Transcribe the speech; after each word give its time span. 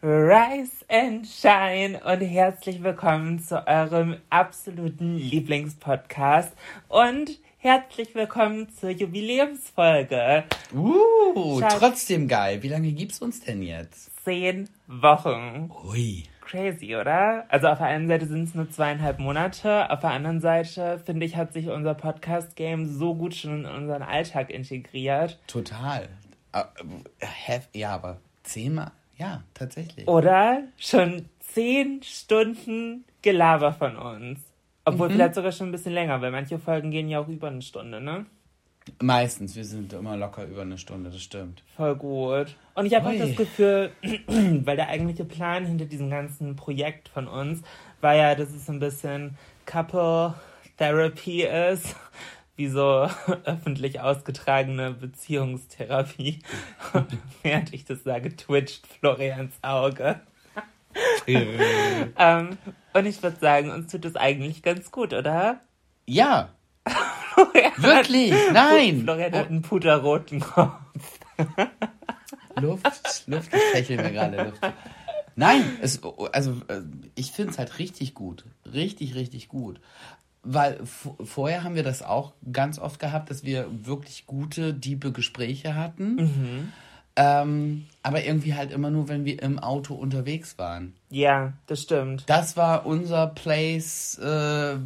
Rise 0.00 0.84
and 0.88 1.26
Shine 1.26 1.98
und 2.04 2.20
herzlich 2.20 2.84
willkommen 2.84 3.40
zu 3.40 3.66
eurem 3.66 4.18
absoluten 4.30 5.16
Lieblingspodcast 5.16 6.52
und 6.86 7.30
herzlich 7.56 8.14
willkommen 8.14 8.68
zur 8.70 8.90
Jubiläumsfolge. 8.90 10.44
Uh, 10.72 11.58
Schatz. 11.58 11.78
trotzdem 11.80 12.28
geil. 12.28 12.62
Wie 12.62 12.68
lange 12.68 12.92
gibt's 12.92 13.20
uns 13.20 13.40
denn 13.40 13.60
jetzt? 13.60 14.12
Zehn 14.22 14.68
Wochen. 14.86 15.72
Ui. 15.88 16.22
Crazy, 16.42 16.94
oder? 16.94 17.46
Also 17.48 17.66
auf 17.66 17.78
der 17.78 17.88
einen 17.88 18.06
Seite 18.06 18.26
sind 18.26 18.44
es 18.44 18.54
nur 18.54 18.70
zweieinhalb 18.70 19.18
Monate, 19.18 19.90
auf 19.90 19.98
der 19.98 20.10
anderen 20.10 20.40
Seite, 20.40 21.02
finde 21.04 21.26
ich, 21.26 21.34
hat 21.34 21.52
sich 21.52 21.70
unser 21.70 21.94
Podcast-Game 21.94 22.86
so 22.86 23.16
gut 23.16 23.34
schon 23.34 23.64
in 23.64 23.66
unseren 23.66 24.02
Alltag 24.02 24.50
integriert. 24.50 25.40
Total. 25.48 26.08
Äh, 26.52 26.62
äh, 27.18 27.60
Ja, 27.72 27.96
aber 27.96 28.18
zehnmal? 28.44 28.92
Ja, 29.18 29.42
tatsächlich. 29.54 30.06
Oder 30.06 30.62
schon 30.76 31.26
zehn 31.40 32.02
Stunden 32.02 33.04
Gelaber 33.22 33.72
von 33.72 33.96
uns. 33.96 34.40
Obwohl 34.84 35.10
vielleicht 35.10 35.34
sogar 35.34 35.52
schon 35.52 35.68
ein 35.68 35.72
bisschen 35.72 35.92
länger, 35.92 36.20
weil 36.22 36.30
manche 36.30 36.58
Folgen 36.58 36.90
gehen 36.90 37.08
ja 37.08 37.20
auch 37.20 37.28
über 37.28 37.48
eine 37.48 37.60
Stunde, 37.60 38.00
ne? 38.00 38.24
Meistens, 39.02 39.54
wir 39.54 39.64
sind 39.64 39.92
immer 39.92 40.16
locker 40.16 40.44
über 40.44 40.62
eine 40.62 40.78
Stunde, 40.78 41.10
das 41.10 41.20
stimmt. 41.20 41.62
Voll 41.76 41.94
gut. 41.96 42.56
Und 42.74 42.86
ich 42.86 42.94
habe 42.94 43.08
auch 43.08 43.18
das 43.18 43.36
Gefühl, 43.36 43.90
weil 44.26 44.76
der 44.76 44.88
eigentliche 44.88 45.26
Plan 45.26 45.66
hinter 45.66 45.84
diesem 45.84 46.08
ganzen 46.08 46.56
Projekt 46.56 47.08
von 47.08 47.28
uns 47.28 47.62
war 48.00 48.14
ja, 48.14 48.34
dass 48.34 48.50
es 48.50 48.64
so 48.64 48.72
ein 48.72 48.80
bisschen 48.80 49.36
Couple 49.66 50.34
Therapy 50.78 51.42
ist, 51.42 51.96
wie 52.58 52.68
so 52.68 53.08
öffentlich 53.44 54.00
ausgetragene 54.00 54.90
Beziehungstherapie. 54.90 56.40
Und 56.92 57.06
während 57.42 57.72
ich 57.72 57.84
das 57.84 58.02
sage, 58.02 58.36
twitcht 58.36 58.86
Florians 58.86 59.54
Auge. 59.62 60.20
ähm, 61.26 62.58
und 62.92 63.06
ich 63.06 63.22
würde 63.22 63.38
sagen, 63.38 63.70
uns 63.70 63.92
tut 63.92 64.04
es 64.04 64.16
eigentlich 64.16 64.62
ganz 64.62 64.90
gut, 64.90 65.14
oder? 65.14 65.60
Ja, 66.06 66.48
wirklich, 67.76 68.34
nein. 68.52 69.02
Florian 69.02 69.32
hat 69.32 69.48
einen 69.48 69.62
puterroten 69.62 70.40
Kopf. 70.40 70.80
Luft, 72.60 73.24
Luft, 73.26 73.54
ich 73.54 73.62
fächle 73.72 74.02
mir 74.02 74.10
gerade 74.10 74.44
Luft. 74.44 74.60
Nein, 75.36 75.78
es, 75.80 76.00
also 76.32 76.50
äh, 76.66 76.82
ich 77.14 77.30
finde 77.30 77.52
es 77.52 77.58
halt 77.58 77.78
richtig 77.78 78.14
gut. 78.14 78.44
Richtig, 78.72 79.14
richtig 79.14 79.46
gut. 79.46 79.80
Weil 80.50 80.80
vorher 80.84 81.62
haben 81.62 81.74
wir 81.74 81.82
das 81.82 82.02
auch 82.02 82.32
ganz 82.50 82.78
oft 82.78 82.98
gehabt, 82.98 83.28
dass 83.28 83.44
wir 83.44 83.66
wirklich 83.84 84.26
gute, 84.26 84.72
diebe 84.72 85.12
Gespräche 85.12 85.74
hatten. 85.74 86.72
Ähm, 87.16 87.84
aber 88.02 88.24
irgendwie 88.24 88.54
halt 88.54 88.70
immer 88.70 88.90
nur, 88.90 89.08
wenn 89.08 89.24
wir 89.24 89.42
im 89.42 89.58
Auto 89.58 89.94
unterwegs 89.94 90.56
waren. 90.56 90.94
Ja, 91.10 91.52
das 91.66 91.82
stimmt. 91.82 92.22
Das 92.28 92.56
war 92.56 92.86
unser 92.86 93.26
Place, 93.26 94.16
äh, 94.18 94.76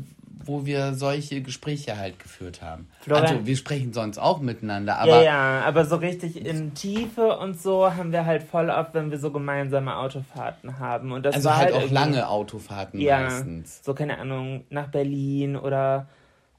wo 0.46 0.66
wir 0.66 0.94
solche 0.94 1.42
Gespräche 1.42 1.96
halt 1.96 2.18
geführt 2.18 2.62
haben. 2.62 2.88
Florian- 3.00 3.26
also 3.26 3.46
wir 3.46 3.56
sprechen 3.56 3.92
sonst 3.92 4.18
auch 4.18 4.40
miteinander, 4.40 4.92
Ja, 4.92 4.98
aber 4.98 5.22
ja, 5.22 5.60
aber 5.62 5.84
so 5.84 5.96
richtig 5.96 6.36
in 6.44 6.74
Tiefe 6.74 7.38
und 7.38 7.60
so 7.60 7.94
haben 7.94 8.12
wir 8.12 8.26
halt 8.26 8.42
voll 8.42 8.70
oft, 8.70 8.94
wenn 8.94 9.10
wir 9.10 9.18
so 9.18 9.30
gemeinsame 9.30 9.96
Autofahrten 9.96 10.78
haben. 10.78 11.12
Und 11.12 11.24
das 11.24 11.34
also 11.34 11.48
war 11.48 11.56
halt 11.58 11.74
halt 11.74 11.84
auch 11.84 11.90
lange 11.90 12.28
Autofahrten 12.28 13.00
ja, 13.00 13.20
meistens. 13.20 13.80
So, 13.84 13.94
keine 13.94 14.18
Ahnung, 14.18 14.64
nach 14.70 14.88
Berlin 14.88 15.56
oder 15.56 16.08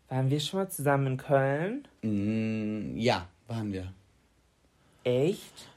waren 0.10 0.30
wir 0.30 0.40
schon 0.40 0.60
mal 0.60 0.70
zusammen 0.70 1.08
in 1.08 1.18
Köln? 1.18 1.88
Mm, 2.02 2.98
ja, 2.98 3.28
waren 3.48 3.74
wir. 3.74 3.94
Echt? 5.04 5.68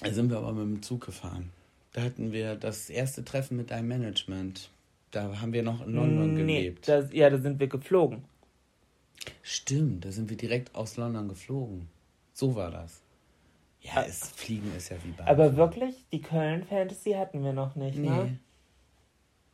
Da 0.00 0.10
sind 0.12 0.30
wir 0.30 0.38
aber 0.38 0.52
mit 0.52 0.76
dem 0.78 0.82
Zug 0.82 1.06
gefahren. 1.06 1.50
Da 1.92 2.02
hatten 2.02 2.32
wir 2.32 2.56
das 2.56 2.90
erste 2.90 3.24
Treffen 3.24 3.56
mit 3.56 3.70
deinem 3.70 3.88
Management. 3.88 4.68
Da 5.16 5.40
haben 5.40 5.54
wir 5.54 5.62
noch 5.62 5.80
in 5.86 5.94
London 5.94 6.34
nee, 6.34 6.40
gelebt. 6.64 6.88
das, 6.88 7.10
ja, 7.14 7.30
da 7.30 7.38
sind 7.38 7.58
wir 7.58 7.68
geflogen. 7.68 8.24
Stimmt, 9.42 10.04
da 10.04 10.12
sind 10.12 10.28
wir 10.28 10.36
direkt 10.36 10.74
aus 10.74 10.98
London 10.98 11.26
geflogen. 11.28 11.88
So 12.34 12.54
war 12.54 12.70
das. 12.70 13.00
Ja, 13.80 14.02
es, 14.06 14.28
Fliegen 14.36 14.70
ist 14.76 14.90
ja 14.90 14.96
wie 15.04 15.12
bei. 15.12 15.26
Aber 15.26 15.56
wirklich, 15.56 15.94
die 16.12 16.20
Köln-Fantasy 16.20 17.12
hatten 17.12 17.42
wir 17.42 17.54
noch 17.54 17.76
nicht, 17.76 17.96
Nee. 17.96 18.08
ne? 18.10 18.38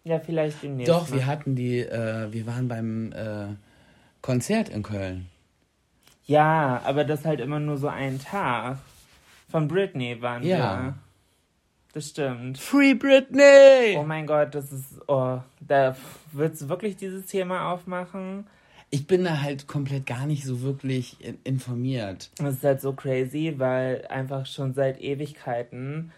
Ja, 0.02 0.18
vielleicht 0.18 0.64
demnächst. 0.64 0.90
Doch, 0.90 1.08
mal. 1.10 1.16
wir 1.16 1.26
hatten 1.26 1.54
die, 1.54 1.78
äh, 1.78 2.32
wir 2.32 2.44
waren 2.46 2.66
beim 2.66 3.12
äh, 3.12 3.54
Konzert 4.20 4.68
in 4.68 4.82
Köln. 4.82 5.28
Ja, 6.26 6.82
aber 6.84 7.04
das 7.04 7.24
halt 7.24 7.38
immer 7.38 7.60
nur 7.60 7.76
so 7.78 7.86
einen 7.86 8.18
Tag. 8.20 8.78
Von 9.48 9.68
Britney 9.68 10.20
waren 10.22 10.42
Ja. 10.42 10.82
wir. 10.86 10.94
Das 11.92 12.08
stimmt. 12.08 12.58
Free 12.58 12.94
Britney! 12.94 13.96
Oh 13.98 14.02
mein 14.02 14.26
Gott, 14.26 14.54
das 14.54 14.72
ist. 14.72 14.98
Oh, 15.08 15.38
da 15.60 15.94
willst 16.32 16.62
du 16.62 16.68
wirklich 16.68 16.96
dieses 16.96 17.26
Thema 17.26 17.70
aufmachen? 17.70 18.46
Ich 18.90 19.06
bin 19.06 19.24
da 19.24 19.40
halt 19.40 19.66
komplett 19.66 20.06
gar 20.06 20.26
nicht 20.26 20.44
so 20.44 20.62
wirklich 20.62 21.16
in 21.24 21.38
informiert. 21.44 22.30
Das 22.38 22.56
ist 22.56 22.64
halt 22.64 22.80
so 22.80 22.92
crazy, 22.92 23.54
weil 23.58 24.06
einfach 24.08 24.46
schon 24.46 24.74
seit 24.74 25.00
Ewigkeiten, 25.00 26.12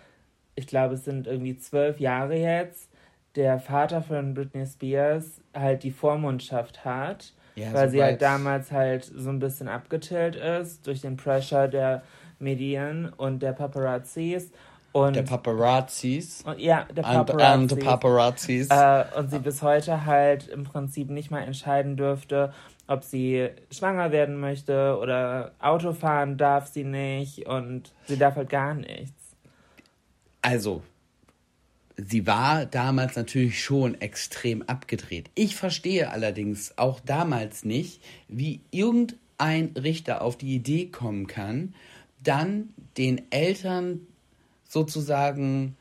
ich 0.56 0.66
glaube, 0.66 0.94
es 0.94 1.04
sind 1.04 1.26
irgendwie 1.26 1.56
zwölf 1.56 1.98
Jahre 2.00 2.36
jetzt, 2.36 2.88
der 3.36 3.58
Vater 3.58 4.02
von 4.02 4.34
Britney 4.34 4.66
Spears 4.66 5.40
halt 5.52 5.82
die 5.82 5.90
Vormundschaft 5.90 6.84
hat, 6.84 7.32
Ja, 7.56 7.72
weil 7.72 7.90
sie 7.90 8.02
halt 8.02 8.22
damals 8.22 8.70
halt 8.70 9.04
so 9.04 9.30
ein 9.30 9.38
bisschen 9.40 9.68
abgetillt 9.68 10.36
ist 10.36 10.86
durch 10.86 11.00
den 11.00 11.16
Pressure 11.16 11.66
der 11.68 12.02
Medien 12.38 13.08
und 13.08 13.40
der 13.40 13.52
Paparazzis. 13.52 14.50
Und, 14.94 15.16
Der 15.16 15.22
Paparazzis. 15.22 16.42
und 16.46 16.60
ja, 16.60 16.84
der 16.84 17.04
And, 17.04 17.26
Paparazzis. 17.26 17.52
and 17.52 17.70
the 17.70 17.76
Paparazzis. 17.76 18.68
Äh, 18.70 19.04
und 19.18 19.28
sie 19.28 19.40
bis 19.40 19.60
heute 19.60 20.06
halt 20.06 20.46
im 20.46 20.62
Prinzip 20.62 21.10
nicht 21.10 21.32
mal 21.32 21.40
entscheiden 21.40 21.96
dürfte, 21.96 22.52
ob 22.86 23.02
sie 23.02 23.48
schwanger 23.72 24.12
werden 24.12 24.38
möchte 24.38 24.96
oder 25.02 25.50
Auto 25.58 25.94
fahren 25.94 26.36
darf 26.36 26.68
sie 26.68 26.84
nicht 26.84 27.46
und 27.48 27.92
sie 28.06 28.16
darf 28.16 28.36
halt 28.36 28.50
gar 28.50 28.74
nichts. 28.74 29.34
Also, 30.42 30.84
sie 31.96 32.24
war 32.28 32.64
damals 32.64 33.16
natürlich 33.16 33.64
schon 33.64 34.00
extrem 34.00 34.62
abgedreht. 34.62 35.28
Ich 35.34 35.56
verstehe 35.56 36.10
allerdings 36.12 36.78
auch 36.78 37.00
damals 37.00 37.64
nicht, 37.64 38.00
wie 38.28 38.60
irgendein 38.70 39.72
Richter 39.76 40.22
auf 40.22 40.36
die 40.38 40.54
Idee 40.54 40.86
kommen 40.86 41.26
kann, 41.26 41.74
dann 42.22 42.68
den 42.96 43.32
Eltern 43.32 44.06
sozusagen 44.74 45.76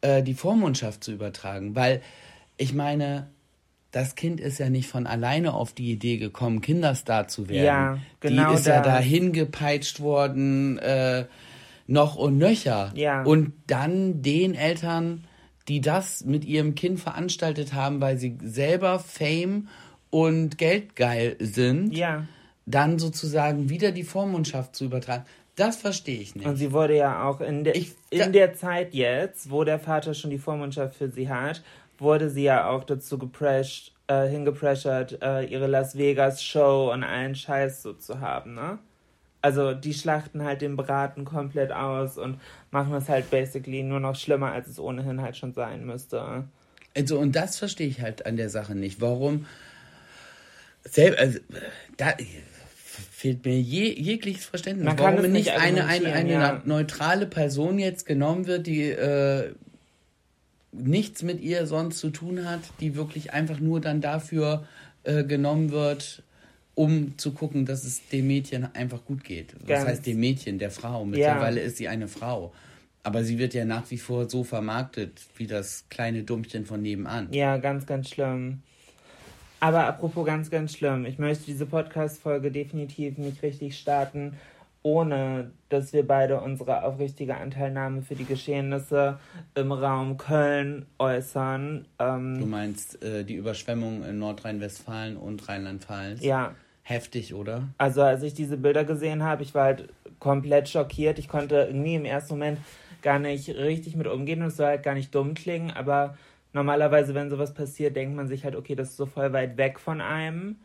äh, 0.00 0.22
die 0.22 0.32
Vormundschaft 0.34 1.04
zu 1.04 1.12
übertragen. 1.12 1.74
Weil 1.76 2.00
ich 2.56 2.72
meine, 2.72 3.28
das 3.90 4.14
Kind 4.14 4.40
ist 4.40 4.58
ja 4.58 4.70
nicht 4.70 4.88
von 4.88 5.06
alleine 5.06 5.52
auf 5.52 5.74
die 5.74 5.90
Idee 5.92 6.16
gekommen, 6.16 6.60
Kinderstar 6.62 7.28
zu 7.28 7.48
werden. 7.50 7.64
Ja, 7.64 7.98
genau 8.20 8.50
Die 8.50 8.54
ist 8.56 8.66
ja 8.66 8.76
das. 8.80 8.86
dahin 8.86 9.32
gepeitscht 9.32 10.00
worden, 10.00 10.78
äh, 10.78 11.26
noch 11.86 12.16
und 12.16 12.38
nöcher. 12.38 12.92
Ja. 12.94 13.22
Und 13.22 13.52
dann 13.66 14.22
den 14.22 14.54
Eltern, 14.54 15.24
die 15.68 15.80
das 15.80 16.24
mit 16.24 16.44
ihrem 16.44 16.74
Kind 16.74 17.00
veranstaltet 17.00 17.74
haben, 17.74 18.00
weil 18.00 18.18
sie 18.18 18.38
selber 18.42 18.98
Fame 18.98 19.68
und 20.10 20.58
geldgeil 20.58 21.36
sind, 21.40 21.96
Ja, 21.96 22.26
dann 22.66 22.98
sozusagen 22.98 23.68
wieder 23.70 23.92
die 23.92 24.02
Vormundschaft 24.02 24.74
zu 24.74 24.84
übertragen. 24.86 25.24
Das 25.56 25.76
verstehe 25.76 26.20
ich 26.20 26.34
nicht. 26.34 26.46
Und 26.46 26.56
sie 26.56 26.72
wurde 26.72 26.96
ja 26.96 27.24
auch 27.24 27.40
in, 27.40 27.64
der 27.64 27.74
Ich- 27.76 27.94
in 28.10 28.32
der 28.32 28.54
Zeit 28.54 28.94
jetzt, 28.94 29.50
wo 29.50 29.64
der 29.64 29.78
Vater 29.80 30.14
schon 30.14 30.30
die 30.30 30.38
Vormundschaft 30.38 30.96
für 30.96 31.08
sie 31.10 31.28
hat, 31.28 31.62
wurde 31.98 32.28
sie 32.28 32.42
ja 32.44 32.68
auch 32.68 32.84
dazu 32.84 33.16
geprescht, 33.18 33.92
äh, 34.06 34.28
hingepressert, 34.28 35.18
äh, 35.22 35.44
ihre 35.46 35.66
Las 35.66 35.96
Vegas 35.96 36.42
Show 36.44 36.92
und 36.92 37.02
allen 37.02 37.34
Scheiß 37.34 37.82
so 37.82 37.94
zu 37.94 38.20
haben, 38.20 38.54
ne? 38.54 38.78
Also 39.40 39.72
die 39.74 39.94
schlachten 39.94 40.42
halt 40.44 40.60
den 40.60 40.76
Braten 40.76 41.24
komplett 41.24 41.72
aus 41.72 42.18
und 42.18 42.40
machen 42.70 42.94
es 42.94 43.08
halt 43.08 43.30
basically 43.30 43.82
nur 43.82 44.00
noch 44.00 44.16
schlimmer, 44.16 44.52
als 44.52 44.68
es 44.68 44.78
ohnehin 44.78 45.22
halt 45.22 45.36
schon 45.36 45.52
sein 45.54 45.86
müsste. 45.86 46.44
Also, 46.96 47.18
und 47.18 47.36
das 47.36 47.56
verstehe 47.58 47.86
ich 47.86 48.00
halt 48.00 48.26
an 48.26 48.36
der 48.36 48.50
Sache 48.50 48.74
nicht. 48.74 49.00
Warum? 49.00 49.46
Sel 50.84 51.14
also, 51.16 51.38
da 51.96 52.12
fehlt 52.96 53.44
mir 53.44 53.60
je, 53.60 53.92
jegliches 53.92 54.44
Verständnis. 54.46 54.86
Man 54.86 54.98
warum 54.98 55.30
nicht 55.30 55.50
eine, 55.50 55.86
eine, 55.86 56.12
eine 56.12 56.32
ja. 56.32 56.62
neutrale 56.64 57.26
Person 57.26 57.78
jetzt 57.78 58.06
genommen 58.06 58.46
wird, 58.46 58.66
die 58.66 58.82
äh, 58.82 59.52
nichts 60.72 61.22
mit 61.22 61.40
ihr 61.40 61.66
sonst 61.66 61.98
zu 61.98 62.10
tun 62.10 62.48
hat, 62.48 62.60
die 62.80 62.96
wirklich 62.96 63.32
einfach 63.32 63.60
nur 63.60 63.80
dann 63.80 64.00
dafür 64.00 64.66
äh, 65.04 65.24
genommen 65.24 65.70
wird, 65.70 66.22
um 66.74 67.16
zu 67.16 67.32
gucken, 67.32 67.64
dass 67.64 67.84
es 67.84 68.08
dem 68.08 68.26
Mädchen 68.26 68.68
einfach 68.74 69.04
gut 69.04 69.24
geht. 69.24 69.54
Das 69.66 69.86
heißt 69.86 70.06
dem 70.06 70.20
Mädchen, 70.20 70.58
der 70.58 70.70
Frau. 70.70 71.04
Mittlerweile 71.04 71.60
ist 71.60 71.78
sie 71.78 71.88
eine 71.88 72.08
Frau. 72.08 72.52
Aber 73.02 73.22
sie 73.22 73.38
wird 73.38 73.54
ja 73.54 73.64
nach 73.64 73.88
wie 73.90 73.98
vor 73.98 74.28
so 74.28 74.42
vermarktet 74.42 75.22
wie 75.36 75.46
das 75.46 75.84
kleine 75.88 76.24
Dummchen 76.24 76.66
von 76.66 76.82
nebenan. 76.82 77.28
Ja, 77.32 77.56
ganz, 77.56 77.86
ganz 77.86 78.10
schlimm. 78.10 78.62
Aber 79.60 79.86
apropos 79.86 80.26
ganz, 80.26 80.50
ganz 80.50 80.74
schlimm, 80.74 81.06
ich 81.06 81.18
möchte 81.18 81.44
diese 81.46 81.66
Podcast-Folge 81.66 82.50
definitiv 82.50 83.16
nicht 83.18 83.42
richtig 83.42 83.78
starten, 83.78 84.34
ohne 84.82 85.50
dass 85.70 85.92
wir 85.92 86.06
beide 86.06 86.40
unsere 86.40 86.84
aufrichtige 86.84 87.36
Anteilnahme 87.36 88.02
für 88.02 88.14
die 88.14 88.24
Geschehnisse 88.26 89.18
im 89.54 89.72
Raum 89.72 90.16
Köln 90.16 90.86
äußern. 90.98 91.86
Ähm, 91.98 92.38
Du 92.38 92.46
meinst 92.46 93.02
äh, 93.02 93.24
die 93.24 93.34
Überschwemmung 93.34 94.04
in 94.04 94.18
Nordrhein-Westfalen 94.18 95.16
und 95.16 95.48
Rheinland-Pfalz? 95.48 96.22
ja, 96.22 96.54
Heftig, 96.82 97.34
oder? 97.34 97.64
also 97.78 98.00
als 98.02 98.22
ich 98.22 98.32
diese 98.32 98.56
Bilder 98.56 98.84
gesehen 98.84 99.24
habe, 99.24 99.42
ich 99.42 99.56
war 99.56 99.64
halt 99.64 99.88
komplett 100.20 100.68
schockiert. 100.68 101.18
Ich 101.18 101.26
konnte 101.26 101.56
irgendwie 101.68 101.96
im 101.96 102.04
ersten 102.04 102.34
Moment 102.34 102.60
gar 103.02 103.18
nicht 103.18 103.48
richtig 103.48 103.96
mit 103.96 104.06
umgehen 104.06 104.40
und 104.42 104.48
es 104.48 104.56
soll 104.56 104.66
halt 104.66 104.82
gar 104.84 104.94
nicht 104.94 105.12
dumm 105.12 105.34
klingen, 105.34 105.72
aber 105.72 106.16
normalerweise, 106.56 107.14
wenn 107.14 107.30
sowas 107.30 107.54
passiert, 107.54 107.94
denkt 107.94 108.16
man 108.16 108.26
sich 108.26 108.44
halt, 108.44 108.56
okay, 108.56 108.74
das 108.74 108.90
ist 108.90 108.96
so 108.96 109.06
voll 109.06 109.32
weit 109.32 109.56
weg 109.56 109.78
von 109.78 110.00
einem. 110.00 110.56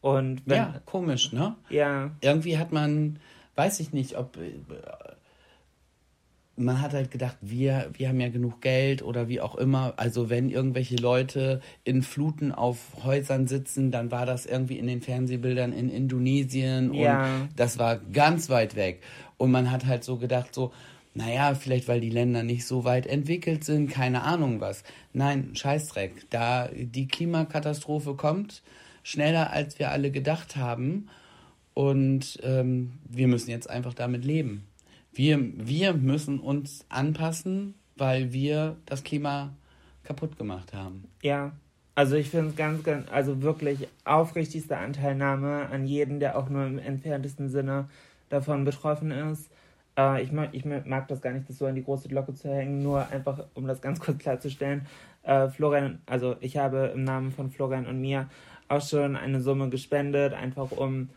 Und 0.00 0.42
wenn, 0.46 0.56
Ja, 0.56 0.80
komisch, 0.86 1.32
ne? 1.32 1.56
ja, 1.68 2.10
Irgendwie 2.22 2.56
hat 2.56 2.72
man, 2.72 3.18
weiß 3.56 3.80
ich 3.80 3.92
nicht, 3.92 4.16
ob. 4.16 4.38
äh, 4.38 4.52
Man 6.54 6.82
hat 6.82 6.92
halt 6.92 7.10
gedacht, 7.10 7.36
wir, 7.40 7.88
wir 7.94 8.08
haben 8.08 8.20
ja 8.20 8.28
genug 8.28 8.60
Geld 8.60 9.02
oder 9.02 9.26
wie 9.28 9.40
auch 9.40 9.54
immer. 9.54 9.94
Also, 9.96 10.28
wenn 10.28 10.50
irgendwelche 10.50 10.96
Leute 10.96 11.60
in 11.82 12.02
Fluten 12.02 12.52
auf 12.52 12.78
Häusern 13.04 13.46
sitzen, 13.46 13.90
dann 13.90 14.10
war 14.10 14.26
das 14.26 14.44
irgendwie 14.44 14.78
in 14.78 14.86
den 14.86 15.00
Fernsehbildern 15.00 15.72
in 15.72 15.88
Indonesien 15.88 16.92
Ja. 16.92 17.44
und 17.46 17.56
das 17.56 17.78
war 17.78 17.96
ganz 17.96 18.50
weit 18.50 18.76
weg. 18.76 19.02
Und 19.38 19.50
man 19.50 19.70
hat 19.70 19.86
halt 19.86 20.04
so 20.04 20.18
gedacht, 20.18 20.54
so, 20.54 20.72
naja, 21.14 21.54
vielleicht 21.54 21.88
weil 21.88 22.00
die 22.00 22.10
Länder 22.10 22.42
nicht 22.42 22.66
so 22.66 22.84
weit 22.84 23.06
entwickelt 23.06 23.64
sind, 23.64 23.90
keine 23.90 24.22
Ahnung 24.22 24.60
was. 24.60 24.82
Nein, 25.12 25.54
Scheißdreck. 25.54 26.30
Da 26.30 26.68
die 26.72 27.06
Klimakatastrophe 27.06 28.14
kommt, 28.14 28.62
schneller 29.02 29.50
als 29.50 29.78
wir 29.78 29.90
alle 29.90 30.10
gedacht 30.10 30.56
haben. 30.56 31.08
Und 31.74 32.38
ähm, 32.42 32.92
wir 33.08 33.28
müssen 33.28 33.50
jetzt 33.50 33.68
einfach 33.68 33.94
damit 33.94 34.24
leben. 34.24 34.66
Wir, 35.12 35.38
wir 35.56 35.94
müssen 35.94 36.38
uns 36.38 36.84
anpassen, 36.88 37.74
weil 37.96 38.32
wir 38.32 38.76
das 38.86 39.04
Klima 39.04 39.52
kaputt 40.04 40.38
gemacht 40.38 40.72
haben. 40.72 41.04
Ja, 41.22 41.52
also 41.94 42.16
ich 42.16 42.30
finde 42.30 42.48
es 42.48 42.56
ganz, 42.56 42.82
ganz, 42.82 43.10
also 43.10 43.42
wirklich 43.42 43.88
aufrichtigste 44.04 44.78
Anteilnahme 44.78 45.68
an 45.70 45.86
jeden, 45.86 46.20
der 46.20 46.38
auch 46.38 46.48
nur 46.48 46.66
im 46.66 46.78
entferntesten 46.78 47.50
Sinne 47.50 47.88
davon 48.30 48.64
betroffen 48.64 49.10
ist. 49.10 49.50
Äh, 49.98 50.22
ich, 50.22 50.32
mag, 50.32 50.50
ich 50.52 50.64
mag 50.64 51.08
das 51.08 51.20
gar 51.20 51.32
nicht, 51.32 51.48
das 51.48 51.58
so 51.58 51.66
an 51.66 51.74
die 51.74 51.84
große 51.84 52.08
Glocke 52.08 52.34
zu 52.34 52.48
hängen, 52.48 52.82
nur 52.82 53.08
einfach, 53.08 53.44
um 53.54 53.66
das 53.66 53.80
ganz 53.80 54.00
kurz 54.00 54.18
klarzustellen. 54.18 54.86
Äh, 55.22 55.48
Florian, 55.48 56.00
also 56.06 56.36
ich 56.40 56.56
habe 56.56 56.92
im 56.94 57.04
Namen 57.04 57.30
von 57.30 57.50
Florian 57.50 57.86
und 57.86 58.00
mir 58.00 58.28
auch 58.68 58.82
schon 58.82 59.16
eine 59.16 59.40
Summe 59.40 59.68
gespendet, 59.68 60.32
einfach 60.32 60.70
um 60.72 61.10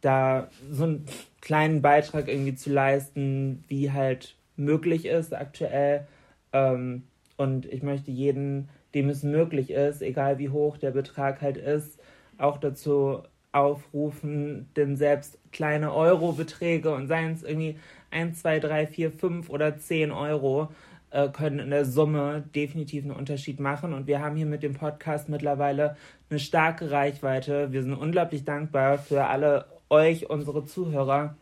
da 0.00 0.48
so 0.70 0.84
einen 0.84 1.06
kleinen 1.40 1.82
Beitrag 1.82 2.28
irgendwie 2.28 2.54
zu 2.54 2.70
leisten, 2.70 3.64
wie 3.68 3.92
halt 3.92 4.36
möglich 4.56 5.06
ist 5.06 5.34
aktuell. 5.34 6.06
Ähm, 6.52 7.04
und 7.36 7.66
ich 7.66 7.82
möchte 7.82 8.10
jeden, 8.10 8.68
dem 8.94 9.08
es 9.08 9.22
möglich 9.22 9.70
ist, 9.70 10.02
egal 10.02 10.38
wie 10.38 10.50
hoch 10.50 10.76
der 10.78 10.90
Betrag 10.90 11.40
halt 11.40 11.56
ist, 11.56 11.98
auch 12.38 12.58
dazu 12.58 13.22
aufrufen, 13.52 14.68
denn 14.76 14.96
selbst 14.96 15.38
kleine 15.52 15.92
Eurobeträge 15.92 16.94
und 16.94 17.08
seien 17.08 17.32
es 17.32 17.42
irgendwie 17.42 17.76
1, 18.10 18.40
2, 18.40 18.60
3, 18.60 18.86
4, 18.86 19.12
5 19.12 19.50
oder 19.50 19.78
10 19.78 20.10
Euro, 20.12 20.68
äh, 21.10 21.28
können 21.28 21.58
in 21.58 21.70
der 21.70 21.84
Summe 21.84 22.44
definitiv 22.54 23.04
einen 23.04 23.12
Unterschied 23.12 23.60
machen. 23.60 23.92
Und 23.92 24.06
wir 24.06 24.20
haben 24.20 24.36
hier 24.36 24.46
mit 24.46 24.62
dem 24.62 24.74
Podcast 24.74 25.28
mittlerweile 25.28 25.96
eine 26.30 26.38
starke 26.38 26.90
Reichweite. 26.90 27.72
Wir 27.72 27.82
sind 27.82 27.94
unglaublich 27.94 28.44
dankbar 28.44 28.98
für 28.98 29.26
alle 29.26 29.66
euch, 29.88 30.30
unsere 30.30 30.64
Zuhörer. 30.64 31.34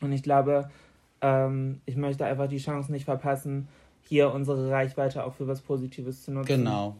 Und 0.00 0.12
ich 0.12 0.22
glaube, 0.22 0.70
ähm, 1.20 1.80
ich 1.86 1.96
möchte 1.96 2.24
einfach 2.24 2.48
die 2.48 2.58
Chance 2.58 2.90
nicht 2.90 3.04
verpassen, 3.04 3.68
hier 4.02 4.32
unsere 4.32 4.70
Reichweite 4.70 5.24
auch 5.24 5.34
für 5.34 5.46
was 5.46 5.60
Positives 5.60 6.24
zu 6.24 6.32
nutzen. 6.32 6.48
Genau. 6.48 6.96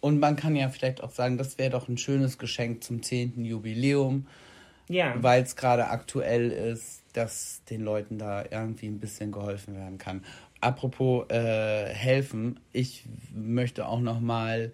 Und 0.00 0.18
man 0.18 0.34
kann 0.34 0.56
ja 0.56 0.68
vielleicht 0.68 1.02
auch 1.04 1.12
sagen, 1.12 1.38
das 1.38 1.58
wäre 1.58 1.70
doch 1.70 1.88
ein 1.88 1.98
schönes 1.98 2.38
Geschenk 2.38 2.82
zum 2.82 3.02
10. 3.02 3.44
Jubiläum, 3.44 4.26
Ja. 4.92 5.14
weil 5.20 5.42
es 5.42 5.56
gerade 5.56 5.88
aktuell 5.88 6.50
ist, 6.50 7.02
dass 7.12 7.62
den 7.68 7.82
Leuten 7.82 8.18
da 8.18 8.44
irgendwie 8.50 8.86
ein 8.86 9.00
bisschen 9.00 9.32
geholfen 9.32 9.74
werden 9.74 9.98
kann. 9.98 10.24
Apropos 10.60 11.28
äh, 11.30 11.86
helfen, 11.88 12.60
ich 12.72 13.04
möchte 13.34 13.86
auch 13.86 14.00
noch 14.00 14.20
mal 14.20 14.72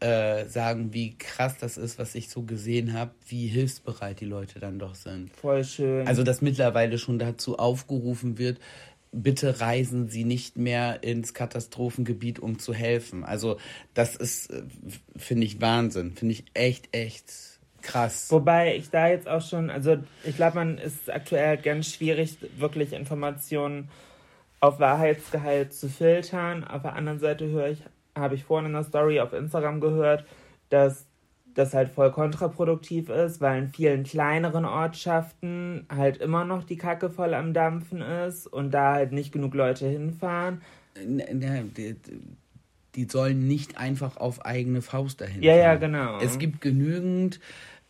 äh, 0.00 0.46
sagen, 0.46 0.92
wie 0.92 1.16
krass 1.16 1.56
das 1.58 1.76
ist, 1.76 1.98
was 1.98 2.14
ich 2.14 2.28
so 2.28 2.42
gesehen 2.42 2.94
habe, 2.94 3.12
wie 3.26 3.46
hilfsbereit 3.46 4.20
die 4.20 4.26
Leute 4.26 4.58
dann 4.58 4.78
doch 4.78 4.94
sind. 4.94 5.30
Voll 5.36 5.64
schön. 5.64 6.06
Also, 6.06 6.22
dass 6.22 6.40
mittlerweile 6.40 6.98
schon 6.98 7.18
dazu 7.18 7.58
aufgerufen 7.58 8.38
wird, 8.38 8.58
bitte 9.12 9.60
reisen 9.60 10.08
Sie 10.08 10.24
nicht 10.24 10.56
mehr 10.56 11.02
ins 11.02 11.34
Katastrophengebiet, 11.34 12.38
um 12.38 12.58
zu 12.58 12.72
helfen. 12.72 13.24
Also, 13.24 13.58
das 13.92 14.16
ist, 14.16 14.50
äh, 14.50 14.62
finde 15.16 15.46
ich, 15.46 15.60
Wahnsinn. 15.60 16.12
Finde 16.12 16.32
ich 16.32 16.44
echt, 16.54 16.94
echt 16.96 17.59
krass. 17.82 18.30
Wobei 18.30 18.76
ich 18.76 18.90
da 18.90 19.08
jetzt 19.08 19.28
auch 19.28 19.42
schon, 19.42 19.70
also 19.70 19.98
ich 20.24 20.36
glaube, 20.36 20.56
man 20.56 20.78
ist 20.78 21.10
aktuell 21.10 21.46
halt 21.46 21.62
ganz 21.62 21.92
schwierig, 21.94 22.36
wirklich 22.56 22.92
Informationen 22.92 23.88
auf 24.60 24.78
Wahrheitsgehalt 24.78 25.72
zu 25.72 25.88
filtern. 25.88 26.64
Auf 26.64 26.82
der 26.82 26.94
anderen 26.94 27.18
Seite 27.18 27.48
höre 27.48 27.68
ich, 27.68 27.82
habe 28.16 28.34
ich 28.34 28.44
vorhin 28.44 28.66
in 28.66 28.72
der 28.72 28.84
Story 28.84 29.20
auf 29.20 29.32
Instagram 29.32 29.80
gehört, 29.80 30.24
dass 30.68 31.06
das 31.54 31.74
halt 31.74 31.90
voll 31.90 32.12
kontraproduktiv 32.12 33.08
ist, 33.08 33.40
weil 33.40 33.62
in 33.62 33.68
vielen 33.68 34.04
kleineren 34.04 34.64
Ortschaften 34.64 35.86
halt 35.94 36.18
immer 36.18 36.44
noch 36.44 36.64
die 36.64 36.76
Kacke 36.76 37.10
voll 37.10 37.34
am 37.34 37.54
Dampfen 37.54 38.02
ist 38.02 38.46
und 38.46 38.70
da 38.72 38.94
halt 38.94 39.12
nicht 39.12 39.32
genug 39.32 39.54
Leute 39.54 39.88
hinfahren. 39.88 40.62
Die, 40.96 41.96
die 42.94 43.04
sollen 43.04 43.46
nicht 43.46 43.78
einfach 43.78 44.16
auf 44.16 44.44
eigene 44.44 44.82
Faust 44.82 45.20
dahin. 45.20 45.42
Ja, 45.42 45.56
ja, 45.56 45.74
genau. 45.76 46.18
Es 46.20 46.38
gibt 46.38 46.60
genügend 46.60 47.40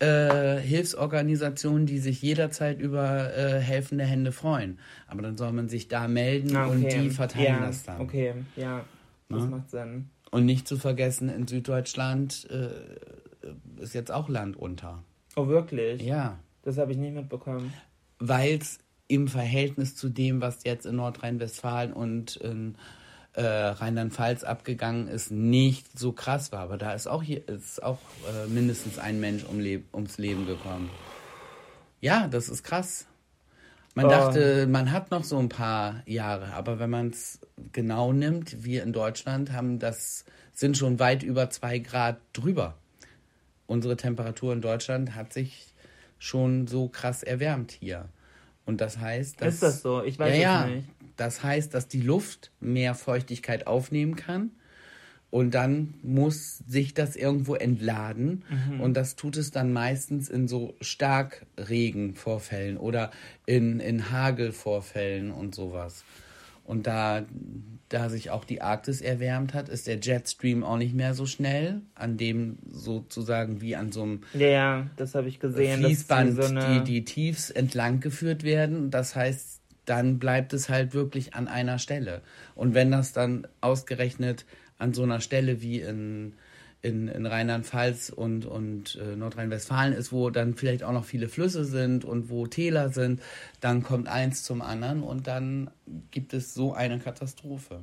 äh, 0.01 0.59
Hilfsorganisationen, 0.59 1.87
die 1.87 1.99
sich 1.99 2.21
jederzeit 2.23 2.81
über 2.81 3.35
äh, 3.37 3.61
helfende 3.61 4.05
Hände 4.05 4.33
freuen. 4.33 4.79
Aber 5.07 5.23
dann 5.23 5.37
soll 5.37 5.53
man 5.53 5.69
sich 5.69 5.89
da 5.89 6.09
melden 6.09 6.57
Ah, 6.57 6.67
und 6.67 6.85
okay. 6.85 7.03
die 7.03 7.11
verteilen 7.11 7.61
ja, 7.61 7.67
das 7.67 7.83
dann. 7.85 8.01
Okay, 8.01 8.35
ja, 8.57 8.85
das 9.29 9.43
Ne? 9.45 9.49
macht 9.51 9.71
Sinn. 9.71 10.09
Und 10.31 10.45
nicht 10.47 10.67
zu 10.67 10.77
vergessen, 10.77 11.29
in 11.29 11.47
Süddeutschland 11.47 12.49
äh, 12.51 13.83
ist 13.83 13.95
jetzt 13.95 14.11
auch 14.13 14.29
Land 14.29 14.57
unter. 14.57 15.03
Oh, 15.37 15.49
wirklich? 15.49 16.03
Ja. 16.03 16.39
Das 16.63 16.79
habe 16.79 16.93
ich 16.93 16.99
nicht 16.99 17.15
mitbekommen. 17.15 17.73
Weil 18.19 18.59
es 18.61 18.79
im 19.09 19.29
Verhältnis 19.29 19.97
zu 19.97 20.09
dem, 20.09 20.41
was 20.41 20.63
jetzt 20.65 20.87
in 20.87 20.97
Nordrhein-Westfalen 20.97 21.93
und 21.93 22.37
in 22.37 22.77
äh, 23.35 23.43
Rheinland-Pfalz 23.43 24.45
abgegangen 24.45 25.09
ist, 25.09 25.31
nicht 25.31 25.99
so 25.99 26.13
krass 26.13 26.53
war. 26.53 26.61
Aber 26.61 26.79
da 26.79 26.93
ist 26.93 27.07
auch 27.07 27.23
hier 27.23 27.47
ist 27.49 27.83
auch 27.83 27.99
äh, 28.29 28.47
mindestens 28.49 28.99
ein 28.99 29.21
Mensch 29.21 29.45
um 29.45 29.61
Leb 29.61 29.93
ums 29.95 30.19
Leben 30.19 30.47
gekommen. 30.47 30.91
Ja, 32.01 32.29
das 32.29 32.49
ist 32.49 32.63
krass. 32.63 33.07
Man 33.95 34.07
Oh. 34.07 34.09
dachte, 34.11 34.67
man 34.67 34.93
hat 34.93 35.11
noch 35.11 35.25
so 35.25 35.39
ein 35.39 35.49
paar 35.49 36.03
Jahre, 36.07 36.53
aber 36.55 36.79
wenn 36.79 36.91
man 36.91 37.11
es 37.11 37.41
genau 37.73 38.13
nimmt, 38.13 38.65
wir 38.65 38.83
in 38.83 38.93
Deutschland 38.93 39.53
haben 39.53 39.79
das, 39.79 40.25
sind 40.53 40.77
schon 40.77 40.99
weit 40.99 41.23
über 41.23 41.51
zwei 41.51 41.79
Grad 41.79 42.19
drüber. 42.33 42.75
Unsere 43.67 43.97
Temperatur 43.97 44.53
in 44.53 44.61
Deutschland 44.61 45.15
hat 45.15 45.33
sich 45.33 45.75
schon 46.19 46.67
so 46.67 46.89
krass 46.89 47.23
erwärmt 47.23 47.73
hier. 47.73 48.09
Und 48.65 48.81
das 48.81 48.99
heißt, 48.99 49.41
dass. 49.41 49.55
Ist 49.55 49.63
das 49.63 49.83
so? 49.83 50.03
Ich 50.05 50.19
weiß 50.19 50.37
ja, 50.37 50.37
es 50.37 50.43
ja, 50.43 50.67
nicht. 50.67 50.89
Das 51.21 51.43
heißt, 51.43 51.75
dass 51.75 51.87
die 51.87 52.01
Luft 52.01 52.51
mehr 52.61 52.95
Feuchtigkeit 52.95 53.67
aufnehmen 53.67 54.17
kann. 54.17 54.53
Und 55.29 55.55
dann 55.55 55.93
muss 56.03 56.59
sich 56.67 56.95
das 56.95 57.15
irgendwo 57.15 57.57
entladen. 57.57 58.43
Mhm. 58.49 58.81
Und 58.81 58.95
das 58.95 59.17
tut 59.17 59.37
es 59.37 59.51
dann 59.51 59.71
meistens 59.71 60.31
in 60.31 60.49
so 60.49 60.75
Starkregenvorfällen 60.81 62.79
oder 62.79 63.11
in, 63.45 63.81
in 63.81 64.11
Hagelvorfällen 64.11 65.31
und 65.31 65.55
sowas. 65.55 66.05
Und 66.65 66.87
da, 66.87 67.27
da 67.91 68.09
sich 68.09 68.31
auch 68.31 68.47
die 68.47 68.63
Arktis 68.63 69.03
erwärmt 69.03 69.53
hat, 69.53 69.69
ist 69.69 69.89
der 69.89 70.01
Jetstream 70.01 70.65
auch 70.65 70.79
nicht 70.79 70.95
mehr 70.95 71.13
so 71.13 71.27
schnell, 71.27 71.83
an 71.95 72.17
dem 72.17 72.57
sozusagen 72.71 73.61
wie 73.61 73.77
an 73.77 73.93
so 73.93 74.05
einem 74.05 74.23
Ja, 74.33 74.89
das 74.97 75.15
habe 75.15 75.29
ich 75.29 75.39
gesehen. 75.39 75.81
Fließband 75.81 76.35
so 76.35 76.49
eine, 76.49 76.83
die, 76.83 76.85
die 76.85 77.05
Tiefs 77.05 77.51
entlang 77.51 78.01
geführt 78.01 78.43
werden. 78.43 78.91
Das 78.91 79.15
heißt, 79.15 79.60
dann 79.91 80.21
bleibt 80.21 80.53
es 80.53 80.69
halt 80.69 80.95
wirklich 80.95 81.35
an 81.35 81.49
einer 81.49 81.81
Stelle. 81.81 82.23
Und 82.55 82.75
wenn 82.75 82.93
das 82.93 83.13
dann 83.13 83.49
ausgerechnet 83.61 84.47
an 84.79 84.95
so 84.95 85.03
einer 85.03 85.21
Stelle 85.21 85.63
wie 85.63 85.81
in, 85.81 86.35
in, 86.81 87.09
in 87.09 87.27
Rheinland-Pfalz 87.27 88.11
und, 88.11 88.47
und 88.47 88.97
äh, 89.03 89.17
Nordrhein-Westfalen 89.17 89.93
ist, 89.93 90.13
wo 90.13 90.31
dann 90.31 90.55
vielleicht 90.55 90.85
auch 90.85 90.93
noch 90.93 91.05
viele 91.05 91.29
Flüsse 91.29 91.65
sind 91.65 92.05
und 92.05 92.31
wo 92.31 92.47
Täler 92.47 92.91
sind, 92.91 93.21
dann 93.61 93.83
kommt 93.83 94.07
eins 94.07 94.45
zum 94.45 94.63
anderen 94.63 95.03
und 95.03 95.27
dann 95.27 95.73
gibt 96.13 96.35
es 96.35 96.55
so 96.55 96.73
eine 96.73 97.01
Katastrophe. 97.01 97.81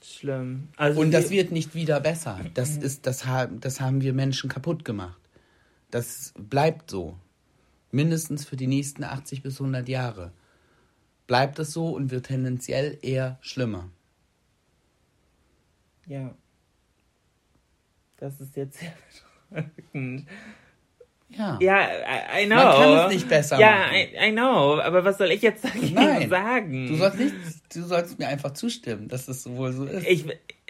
schlimm. 0.00 0.68
Also 0.76 1.00
Und 1.00 1.10
das 1.10 1.30
wird 1.30 1.50
nicht 1.50 1.74
wieder 1.74 1.98
besser. 1.98 2.38
Das 2.54 2.76
ist, 2.76 3.04
das 3.08 3.26
haben, 3.26 3.58
das 3.58 3.80
haben 3.80 4.00
wir 4.00 4.12
Menschen 4.12 4.48
kaputt 4.48 4.84
gemacht. 4.84 5.18
Das 5.90 6.32
bleibt 6.38 6.88
so. 6.88 7.18
Mindestens 7.90 8.44
für 8.44 8.56
die 8.56 8.68
nächsten 8.68 9.02
80 9.02 9.42
bis 9.42 9.60
100 9.60 9.88
Jahre. 9.88 10.30
Bleibt 11.26 11.58
es 11.58 11.72
so 11.72 11.90
und 11.90 12.10
wird 12.10 12.26
tendenziell 12.26 12.98
eher 13.02 13.38
schlimmer. 13.40 13.90
Ja. 16.06 16.34
Das 18.16 18.40
ist 18.40 18.56
jetzt 18.56 18.78
sehr 18.78 18.94
bedrückend. 19.50 20.28
Ja. 21.36 21.58
Ja, 21.60 21.80
I, 22.38 22.42
I 22.44 22.46
know. 22.46 22.56
Man 22.56 22.76
kann 22.76 23.06
es 23.08 23.14
nicht 23.14 23.28
besser 23.28 23.58
Ja, 23.58 23.70
machen. 23.70 23.94
I, 23.94 24.28
I 24.28 24.32
know. 24.32 24.80
Aber 24.80 25.04
was 25.04 25.18
soll 25.18 25.30
ich 25.30 25.42
jetzt 25.42 25.64
dagegen 25.64 25.94
Nein. 25.94 26.28
sagen? 26.30 26.86
Du 26.88 26.96
sollst 26.96 27.18
nicht, 27.18 27.34
du 27.74 27.82
sollst 27.82 28.18
mir 28.18 28.28
einfach 28.28 28.52
zustimmen, 28.52 29.08
dass 29.08 29.28
es 29.28 29.48
wohl 29.48 29.72
so 29.72 29.84
ist. 29.84 30.06
ich, 30.06 30.24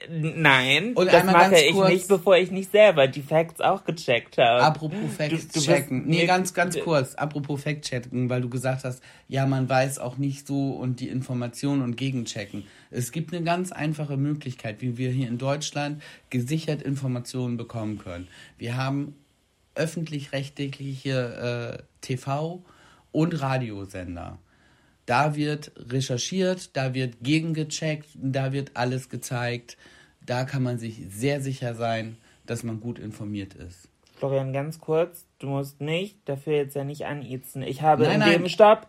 nein, 0.08 0.92
Und 0.94 1.06
das 1.06 1.14
einmal 1.14 1.34
mache 1.34 1.50
ganz 1.52 1.62
ich 1.62 1.72
kurz- 1.72 1.88
nicht, 1.90 2.08
bevor 2.08 2.36
ich 2.36 2.50
nicht 2.50 2.70
selber 2.70 3.06
die 3.06 3.22
Facts 3.22 3.60
auch 3.60 3.84
gecheckt 3.84 4.38
habe. 4.38 4.62
Apropos 4.62 4.98
Du- 4.98 5.24
du 5.24 5.28
bist- 5.36 5.52
Fact-Checken. 5.54 6.04
Nee, 6.06 6.20
nee, 6.20 6.26
ganz, 6.26 6.52
ganz 6.54 6.78
kurz. 6.80 7.14
Apropos 7.14 7.62
Fact-Checken, 7.62 8.28
weil 8.28 8.40
du 8.40 8.48
gesagt 8.48 8.84
hast, 8.84 9.02
ja, 9.28 9.46
man 9.46 9.68
weiß 9.68 9.98
auch 9.98 10.18
nicht 10.18 10.46
so 10.46 10.70
und 10.72 11.00
die 11.00 11.08
Informationen 11.08 11.82
und 11.82 11.96
Gegenchecken. 11.96 12.64
Es 12.90 13.12
gibt 13.12 13.34
eine 13.34 13.44
ganz 13.44 13.72
einfache 13.72 14.16
Möglichkeit, 14.16 14.80
wie 14.80 14.96
wir 14.98 15.10
hier 15.10 15.28
in 15.28 15.38
Deutschland 15.38 16.02
gesichert 16.30 16.82
Informationen 16.82 17.56
bekommen 17.56 17.98
können. 17.98 18.28
Wir 18.58 18.76
haben 18.76 19.14
öffentlich-rechtliche 19.74 21.82
äh, 22.02 22.06
TV- 22.06 22.62
und 23.12 23.40
Radiosender. 23.40 24.38
Da 25.06 25.36
wird 25.36 25.72
recherchiert, 25.76 26.76
da 26.76 26.94
wird 26.94 27.16
gegengecheckt, 27.22 28.08
da 28.14 28.52
wird 28.52 28.72
alles 28.74 29.10
gezeigt. 29.10 29.76
Da 30.24 30.44
kann 30.44 30.62
man 30.62 30.78
sich 30.78 31.02
sehr 31.10 31.40
sicher 31.40 31.74
sein, 31.74 32.16
dass 32.46 32.62
man 32.62 32.80
gut 32.80 32.98
informiert 32.98 33.54
ist. 33.54 33.88
Florian, 34.16 34.52
ganz 34.52 34.78
kurz, 34.78 35.26
du 35.38 35.48
musst 35.48 35.80
mich 35.80 36.16
dafür 36.24 36.54
jetzt 36.54 36.76
ja 36.76 36.84
nicht 36.84 37.04
anizen. 37.04 37.62
Ich 37.62 37.82
habe 37.82 38.04
Nein, 38.04 38.14
in 38.14 38.20
nein. 38.20 38.32
dem 38.32 38.48
Stopp. 38.48 38.86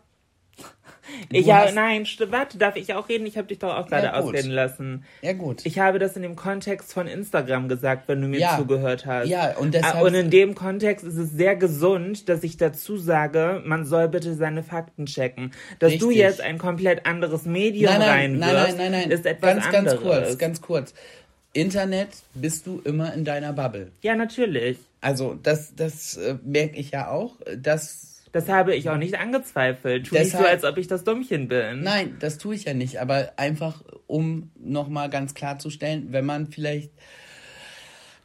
Du 1.32 1.38
habe, 1.54 1.68
hast- 1.68 1.76
nein, 1.76 2.06
warte, 2.30 2.58
darf 2.58 2.76
ich 2.76 2.94
auch 2.94 3.08
reden? 3.08 3.26
Ich 3.28 3.38
habe 3.38 3.48
dich 3.48 3.60
doch 3.60 3.76
auch 3.78 3.88
gerade 3.88 4.08
Ja, 4.08 4.14
ausreden 4.16 4.50
lassen. 4.50 5.06
Ja, 5.22 5.34
gut. 5.34 5.64
Ich 5.66 5.78
habe 5.80 6.00
das 6.00 6.16
in 6.16 6.24
dem 6.24 6.36
Kontext 6.36 6.92
von 6.94 7.08
Instagram 7.08 7.70
gesagt, 7.70 8.08
wenn 8.08 8.22
du 8.22 8.28
mir 8.28 8.40
Ja. 8.40 8.58
zugehört 8.58 9.06
hast. 9.06 9.28
Ja, 9.28 9.56
und 9.56 9.74
deshalb- 9.76 9.96
Ah, 9.96 10.02
Und 10.02 10.16
in 10.16 10.30
dem 10.32 10.56
Kontext 10.56 11.06
ist 11.06 11.16
es 11.18 11.30
sehr 11.32 11.56
gesund, 11.56 12.28
dass 12.28 12.44
ich 12.44 12.58
dazu 12.58 12.98
sage, 12.98 13.62
man 13.66 13.86
soll 13.86 14.08
bitte 14.10 14.34
seine 14.34 14.64
Fakten 14.64 15.06
checken. 15.06 15.52
Dass 15.80 15.96
du 15.98 16.08
Richtig. 16.08 16.18
jetzt 16.18 16.42
ein 16.42 16.58
komplett 16.58 17.06
anderes 17.06 17.46
Medium 17.46 17.94
nein, 17.94 18.00
nein, 18.00 18.40
nein, 18.40 18.50
reinwirfst, 18.56 18.78
nein, 18.78 18.92
nein, 18.92 19.02
nein. 19.04 19.12
ist 19.12 19.26
etwas 19.28 19.54
ganz, 19.54 19.66
anderes. 19.68 19.92
ganz 19.92 20.02
kurz, 20.02 20.38
ganz 20.40 20.62
kurz. 20.62 20.94
Internet 21.54 22.10
bist 22.34 22.66
du 22.68 22.82
immer 22.84 23.14
in 23.14 23.24
deiner 23.24 23.54
Bubble. 23.54 23.92
ja, 24.02 24.16
natürlich. 24.16 24.78
Also 25.02 25.38
das, 25.42 25.76
das 25.76 26.18
äh, 26.18 26.36
merke 26.44 26.78
ich 26.78 26.92
ja 26.92 27.10
auch. 27.12 27.36
Das 27.56 28.15
Das 28.36 28.50
habe 28.50 28.76
ich 28.76 28.90
auch 28.90 28.98
nicht 28.98 29.18
angezweifelt. 29.18 30.08
Tu 30.08 30.16
nicht 30.16 30.32
so, 30.32 30.40
Deshalb- 30.40 30.50
als 30.52 30.66
ob 30.66 30.78
ich 30.78 30.88
das 30.88 31.06
Dummchen 31.06 31.48
bin. 31.48 31.80
Nein, 31.84 32.18
das 32.20 32.38
tue 32.38 32.54
ich 32.54 32.66
ja 32.66 32.74
nicht, 32.74 33.00
aber 33.00 33.32
einfach, 33.38 33.82
um 34.08 34.52
nochmal 34.60 35.10
ganz 35.10 35.36
klarzustellen, 35.36 36.08
wenn 36.12 36.26
man 36.26 36.48
vielleicht 36.48 36.92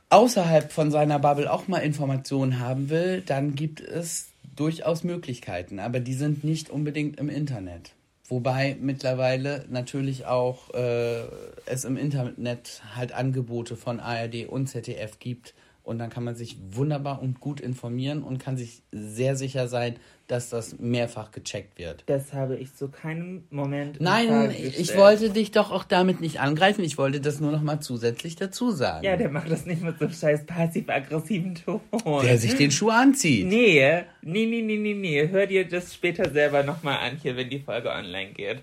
außerhalb 0.09 0.73
von 0.73 0.91
seiner 0.91 1.21
Bubble 1.21 1.49
auch 1.49 1.69
mal 1.69 1.79
Informationen 1.79 2.59
haben 2.59 2.91
will, 2.91 3.23
dann 3.25 3.55
gibt 3.55 3.81
es 3.81 4.31
durchaus 4.57 5.05
Möglichkeiten, 5.05 5.79
aber 5.79 6.01
die 6.01 6.15
sind 6.15 6.43
nicht 6.43 6.71
unbedingt 6.71 7.21
im 7.21 7.29
Internet. 7.29 7.93
Wobei 8.29 8.77
mittlerweile 8.81 9.65
natürlich 9.71 10.27
auch 10.27 10.75
äh, 10.75 11.21
es 11.67 11.85
im 11.85 11.97
Internet 11.97 12.83
halt 12.97 13.13
Angebote 13.13 13.77
von 13.77 14.01
ARD 14.01 14.47
und 14.49 14.67
ZDF 14.67 15.21
gibt. 15.21 15.55
Und 15.91 15.99
dann 15.99 16.09
kann 16.09 16.23
man 16.23 16.37
sich 16.37 16.57
wunderbar 16.71 17.21
und 17.21 17.41
gut 17.41 17.61
informieren 17.61 18.23
und 18.23 18.39
kann 18.39 18.57
sich 18.57 18.83
sehr 18.93 19.35
sicher 19.35 19.67
sein, 19.67 19.97
dass 20.29 20.49
das 20.49 20.79
mehrfach 20.79 21.33
gecheckt 21.33 21.81
wird. 21.81 22.05
Das 22.07 22.33
habe 22.33 22.57
ich 22.57 22.77
zu 22.77 22.87
keinem 22.87 23.43
Moment. 23.51 23.97
in 23.97 24.05
Nein, 24.05 24.55
ich 24.57 24.97
wollte 24.97 25.31
dich 25.31 25.51
doch 25.51 25.73
auch 25.73 25.83
damit 25.83 26.21
nicht 26.21 26.39
angreifen. 26.39 26.85
Ich 26.85 26.97
wollte 26.97 27.21
das 27.21 27.41
nur 27.41 27.51
noch 27.51 27.63
mal 27.63 27.81
zusätzlich 27.81 28.37
dazu 28.37 28.71
sagen. 28.71 29.05
Ja, 29.05 29.17
der 29.17 29.31
macht 29.31 29.51
das 29.51 29.67
nicht 29.67 29.83
mit 29.83 29.99
so 29.99 30.05
einem 30.05 30.15
scheiß 30.15 30.47
passiv-aggressiven 30.47 31.57
Ton. 31.57 31.81
der 32.23 32.39
sich 32.39 32.55
den 32.55 32.71
Schuh 32.71 32.91
anzieht. 32.91 33.49
Nee, 33.49 34.05
nee, 34.23 34.47
nee, 34.47 34.63
nee, 34.63 34.77
nee, 34.77 34.95
nee. 34.95 35.29
Hör 35.29 35.49
dir 35.49 35.67
das 35.67 35.93
später 35.93 36.31
selber 36.31 36.63
nochmal 36.63 36.99
an, 36.99 37.17
hier, 37.21 37.37
wenn 37.37 37.51
die 37.51 37.59
Folge 37.59 37.91
online 37.91 38.31
geht. 38.31 38.63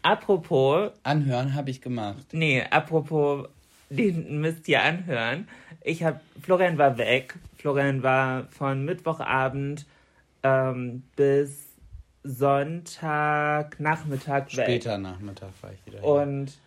Apropos, 0.00 0.90
Anhören 1.02 1.54
habe 1.54 1.68
ich 1.68 1.82
gemacht. 1.82 2.32
nee, 2.32 2.62
apropos, 2.62 3.46
den 3.96 4.40
müsst 4.40 4.68
ihr 4.68 4.82
anhören. 4.82 5.48
Ich 5.82 6.04
hab, 6.04 6.20
Florian 6.42 6.78
war 6.78 6.98
weg. 6.98 7.34
Florian 7.56 8.02
war 8.02 8.46
von 8.50 8.84
Mittwochabend 8.84 9.86
ähm, 10.42 11.04
bis 11.16 11.72
Sonntagnachmittag 12.24 14.56
weg. 14.56 14.64
Später 14.64 14.98
Nachmittag 14.98 15.50
war 15.60 15.70
ich 15.72 15.86
wieder. 15.86 16.04
Und 16.04 16.58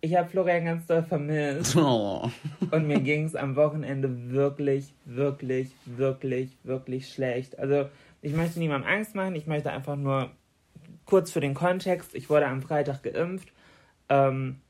ich 0.00 0.16
habe 0.16 0.28
Florian 0.28 0.64
ganz 0.66 0.86
doll 0.86 1.02
vermisst. 1.02 1.74
Oh. 1.80 2.30
Und 2.70 2.86
mir 2.86 3.00
ging 3.00 3.24
es 3.24 3.34
am 3.34 3.56
Wochenende 3.56 4.30
wirklich, 4.30 4.92
wirklich, 5.04 5.70
wirklich, 5.86 6.50
wirklich 6.62 7.08
schlecht. 7.08 7.58
Also 7.58 7.88
ich 8.20 8.34
möchte 8.34 8.58
niemandem 8.58 8.90
Angst 8.90 9.14
machen, 9.14 9.34
ich 9.34 9.46
möchte 9.46 9.70
einfach 9.70 9.96
nur 9.96 10.30
kurz 11.06 11.30
für 11.30 11.40
den 11.40 11.54
Kontext, 11.54 12.14
ich 12.14 12.28
wurde 12.30 12.46
am 12.46 12.62
Freitag 12.62 13.02
geimpft 13.02 13.52
ähm, 14.08 14.60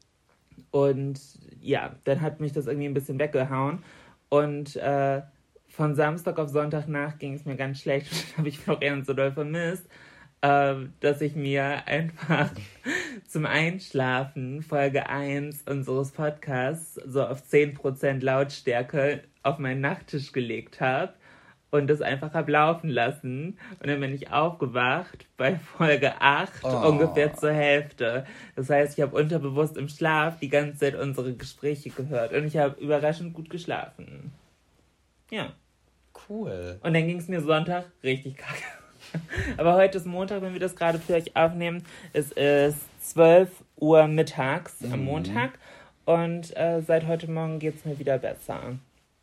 und 0.70 1.20
ja, 1.64 1.96
dann 2.04 2.20
hat 2.20 2.40
mich 2.40 2.52
das 2.52 2.66
irgendwie 2.66 2.88
ein 2.88 2.94
bisschen 2.94 3.18
weggehauen. 3.18 3.82
Und 4.28 4.76
äh, 4.76 5.22
von 5.68 5.94
Samstag 5.94 6.38
auf 6.38 6.48
Sonntag 6.50 6.88
nach 6.88 7.18
ging 7.18 7.34
es 7.34 7.44
mir 7.44 7.56
ganz 7.56 7.80
schlecht. 7.80 8.10
Dann 8.12 8.38
habe 8.38 8.48
ich 8.48 8.58
Florian 8.58 9.04
so 9.04 9.14
doll 9.14 9.32
vermisst, 9.32 9.86
äh, 10.40 10.74
dass 11.00 11.20
ich 11.20 11.34
mir 11.34 11.86
einfach 11.86 12.50
zum 13.26 13.46
Einschlafen 13.46 14.62
Folge 14.62 15.08
1 15.08 15.62
unseres 15.62 16.12
Podcasts 16.12 16.94
so 16.94 17.24
auf 17.24 17.42
10% 17.42 18.22
Lautstärke 18.22 19.22
auf 19.42 19.58
meinen 19.58 19.80
Nachttisch 19.80 20.32
gelegt 20.32 20.80
habe 20.80 21.14
und 21.74 21.88
das 21.88 22.00
einfach 22.00 22.32
hab 22.34 22.48
laufen 22.48 22.88
lassen. 22.88 23.58
Und 23.80 23.88
dann 23.88 23.98
bin 24.00 24.14
ich 24.14 24.30
aufgewacht 24.30 25.26
bei 25.36 25.56
Folge 25.58 26.20
8 26.20 26.52
Oh. 26.62 26.88
ungefähr 26.88 27.34
zur 27.34 27.52
Hälfte. 27.52 28.24
Das 28.54 28.70
heißt, 28.70 28.96
ich 28.96 29.02
habe 29.02 29.16
unterbewusst 29.16 29.76
im 29.76 29.88
Schlaf 29.88 30.38
die 30.38 30.48
ganze 30.48 30.78
Zeit 30.78 30.94
unsere 30.94 31.34
Gespräche 31.34 31.90
gehört 31.90 32.32
und 32.32 32.44
ich 32.44 32.56
habe 32.56 32.80
überraschend 32.80 33.34
gut 33.34 33.50
geschlafen. 33.50 34.32
Ja. 35.30 35.52
Cool. 36.28 36.78
Und 36.82 36.94
dann 36.94 37.06
ging 37.08 37.18
es 37.18 37.26
mir 37.26 37.40
Sonntag 37.40 37.86
richtig 38.04 38.36
kacke. 38.36 38.62
Aber 39.56 39.74
heute 39.74 39.98
ist 39.98 40.06
Montag, 40.06 40.42
wenn 40.42 40.52
wir 40.52 40.60
das 40.60 40.76
gerade 40.76 40.98
für 41.00 41.14
euch 41.14 41.34
aufnehmen. 41.36 41.84
Es 42.12 42.30
ist 42.32 42.78
12 43.00 43.50
Uhr 43.76 44.06
mittags 44.06 44.76
am 44.84 45.00
Mhm. 45.00 45.04
Montag. 45.06 45.50
Und 46.04 46.56
äh, 46.56 46.82
seit 46.82 47.06
heute 47.06 47.28
Morgen 47.30 47.58
geht 47.58 47.74
es 47.76 47.84
mir 47.84 47.98
wieder 47.98 48.18
besser. 48.18 48.76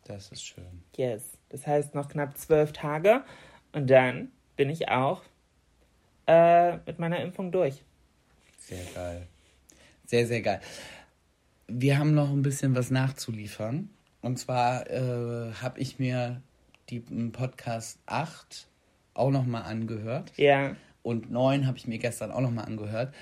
Das 0.04 0.30
ist 0.32 0.44
schön. 0.44 0.82
Yes. 0.96 1.31
Das 1.52 1.66
heißt 1.66 1.94
noch 1.94 2.08
knapp 2.08 2.36
zwölf 2.36 2.72
Tage. 2.72 3.22
Und 3.72 3.88
dann 3.88 4.32
bin 4.56 4.70
ich 4.70 4.88
auch 4.88 5.22
äh, 6.26 6.78
mit 6.78 6.98
meiner 6.98 7.20
Impfung 7.20 7.52
durch. 7.52 7.84
Sehr 8.58 8.84
geil. 8.94 9.26
Sehr, 10.06 10.26
sehr 10.26 10.40
geil. 10.40 10.60
Wir 11.68 11.98
haben 11.98 12.14
noch 12.14 12.30
ein 12.30 12.42
bisschen 12.42 12.74
was 12.74 12.90
nachzuliefern. 12.90 13.90
Und 14.20 14.38
zwar 14.38 14.90
äh, 14.90 15.52
habe 15.60 15.78
ich 15.78 15.98
mir 15.98 16.42
die 16.90 17.04
m, 17.10 17.32
Podcast 17.32 17.98
8 18.06 18.66
auch 19.14 19.30
noch 19.30 19.44
mal 19.44 19.62
angehört. 19.62 20.32
Ja. 20.36 20.74
und 21.02 21.30
9 21.30 21.66
habe 21.66 21.76
ich 21.76 21.86
mir 21.86 21.98
gestern 21.98 22.30
auch 22.30 22.40
nochmal 22.40 22.64
angehört. 22.66 23.12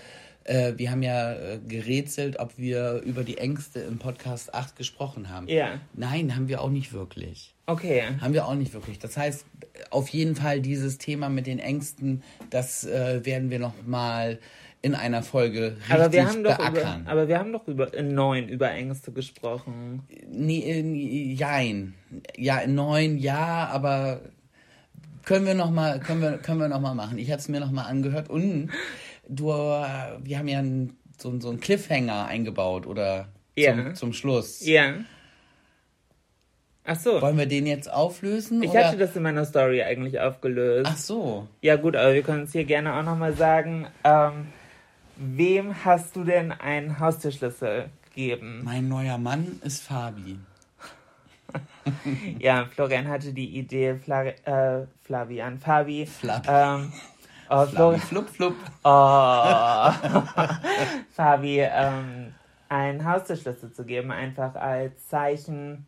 Äh, 0.44 0.74
wir 0.76 0.90
haben 0.90 1.02
ja 1.02 1.32
äh, 1.32 1.58
gerätselt, 1.66 2.38
ob 2.38 2.56
wir 2.56 3.02
über 3.04 3.24
die 3.24 3.38
Ängste 3.38 3.80
im 3.80 3.98
Podcast 3.98 4.54
8 4.54 4.76
gesprochen 4.76 5.28
haben. 5.28 5.48
Ja. 5.48 5.80
Nein, 5.94 6.34
haben 6.34 6.48
wir 6.48 6.60
auch 6.62 6.70
nicht 6.70 6.92
wirklich. 6.92 7.54
Okay. 7.66 8.02
Haben 8.20 8.34
wir 8.34 8.46
auch 8.46 8.54
nicht 8.54 8.72
wirklich. 8.72 8.98
Das 8.98 9.16
heißt, 9.16 9.44
auf 9.90 10.08
jeden 10.08 10.34
Fall 10.36 10.60
dieses 10.60 10.98
Thema 10.98 11.28
mit 11.28 11.46
den 11.46 11.58
Ängsten, 11.58 12.22
das 12.50 12.84
äh, 12.84 13.24
werden 13.24 13.50
wir 13.50 13.58
nochmal 13.58 14.38
in 14.82 14.94
einer 14.94 15.22
Folge 15.22 15.76
richtig 15.76 15.90
Aber 15.94 16.12
wir 16.12 16.26
haben 16.26 16.42
doch 16.42 16.58
über, 16.58 16.70
beackern. 16.70 17.06
aber 17.06 17.28
wir 17.28 17.38
haben 17.38 17.52
doch 17.52 17.68
über 17.68 17.92
in 17.92 18.14
neun 18.14 18.48
über 18.48 18.70
Ängste 18.70 19.12
gesprochen. 19.12 20.02
Nee, 20.30 20.60
äh, 20.60 21.34
jein. 21.34 21.94
Ja, 22.36 22.58
in 22.58 22.74
neun, 22.74 23.18
ja, 23.18 23.68
aber 23.70 24.22
können 25.24 25.46
wir 25.46 25.54
noch 25.54 25.70
mal, 25.70 26.00
können 26.00 26.22
wir, 26.22 26.38
können 26.38 26.60
wir 26.60 26.68
noch 26.68 26.80
mal 26.80 26.94
machen. 26.94 27.18
Ich 27.18 27.30
hatte 27.30 27.40
es 27.40 27.48
mir 27.48 27.60
noch 27.60 27.70
mal 27.70 27.84
angehört 27.84 28.30
und 28.30 28.70
du, 29.30 29.50
äh, 29.50 30.18
wir 30.22 30.38
haben 30.38 30.48
ja 30.48 30.58
einen, 30.58 30.96
so, 31.18 31.38
so 31.40 31.48
einen 31.50 31.60
Cliffhanger 31.60 32.26
eingebaut 32.26 32.86
oder 32.86 33.28
Ja. 33.56 33.74
zum, 33.74 33.94
zum 33.94 34.12
Schluss. 34.12 34.64
Ja. 34.66 34.94
Ach 36.84 36.96
so. 36.98 37.20
Wollen 37.20 37.38
wir 37.38 37.46
den 37.46 37.66
jetzt 37.66 37.92
auflösen? 37.92 38.62
Ich 38.62 38.70
oder? 38.70 38.86
hatte 38.88 38.96
das 38.96 39.14
in 39.14 39.22
meiner 39.22 39.44
Story 39.44 39.82
eigentlich 39.82 40.18
aufgelöst. 40.18 40.88
Ach 40.92 40.96
so. 40.96 41.46
Ja 41.60 41.76
gut, 41.76 41.94
aber 41.94 42.14
wir 42.14 42.22
können 42.22 42.44
es 42.44 42.52
hier 42.52 42.64
gerne 42.64 42.94
auch 42.94 43.02
nochmal 43.02 43.34
sagen. 43.34 43.86
Ähm, 44.02 44.48
wem 45.16 45.84
hast 45.84 46.16
du 46.16 46.24
denn 46.24 46.52
einen 46.52 46.98
Haustürschlüssel 46.98 47.90
gegeben? 48.06 48.62
Mein 48.64 48.88
neuer 48.88 49.18
Mann 49.18 49.60
ist 49.64 49.82
Fabi. 49.82 50.38
Ja, 52.38 52.66
Florian 52.66 53.08
hatte 53.08 53.32
die 53.32 53.58
Idee, 53.58 53.96
Fla 53.96 54.24
äh, 54.26 54.86
Flavian, 55.02 55.58
Fabi. 55.58 56.06
Flabi. 56.06 56.46
Ähm, 56.48 56.92
oh, 57.50 57.66
Fabi, 57.66 57.70
Florian, 57.76 58.00
flup, 58.00 58.28
flup. 58.28 58.56
oh. 58.84 59.92
Fabi, 61.12 61.60
ähm, 61.60 62.34
einen 62.68 63.04
Haustürschlüssel 63.04 63.72
zu 63.72 63.84
geben, 63.84 64.10
einfach 64.10 64.54
als 64.54 65.08
Zeichen 65.08 65.86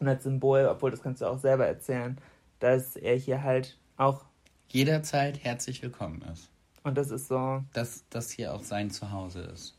und 0.00 0.08
als 0.08 0.24
Symbol, 0.24 0.66
obwohl 0.66 0.90
das 0.90 1.02
kannst 1.02 1.22
du 1.22 1.26
auch 1.26 1.38
selber 1.38 1.66
erzählen, 1.66 2.18
dass 2.60 2.96
er 2.96 3.16
hier 3.16 3.42
halt 3.42 3.78
auch, 3.96 4.24
Jederzeit 4.68 5.42
herzlich 5.44 5.82
willkommen 5.82 6.22
ist. 6.32 6.50
und 6.82 6.98
das 6.98 7.10
ist 7.10 7.28
so, 7.28 7.62
Dass 7.72 8.04
das 8.10 8.30
hier 8.30 8.52
auch 8.52 8.62
sein 8.64 8.90
Zuhause 8.90 9.40
ist. 9.40 9.74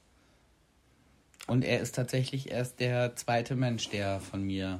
Und 1.45 1.63
er 1.63 1.79
ist 1.79 1.95
tatsächlich 1.95 2.51
erst 2.51 2.79
der 2.79 3.15
zweite 3.15 3.55
Mensch, 3.55 3.89
der 3.89 4.19
von 4.19 4.43
mir 4.43 4.79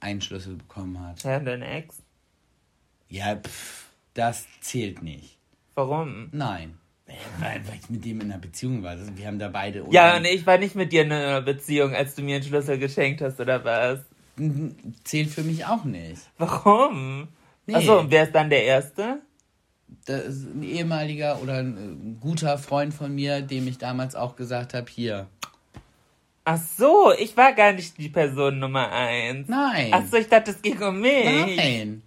einen 0.00 0.20
Schlüssel 0.20 0.56
bekommen 0.56 1.00
hat. 1.00 1.22
ja, 1.24 1.38
dein 1.40 1.62
Ex. 1.62 2.02
Ja, 3.08 3.36
pff, 3.36 3.88
das 4.14 4.46
zählt 4.60 5.02
nicht. 5.02 5.38
Warum? 5.80 6.28
Nein. 6.32 6.74
Weil, 7.38 7.62
weil 7.66 7.78
ich 7.80 7.88
mit 7.88 8.04
dem 8.04 8.20
in 8.20 8.30
einer 8.30 8.40
Beziehung 8.40 8.82
war. 8.82 8.90
Also 8.90 9.16
wir 9.16 9.26
haben 9.26 9.38
da 9.38 9.48
beide. 9.48 9.84
Ja, 9.90 10.16
und 10.18 10.26
ich 10.26 10.46
war 10.46 10.58
nicht 10.58 10.74
mit 10.74 10.92
dir 10.92 11.02
in 11.02 11.12
einer 11.12 11.40
Beziehung, 11.40 11.94
als 11.94 12.14
du 12.14 12.22
mir 12.22 12.36
einen 12.36 12.44
Schlüssel 12.44 12.78
geschenkt 12.78 13.22
hast, 13.22 13.40
oder 13.40 13.64
was? 13.64 14.00
Zählt 15.04 15.30
für 15.30 15.42
mich 15.42 15.64
auch 15.64 15.84
nicht. 15.84 16.20
Warum? 16.36 17.28
Nee. 17.66 17.76
Achso, 17.76 18.00
und 18.00 18.10
wer 18.10 18.24
ist 18.24 18.34
dann 18.34 18.50
der 18.50 18.64
Erste? 18.64 19.22
Das 20.04 20.24
ist 20.26 20.54
ein 20.54 20.62
ehemaliger 20.62 21.40
oder 21.42 21.54
ein 21.54 22.16
äh, 22.18 22.20
guter 22.20 22.58
Freund 22.58 22.92
von 22.92 23.14
mir, 23.14 23.40
dem 23.40 23.66
ich 23.66 23.78
damals 23.78 24.14
auch 24.14 24.36
gesagt 24.36 24.74
habe, 24.74 24.86
hier. 24.90 25.28
Ach 26.44 26.58
so, 26.58 27.12
ich 27.18 27.36
war 27.38 27.54
gar 27.54 27.72
nicht 27.72 27.96
die 27.96 28.08
Person 28.10 28.58
Nummer 28.58 28.92
eins. 28.92 29.48
Nein. 29.48 29.90
Ach 29.92 30.04
so, 30.04 30.18
ich 30.18 30.28
dachte, 30.28 30.50
es 30.50 30.60
ging 30.60 30.80
um 30.82 31.00
mich. 31.00 31.56
Nein. 31.56 32.02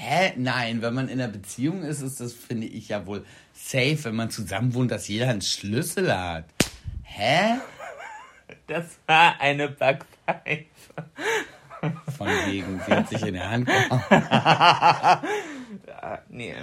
Hä? 0.00 0.32
Nein, 0.36 0.80
wenn 0.80 0.94
man 0.94 1.08
in 1.08 1.20
einer 1.20 1.30
Beziehung 1.30 1.82
ist, 1.82 2.02
ist 2.02 2.20
das, 2.20 2.32
finde 2.32 2.68
ich, 2.68 2.88
ja 2.88 3.04
wohl 3.04 3.24
safe, 3.52 3.98
wenn 4.04 4.14
man 4.14 4.30
zusammen 4.30 4.72
wohnt, 4.72 4.92
dass 4.92 5.08
jeder 5.08 5.28
einen 5.28 5.42
Schlüssel 5.42 6.16
hat. 6.16 6.44
Hä? 7.02 7.56
Das 8.68 8.98
war 9.08 9.40
eine 9.40 9.68
Backpfeife. 9.68 10.66
Von 12.16 12.28
wegen, 12.46 12.80
sie 12.86 12.92
hat 12.92 13.08
sich 13.08 13.26
in 13.26 13.34
der 13.34 13.50
Hand 13.50 13.66
gehauen. 13.66 14.00
Ah, 16.00 16.18
nee. 16.28 16.54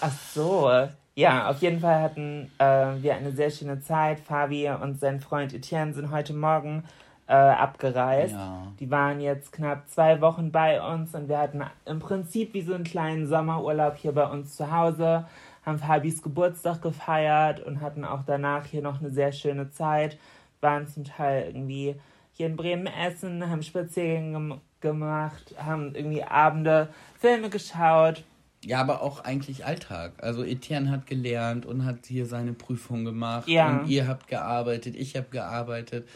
Ach 0.00 0.12
so. 0.34 0.88
Ja, 1.14 1.50
auf 1.50 1.60
jeden 1.60 1.80
Fall 1.80 2.00
hatten 2.00 2.50
äh, 2.56 3.02
wir 3.02 3.14
eine 3.14 3.32
sehr 3.32 3.50
schöne 3.50 3.82
Zeit. 3.82 4.20
Fabi 4.20 4.70
und 4.70 4.98
sein 5.00 5.20
Freund 5.20 5.52
Etienne 5.52 5.92
sind 5.92 6.10
heute 6.10 6.32
Morgen 6.32 6.82
äh, 7.28 7.34
abgereist. 7.34 8.34
Ja. 8.34 8.72
Die 8.78 8.90
waren 8.90 9.20
jetzt 9.20 9.52
knapp 9.52 9.88
zwei 9.88 10.20
Wochen 10.20 10.52
bei 10.52 10.80
uns 10.80 11.14
und 11.14 11.28
wir 11.28 11.38
hatten 11.38 11.62
im 11.84 11.98
Prinzip 11.98 12.54
wie 12.54 12.62
so 12.62 12.74
einen 12.74 12.84
kleinen 12.84 13.26
Sommerurlaub 13.26 13.96
hier 13.96 14.12
bei 14.12 14.26
uns 14.26 14.56
zu 14.56 14.70
Hause, 14.70 15.26
haben 15.64 15.78
Fabis 15.78 16.22
Geburtstag 16.22 16.82
gefeiert 16.82 17.60
und 17.60 17.80
hatten 17.80 18.04
auch 18.04 18.22
danach 18.24 18.66
hier 18.66 18.82
noch 18.82 19.00
eine 19.00 19.10
sehr 19.10 19.32
schöne 19.32 19.70
Zeit. 19.70 20.18
Waren 20.60 20.86
zum 20.86 21.04
Teil 21.04 21.48
irgendwie 21.48 21.96
hier 22.32 22.46
in 22.46 22.56
Bremen 22.56 22.86
essen, 22.86 23.48
haben 23.48 23.62
Spaziergänge 23.62 24.32
gem 24.32 24.60
gemacht, 24.80 25.54
haben 25.58 25.94
irgendwie 25.94 26.22
Abende 26.22 26.88
Filme 27.18 27.50
geschaut. 27.50 28.22
Ja, 28.64 28.80
aber 28.80 29.02
auch 29.02 29.24
eigentlich 29.24 29.64
Alltag. 29.64 30.12
Also 30.18 30.44
Etienne 30.44 30.90
hat 30.90 31.06
gelernt 31.06 31.66
und 31.66 31.84
hat 31.84 32.06
hier 32.06 32.26
seine 32.26 32.52
Prüfung 32.52 33.04
gemacht. 33.04 33.48
Ja. 33.48 33.68
Und 33.68 33.88
ihr 33.88 34.06
habt 34.06 34.28
gearbeitet, 34.28 34.96
ich 34.96 35.16
habe 35.16 35.26
gearbeitet. 35.30 36.08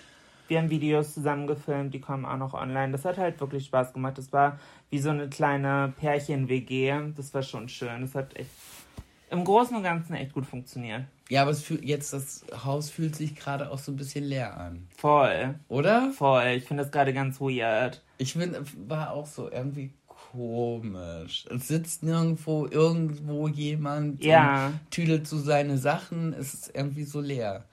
Wir 0.50 0.58
haben 0.58 0.68
Videos 0.68 1.14
zusammen 1.14 1.46
gefilmt, 1.46 1.94
die 1.94 2.00
kommen 2.00 2.24
auch 2.24 2.36
noch 2.36 2.54
online. 2.54 2.90
Das 2.90 3.04
hat 3.04 3.18
halt 3.18 3.40
wirklich 3.40 3.66
Spaß 3.66 3.92
gemacht. 3.92 4.18
Das 4.18 4.32
war 4.32 4.58
wie 4.90 4.98
so 4.98 5.10
eine 5.10 5.28
kleine 5.28 5.92
Pärchen-WG. 5.96 7.12
Das 7.16 7.32
war 7.32 7.44
schon 7.44 7.68
schön. 7.68 8.00
Das 8.00 8.16
hat 8.16 8.34
echt 8.36 8.50
im 9.30 9.44
Großen 9.44 9.76
und 9.76 9.84
Ganzen 9.84 10.14
echt 10.14 10.32
gut 10.32 10.44
funktioniert. 10.44 11.04
Ja, 11.28 11.42
aber 11.42 11.52
es 11.52 11.62
fühlt, 11.62 11.84
jetzt 11.84 12.12
das 12.12 12.44
Haus 12.64 12.90
fühlt 12.90 13.14
sich 13.14 13.36
gerade 13.36 13.70
auch 13.70 13.78
so 13.78 13.92
ein 13.92 13.96
bisschen 13.96 14.24
leer 14.24 14.56
an. 14.58 14.88
Voll. 14.96 15.54
Oder? 15.68 16.10
Voll. 16.10 16.46
Ich 16.56 16.64
finde 16.64 16.82
das 16.82 16.90
gerade 16.90 17.14
ganz 17.14 17.40
weird. 17.40 18.02
Ich 18.18 18.32
finde, 18.32 18.64
war 18.88 19.12
auch 19.12 19.26
so 19.26 19.48
irgendwie 19.52 19.92
komisch. 20.08 21.44
Es 21.48 21.68
sitzt 21.68 22.02
nirgendwo 22.02 22.66
irgendwo 22.66 23.46
jemand 23.46 24.24
Ja. 24.24 24.72
tüdelt 24.90 25.28
so 25.28 25.38
seine 25.38 25.78
Sachen. 25.78 26.32
Es 26.32 26.54
ist 26.54 26.74
irgendwie 26.74 27.04
so 27.04 27.20
leer. 27.20 27.66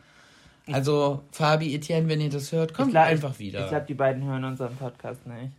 Also, 0.71 1.23
Fabi, 1.31 1.73
Etienne, 1.75 2.07
wenn 2.09 2.19
ihr 2.21 2.29
das 2.29 2.51
hört, 2.51 2.73
kommt 2.73 2.91
glaub, 2.91 3.05
einfach 3.05 3.39
wieder. 3.39 3.63
Ich 3.63 3.69
glaube, 3.69 3.85
die 3.85 3.93
beiden 3.93 4.23
hören 4.23 4.43
unseren 4.43 4.75
Podcast 4.75 5.25
nicht. 5.27 5.51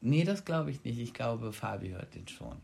nee, 0.00 0.24
das 0.24 0.44
glaube 0.44 0.70
ich 0.70 0.84
nicht. 0.84 0.98
Ich 0.98 1.14
glaube, 1.14 1.52
Fabi 1.52 1.90
hört 1.90 2.14
den 2.14 2.26
schon. 2.28 2.56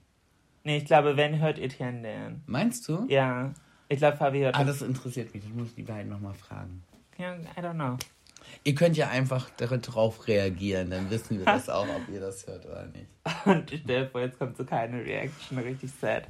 Nee, 0.65 0.79
ich 0.79 0.85
glaube, 0.85 1.17
wenn, 1.17 1.41
hört 1.41 1.59
Etienne 1.59 2.03
den. 2.03 2.43
Meinst 2.47 2.87
du? 2.89 3.07
Ja. 3.09 3.53
Ich 3.89 3.99
glaube, 3.99 4.17
Fabi 4.17 4.41
hört 4.41 4.55
Ah, 4.57 4.65
das. 4.65 4.83
interessiert 4.83 5.33
mich. 5.35 5.45
Ich 5.45 5.55
muss 5.55 5.75
die 5.75 5.83
beiden 5.83 6.11
nochmal 6.11 6.35
fragen. 6.35 6.83
Ja, 7.17 7.35
I 7.35 7.61
don't 7.61 7.75
know. 7.75 7.97
Ihr 8.65 8.75
könnt 8.75 8.97
ja 8.97 9.09
einfach 9.09 9.51
darauf 9.51 10.27
reagieren, 10.27 10.91
dann 10.91 11.11
wissen 11.11 11.39
wir 11.39 11.45
das 11.45 11.69
auch, 11.69 11.87
ob 11.89 12.09
ihr 12.13 12.21
das 12.21 12.47
hört 12.47 12.65
oder 12.67 12.87
nicht. 12.87 13.07
Und 13.45 13.73
ich 13.73 13.81
stell 13.83 14.05
dir 14.05 14.11
vor, 14.11 14.21
jetzt 14.21 14.39
kommt 14.39 14.57
so 14.57 14.65
keine 14.65 15.05
Reaction. 15.05 15.59
Richtig 15.59 15.91
sad. 16.01 16.25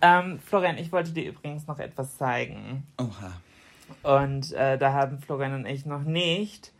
Ähm, 0.00 0.38
Florian, 0.44 0.78
ich 0.78 0.90
wollte 0.92 1.10
dir 1.12 1.28
übrigens 1.28 1.66
noch 1.66 1.78
etwas 1.78 2.16
zeigen. 2.16 2.86
Oha. 2.98 3.32
Und 4.02 4.52
äh, 4.52 4.78
da 4.78 4.92
haben 4.92 5.18
Florian 5.18 5.54
und 5.54 5.66
ich 5.66 5.86
noch 5.86 6.02
nicht 6.02 6.72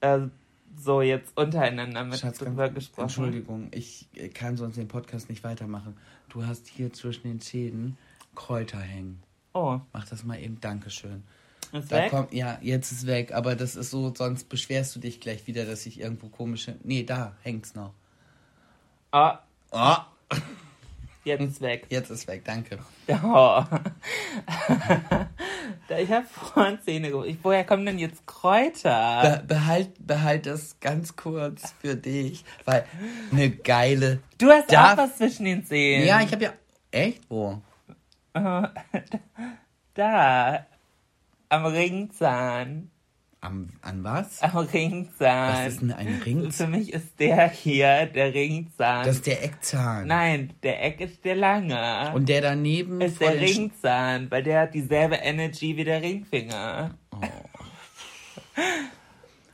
äh, 0.00 0.20
so 0.76 1.02
jetzt 1.02 1.36
untereinander 1.36 2.04
mit 2.04 2.18
Schatz, 2.18 2.38
drüber 2.38 2.68
gesprochen. 2.68 3.02
Entschuldigung, 3.02 3.68
ich 3.72 4.06
äh, 4.14 4.28
kann 4.28 4.56
sonst 4.56 4.76
den 4.76 4.88
Podcast 4.88 5.28
nicht 5.28 5.44
weitermachen. 5.44 5.96
Du 6.28 6.44
hast 6.44 6.68
hier 6.68 6.92
zwischen 6.92 7.22
den 7.24 7.40
Zähnen 7.40 7.96
Kräuter 8.34 8.78
hängen. 8.78 9.22
Oh, 9.54 9.80
Mach 9.92 10.06
das 10.08 10.24
mal 10.24 10.38
eben, 10.40 10.60
Dankeschön. 10.60 11.24
ist 11.72 11.90
Da 11.90 11.96
weg? 11.96 12.10
kommt, 12.10 12.32
ja, 12.32 12.58
jetzt 12.60 12.92
ist 12.92 13.06
weg, 13.06 13.32
aber 13.32 13.56
das 13.56 13.74
ist 13.76 13.90
so, 13.90 14.14
sonst 14.14 14.48
beschwerst 14.48 14.94
du 14.94 15.00
dich 15.00 15.20
gleich 15.20 15.46
wieder, 15.46 15.64
dass 15.64 15.86
ich 15.86 15.98
irgendwo 16.00 16.28
komische. 16.28 16.76
Nee, 16.84 17.02
da 17.02 17.34
hängt's 17.42 17.74
noch. 17.74 17.92
Oh, 19.12 19.30
Oh, 19.70 19.96
jetzt 21.28 21.42
ist 21.44 21.60
weg. 21.60 21.86
jetzt 21.90 22.10
ist 22.10 22.26
weg, 22.28 22.42
danke. 22.44 22.78
Oh. 23.24 23.62
Da- 25.88 25.98
ich 25.98 26.10
habe 26.10 26.26
vorhin 26.26 26.78
Zähne 26.84 27.10
gemacht. 27.10 27.28
Woher 27.42 27.64
kommen 27.64 27.86
denn 27.86 27.98
jetzt 27.98 28.26
Kräuter? 28.26 29.22
Be 29.46 29.54
behalt, 29.54 29.90
behalt 30.06 30.44
das 30.46 30.78
ganz 30.80 31.16
kurz 31.16 31.74
für 31.80 31.94
dich, 31.96 32.44
weil 32.64 32.84
eine 33.32 33.50
geile. 33.50 34.20
Du 34.38 34.50
hast 34.50 34.70
Darf- 34.72 34.92
auch 34.94 35.04
was 35.04 35.16
zwischen 35.16 35.44
den 35.46 35.64
Zähnen. 35.64 36.06
Ja, 36.06 36.20
ich 36.20 36.30
habe 36.32 36.44
ja. 36.44 36.52
Echt? 36.90 37.22
Wo? 37.30 37.60
Da. 39.94 40.66
Am 41.48 41.64
Ringzahn. 41.64 42.90
Am, 43.40 43.68
an 43.82 44.02
was? 44.02 44.42
Am 44.42 44.56
Ringzahn. 44.56 45.52
Was 45.66 45.72
ist 45.74 45.80
denn 45.80 45.92
ein 45.92 46.20
Ring? 46.24 46.50
Für 46.50 46.66
mich 46.66 46.92
ist 46.92 47.20
der 47.20 47.48
hier 47.48 48.06
der 48.06 48.34
Ringzahn. 48.34 49.06
Das 49.06 49.16
ist 49.16 49.26
der 49.26 49.44
Eckzahn. 49.44 50.08
Nein, 50.08 50.52
der 50.64 50.84
Eck 50.84 51.00
ist 51.00 51.24
der 51.24 51.36
lange. 51.36 52.12
Und 52.14 52.28
der 52.28 52.40
daneben 52.40 53.00
ist 53.00 53.20
der 53.20 53.40
Ringzahn, 53.40 54.28
weil 54.30 54.42
der 54.42 54.62
hat 54.62 54.74
dieselbe 54.74 55.14
Energy 55.16 55.76
wie 55.76 55.84
der 55.84 56.02
Ringfinger. 56.02 56.96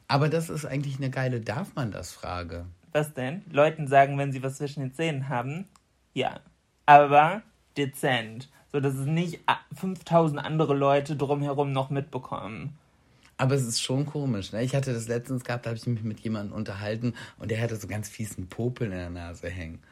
Aber 0.08 0.28
das 0.28 0.48
ist 0.48 0.64
eigentlich 0.64 0.96
eine 0.96 1.10
geile 1.10 1.40
Darf 1.40 1.74
man 1.74 1.90
das 1.90 2.12
Frage. 2.12 2.66
Was 2.92 3.12
denn? 3.12 3.42
Leuten 3.50 3.86
sagen, 3.88 4.16
wenn 4.18 4.32
sie 4.32 4.42
was 4.42 4.56
zwischen 4.56 4.80
den 4.80 4.94
Zähnen 4.94 5.28
haben? 5.28 5.66
Ja. 6.12 6.40
Aber 6.86 7.42
dezent. 7.76 8.48
So, 8.72 8.80
dass 8.80 8.94
es 8.94 9.06
nicht 9.06 9.40
a- 9.46 9.58
5000 9.74 10.38
andere 10.42 10.74
Leute 10.74 11.16
drumherum 11.16 11.72
noch 11.72 11.90
mitbekommen. 11.90 12.78
Aber 13.36 13.54
es 13.56 13.62
ist 13.62 13.82
schon 13.82 14.06
komisch, 14.06 14.52
ne? 14.52 14.62
Ich 14.62 14.74
hatte 14.74 14.92
das 14.94 15.08
letztens 15.08 15.44
gehabt, 15.44 15.66
da 15.66 15.70
habe 15.70 15.78
ich 15.78 15.86
mich 15.86 16.02
mit 16.04 16.20
jemandem 16.20 16.54
unterhalten 16.54 17.14
und 17.38 17.50
der 17.50 17.60
hatte 17.60 17.76
so 17.76 17.88
ganz 17.88 18.08
fiesen 18.08 18.48
Popel 18.48 18.86
in 18.86 18.92
der 18.98 19.10
Nase 19.10 19.48
hängen. 19.48 19.82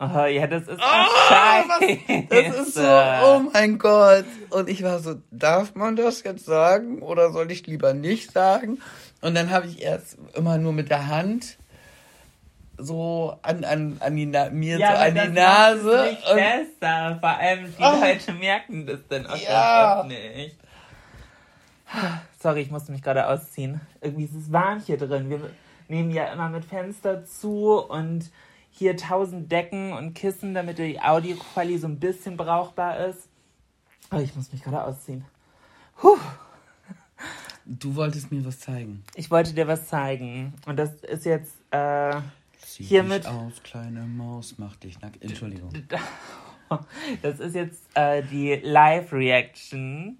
Oh, 0.00 0.24
ja, 0.24 0.46
das 0.48 0.66
ist 0.66 0.80
Ah, 0.80 1.06
oh, 1.06 1.28
scheiße. 1.28 2.26
Das 2.28 2.56
ist 2.66 2.74
so, 2.74 2.82
oh 2.82 3.42
mein 3.52 3.78
Gott. 3.78 4.24
Und 4.50 4.68
ich 4.68 4.82
war 4.82 4.98
so, 4.98 5.16
darf 5.30 5.74
man 5.76 5.94
das 5.94 6.24
jetzt 6.24 6.44
sagen 6.44 7.02
oder 7.02 7.30
soll 7.30 7.52
ich 7.52 7.66
lieber 7.68 7.94
nicht 7.94 8.32
sagen? 8.32 8.80
Und 9.20 9.36
dann 9.36 9.50
habe 9.50 9.66
ich 9.68 9.80
erst 9.80 10.16
immer 10.34 10.58
nur 10.58 10.72
mit 10.72 10.90
der 10.90 11.06
Hand 11.06 11.56
so 12.78 13.38
an, 13.42 13.62
an, 13.64 13.98
an 14.00 14.16
die 14.16 14.26
Na 14.26 14.50
mir 14.50 14.78
so 14.78 14.84
aber 14.84 14.98
an 15.00 15.14
die 15.14 15.28
Nase. 15.28 16.08
nicht 16.10 16.28
Und, 16.28 16.36
besser. 16.36 17.18
Vor 17.20 17.28
allem 17.38 17.64
die 17.78 17.82
Oh. 17.82 18.00
Leute 18.00 18.32
merken 18.32 18.86
das 18.86 18.98
dann 19.08 19.26
auch 19.26 19.36
Ja. 19.40 20.04
nicht. 20.08 20.56
Sorry, 22.38 22.60
ich 22.62 22.70
musste 22.70 22.92
mich 22.92 23.02
gerade 23.02 23.26
ausziehen. 23.28 23.80
Irgendwie 24.00 24.24
ist 24.24 24.34
es 24.34 24.52
warm 24.52 24.80
hier 24.80 24.96
drin. 24.96 25.30
Wir 25.30 25.50
nehmen 25.88 26.10
ja 26.10 26.32
immer 26.32 26.48
mit 26.48 26.64
Fenster 26.64 27.24
zu 27.24 27.78
und 27.78 28.30
hier 28.70 28.96
tausend 28.96 29.52
Decken 29.52 29.92
und 29.92 30.14
Kissen, 30.14 30.54
damit 30.54 30.78
die 30.78 31.00
Audioqualität 31.00 31.80
so 31.82 31.86
ein 31.88 31.98
bisschen 32.00 32.36
brauchbar 32.36 32.98
ist. 33.06 33.28
Oh, 34.10 34.16
ich 34.18 34.34
muss 34.34 34.52
mich 34.52 34.62
gerade 34.62 34.82
ausziehen. 34.84 35.24
Puh. 35.96 36.16
du 37.66 37.94
wolltest 37.94 38.32
mir 38.32 38.44
was 38.44 38.58
zeigen. 38.60 39.04
Ich 39.14 39.30
wollte 39.30 39.52
dir 39.54 39.68
was 39.68 39.86
zeigen. 39.86 40.54
Und 40.66 40.78
das 40.78 40.94
ist 41.02 41.24
jetzt 41.26 41.52
äh, 41.70 42.14
Zieh 42.58 42.84
Hiermit- 42.84 43.24
dich 43.24 43.30
aus, 43.30 43.62
kleine 43.62 44.00
Maus, 44.02 44.54
mach 44.58 44.76
dich 44.76 45.00
nackt. 45.00 45.22
Entschuldigung. 45.22 45.70
Das 47.20 47.38
ist 47.38 47.54
jetzt 47.54 47.82
äh, 47.92 48.22
die 48.22 48.54
Live-Reaction 48.54 50.16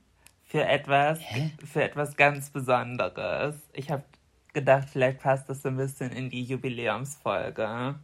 für 0.52 0.66
etwas, 0.66 1.18
Hä? 1.22 1.50
für 1.64 1.82
etwas 1.82 2.14
ganz 2.14 2.50
Besonderes. 2.50 3.54
Ich 3.72 3.90
habe 3.90 4.04
gedacht, 4.52 4.86
vielleicht 4.92 5.20
passt 5.20 5.48
das 5.48 5.62
so 5.62 5.70
ein 5.70 5.78
bisschen 5.78 6.12
in 6.12 6.28
die 6.28 6.44
Jubiläumsfolge. 6.44 7.94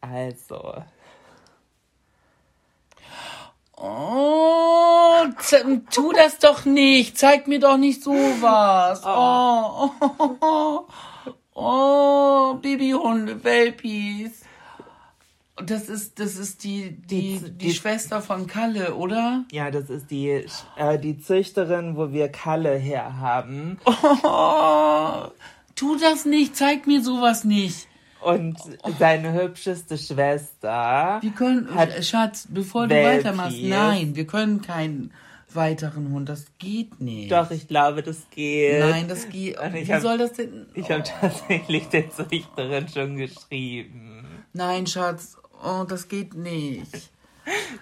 Also, 0.00 0.84
Oh, 3.78 5.24
tu 5.90 6.12
das 6.12 6.38
doch 6.38 6.64
nicht. 6.64 7.18
Zeig 7.18 7.48
mir 7.48 7.58
doch 7.58 7.76
nicht 7.76 8.02
sowas. 8.02 9.02
Oh, 9.04 9.90
oh, 10.00 10.36
oh, 10.40 10.84
oh 11.54 12.54
Babyhunde, 12.54 13.42
Welpies. 13.42 14.45
Das 15.64 15.88
ist, 15.88 16.20
das 16.20 16.36
ist 16.36 16.64
die, 16.64 16.90
die, 16.90 17.38
Die- 17.38 17.38
die, 17.38 17.50
die- 17.52 17.72
Schwester 17.74 18.20
von 18.20 18.46
Kalle, 18.46 18.94
oder? 18.94 19.44
ja, 19.50 19.70
das 19.70 19.88
ist 19.88 20.10
die, 20.10 20.44
äh, 20.76 20.98
die 20.98 21.18
Züchterin, 21.18 21.96
wo 21.96 22.12
wir 22.12 22.28
Kalle 22.28 22.74
herhaben. 22.76 23.78
Oh, 23.86 25.28
tu 25.74 25.96
das 25.98 26.24
nicht. 26.26 26.56
Zeig 26.56 26.86
mir 26.86 27.02
sowas 27.02 27.44
nicht. 27.44 27.88
Und 28.20 28.58
seine 28.98 29.32
hübscheste 29.32 29.96
Schwester. 29.96 31.18
Wir 31.22 31.30
können, 31.30 31.72
Hat 31.74 32.04
Schatz, 32.04 32.48
bevor 32.50 32.86
du 32.88 32.94
Welpies. 32.94 33.24
weitermachst, 33.24 33.58
nein, 33.62 34.16
wir 34.16 34.26
können 34.26 34.62
keinen 34.62 35.12
weiteren 35.54 36.10
Hund. 36.12 36.28
Das 36.28 36.46
geht 36.58 37.00
nicht. 37.00 37.30
Doch, 37.30 37.50
ich 37.50 37.68
glaube, 37.68 38.02
das 38.02 38.28
geht. 38.30 38.80
Nein, 38.80 39.06
das 39.08 39.28
geht. 39.28 39.58
Und 39.60 39.74
ich 39.74 39.88
Wie 39.88 39.92
hab- 39.94 40.02
soll 40.02 40.18
das 40.18 40.32
denn? 40.32 40.66
Ich 40.74 40.90
habe 40.90 41.02
tatsächlich 41.20 41.88
der 41.88 42.10
Züchterin 42.10 42.88
schon 42.88 43.16
geschrieben. 43.16 44.24
Nein, 44.52 44.86
Schatz, 44.86 45.36
oh, 45.64 45.84
das 45.84 46.08
geht 46.08 46.34
nicht. 46.34 47.10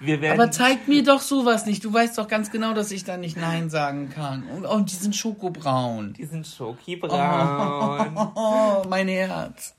Wir 0.01 0.21
werden 0.21 0.41
Aber 0.41 0.51
zeig 0.51 0.89
mir 0.89 1.03
doch 1.03 1.21
sowas 1.21 1.65
nicht. 1.67 1.85
Du 1.85 1.93
weißt 1.93 2.19
doch 2.19 2.29
ganz 2.29 2.51
genau, 2.51 2.75
dass 2.75 2.91
ich 2.91 3.05
da 3.05 3.17
nicht 3.17 3.37
Nein 3.37 3.71
sagen 3.71 4.11
kann. 4.11 4.45
Und 4.49 4.67
oh, 4.67 4.81
die 4.81 4.95
sind 4.95 5.17
schokobraun. 5.17 6.13
Die 6.13 6.27
sind 6.27 6.47
schokibraun. 6.47 8.17
Oh, 8.35 8.83
mein 8.89 9.09
Herz. 9.09 9.75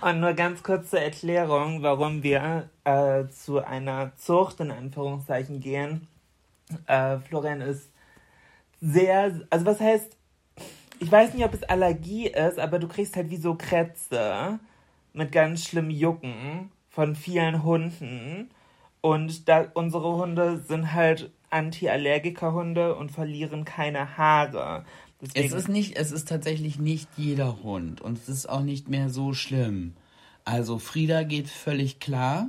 Und 0.00 0.20
nur 0.20 0.34
ganz 0.34 0.62
kurze 0.62 1.00
Erklärung, 1.00 1.82
warum 1.82 2.22
wir 2.22 2.68
äh, 2.84 3.24
zu 3.28 3.64
einer 3.64 4.14
Zucht 4.16 4.60
in 4.60 4.70
Anführungszeichen 4.70 5.60
gehen. 5.60 6.06
Äh, 6.86 7.18
Florian 7.18 7.60
ist 7.60 7.90
sehr, 8.80 9.40
also 9.50 9.66
was 9.66 9.80
heißt, 9.80 10.16
ich 10.98 11.10
weiß 11.10 11.34
nicht, 11.34 11.44
ob 11.44 11.54
es 11.54 11.62
Allergie 11.64 12.28
ist, 12.28 12.58
aber 12.58 12.78
du 12.78 12.88
kriegst 12.88 13.16
halt 13.16 13.30
wie 13.30 13.36
so 13.36 13.54
Krätze 13.54 14.58
mit 15.12 15.32
ganz 15.32 15.64
schlimm 15.64 15.90
Jucken 15.90 16.70
von 16.88 17.14
vielen 17.16 17.62
Hunden. 17.62 18.50
Und 19.00 19.48
da 19.48 19.66
unsere 19.74 20.16
Hunde 20.16 20.58
sind 20.58 20.92
halt 20.92 21.30
Anti-Allergiker-Hunde 21.50 22.94
und 22.96 23.10
verlieren 23.10 23.64
keine 23.64 24.16
Haare. 24.16 24.84
Es 25.34 25.52
ist 25.52 25.68
nicht, 25.68 25.96
es 25.96 26.10
ist 26.10 26.28
tatsächlich 26.28 26.78
nicht 26.78 27.08
jeder 27.16 27.62
Hund. 27.62 28.00
Und 28.00 28.18
es 28.18 28.28
ist 28.28 28.48
auch 28.48 28.62
nicht 28.62 28.88
mehr 28.88 29.08
so 29.08 29.34
schlimm. 29.34 29.94
Also 30.44 30.78
Frieda 30.78 31.22
geht 31.22 31.48
völlig 31.48 32.00
klar. 32.00 32.48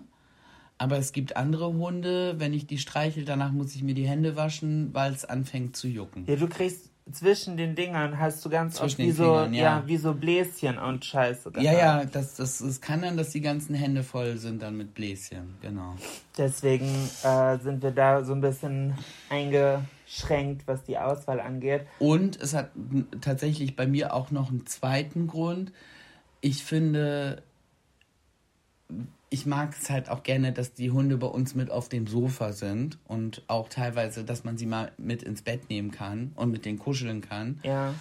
Aber 0.77 0.97
es 0.97 1.13
gibt 1.13 1.37
andere 1.37 1.73
Hunde, 1.73 2.35
wenn 2.37 2.53
ich 2.53 2.67
die 2.67 2.77
streichel, 2.77 3.23
danach 3.23 3.51
muss 3.51 3.75
ich 3.75 3.83
mir 3.83 3.93
die 3.93 4.07
Hände 4.07 4.35
waschen, 4.35 4.93
weil 4.93 5.13
es 5.13 5.23
anfängt 5.23 5.77
zu 5.77 5.87
jucken. 5.87 6.25
Ja, 6.27 6.35
du 6.35 6.47
kriegst 6.49 6.89
zwischen 7.11 7.55
den 7.55 7.75
Dingern 7.75 8.19
hast 8.19 8.43
du 8.43 8.49
ganz 8.49 8.75
oft 8.75 8.95
Zwischen 8.95 8.97
wie 8.97 9.05
den 9.07 9.15
so, 9.15 9.23
Fingern, 9.23 9.53
ja. 9.53 9.63
ja. 9.63 9.83
wie 9.85 9.97
so 9.97 10.13
Bläschen 10.13 10.79
und 10.79 11.05
Scheiße. 11.05 11.51
Ja, 11.59 11.73
ja, 11.73 12.05
das, 12.05 12.35
das, 12.35 12.59
das 12.59 12.81
kann 12.81 13.01
dann, 13.01 13.15
dass 13.15 13.29
die 13.29 13.41
ganzen 13.41 13.75
Hände 13.75 14.03
voll 14.03 14.37
sind 14.37 14.61
dann 14.61 14.75
mit 14.75 14.95
Bläschen, 14.95 15.55
genau. 15.61 15.95
Deswegen 16.37 16.89
äh, 17.23 17.59
sind 17.59 17.83
wir 17.83 17.91
da 17.91 18.23
so 18.23 18.33
ein 18.33 18.41
bisschen 18.41 18.95
eingeschränkt, 19.29 20.67
was 20.67 20.83
die 20.83 20.97
Auswahl 20.97 21.39
angeht. 21.39 21.85
Und 21.99 22.41
es 22.41 22.55
hat 22.55 22.71
tatsächlich 23.21 23.75
bei 23.75 23.85
mir 23.85 24.13
auch 24.13 24.31
noch 24.31 24.49
einen 24.49 24.65
zweiten 24.65 25.27
Grund. 25.27 25.71
Ich 26.41 26.63
finde, 26.63 27.43
ich 29.29 29.45
mag 29.45 29.75
es 29.79 29.89
halt 29.89 30.09
auch 30.09 30.23
gerne, 30.23 30.51
dass 30.51 30.73
die 30.73 30.91
Hunde 30.91 31.17
bei 31.17 31.27
uns 31.27 31.55
mit 31.55 31.71
auf 31.71 31.89
dem 31.89 32.07
Sofa 32.07 32.53
sind 32.53 32.99
und 33.05 33.43
auch 33.47 33.69
teilweise, 33.69 34.23
dass 34.23 34.43
man 34.43 34.57
sie 34.57 34.65
mal 34.65 34.91
mit 34.97 35.23
ins 35.23 35.41
Bett 35.41 35.69
nehmen 35.69 35.91
kann 35.91 36.31
und 36.35 36.51
mit 36.51 36.65
denen 36.65 36.79
kuscheln 36.79 37.21
kann. 37.21 37.59
Ja. 37.63 37.93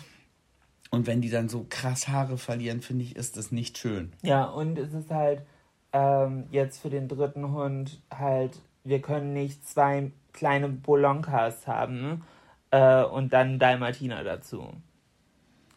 Und 0.90 1.06
wenn 1.06 1.20
die 1.20 1.30
dann 1.30 1.48
so 1.48 1.66
krass 1.68 2.08
Haare 2.08 2.38
verlieren, 2.38 2.80
finde 2.80 3.04
ich, 3.04 3.16
ist 3.16 3.36
das 3.36 3.50
nicht 3.50 3.78
schön. 3.78 4.12
Ja, 4.22 4.44
und 4.44 4.78
es 4.78 4.92
ist 4.92 5.10
halt 5.10 5.42
ähm, 5.92 6.44
jetzt 6.50 6.80
für 6.80 6.90
den 6.90 7.08
dritten 7.08 7.52
Hund 7.52 8.00
halt, 8.12 8.60
wir 8.84 9.00
können 9.00 9.32
nicht 9.32 9.66
zwei 9.66 10.12
kleine 10.32 10.68
Bolonkas 10.68 11.66
haben 11.66 12.24
äh, 12.70 13.02
und 13.02 13.32
dann 13.32 13.58
Dalmatiner 13.58 14.22
dazu. 14.24 14.74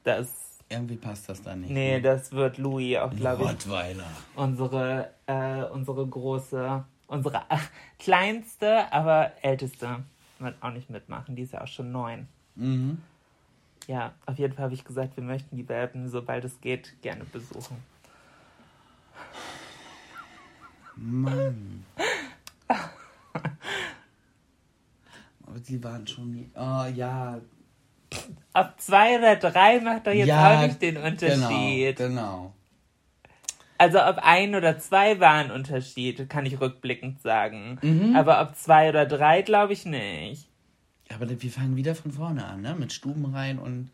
Das, 0.04 0.47
Irgendwie 0.70 0.98
passt 0.98 1.30
das 1.30 1.42
dann 1.42 1.62
nicht. 1.62 1.70
nee, 1.72 1.96
ne? 1.96 2.02
das 2.02 2.32
wird 2.32 2.58
Louis 2.58 2.98
auch, 2.98 3.16
glaube 3.16 3.44
ich, 3.44 3.50
Rottweiler. 3.50 4.08
unsere, 4.36 5.12
äh, 5.26 5.64
unsere 5.64 6.06
große, 6.06 6.84
unsere 7.08 7.38
äh, 7.50 7.58
kleinste, 8.00 8.92
aber 8.92 9.32
älteste 9.42 10.04
wird 10.40 10.56
auch 10.62 10.72
nicht 10.72 10.90
mitmachen. 10.90 11.36
Die 11.36 11.44
ist 11.44 11.54
ja 11.54 11.62
auch 11.62 11.68
schon 11.68 11.92
neun. 11.92 12.28
Mhm. 12.56 13.02
Ja, 13.88 14.14
auf 14.26 14.38
jeden 14.38 14.54
Fall 14.54 14.66
habe 14.66 14.74
ich 14.74 14.84
gesagt, 14.84 15.16
wir 15.16 15.24
möchten 15.24 15.56
die 15.56 15.70
Welpen, 15.70 16.10
sobald 16.10 16.44
es 16.44 16.60
geht, 16.60 17.02
gerne 17.02 17.24
besuchen. 17.24 17.78
Mann. 20.98 21.86
Aber 25.46 25.60
die 25.60 25.82
waren 25.82 26.06
schon 26.06 26.32
nie. 26.32 26.50
Oh 26.56 26.86
ja. 26.94 27.40
Ob 28.54 28.74
zwei 28.80 29.18
oder 29.20 29.36
drei 29.36 29.80
macht 29.80 30.08
doch 30.08 30.12
jetzt 30.12 30.28
ja, 30.28 30.58
auch 30.58 30.66
nicht 30.66 30.82
den 30.82 30.98
Unterschied. 30.98 31.98
Genau, 31.98 32.08
genau. 32.10 32.54
Also 33.78 34.04
ob 34.04 34.18
ein 34.20 34.56
oder 34.56 34.80
zwei 34.80 35.20
war 35.20 35.34
ein 35.34 35.52
Unterschied, 35.52 36.30
kann 36.30 36.46
ich 36.46 36.60
rückblickend 36.60 37.22
sagen. 37.22 37.78
Mhm. 37.82 38.16
Aber 38.16 38.42
ob 38.42 38.56
zwei 38.56 38.90
oder 38.90 39.06
drei, 39.06 39.44
glaube 39.44 39.74
ich 39.74 39.86
nicht. 39.86 40.48
Aber 41.14 41.30
wir 41.30 41.52
fangen 41.52 41.76
wieder 41.76 41.94
von 41.94 42.12
vorne 42.12 42.46
an, 42.46 42.62
ne? 42.62 42.76
Mit 42.76 42.92
Stuben 42.92 43.26
rein 43.34 43.60
und. 43.60 43.92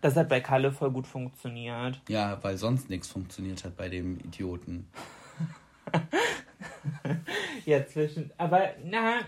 Das 0.00 0.16
hat 0.16 0.28
bei 0.28 0.40
Kalle 0.40 0.72
voll 0.72 0.90
gut 0.90 1.06
funktioniert. 1.06 2.00
Ja, 2.08 2.38
weil 2.42 2.56
sonst 2.56 2.88
nichts 2.90 3.06
funktioniert 3.08 3.64
hat 3.64 3.76
bei 3.76 3.88
dem 3.88 4.18
Idioten. 4.18 4.88
Ja, 7.64 7.86
zwischen. 7.86 8.30
Aber 8.38 8.70
na, 8.84 9.20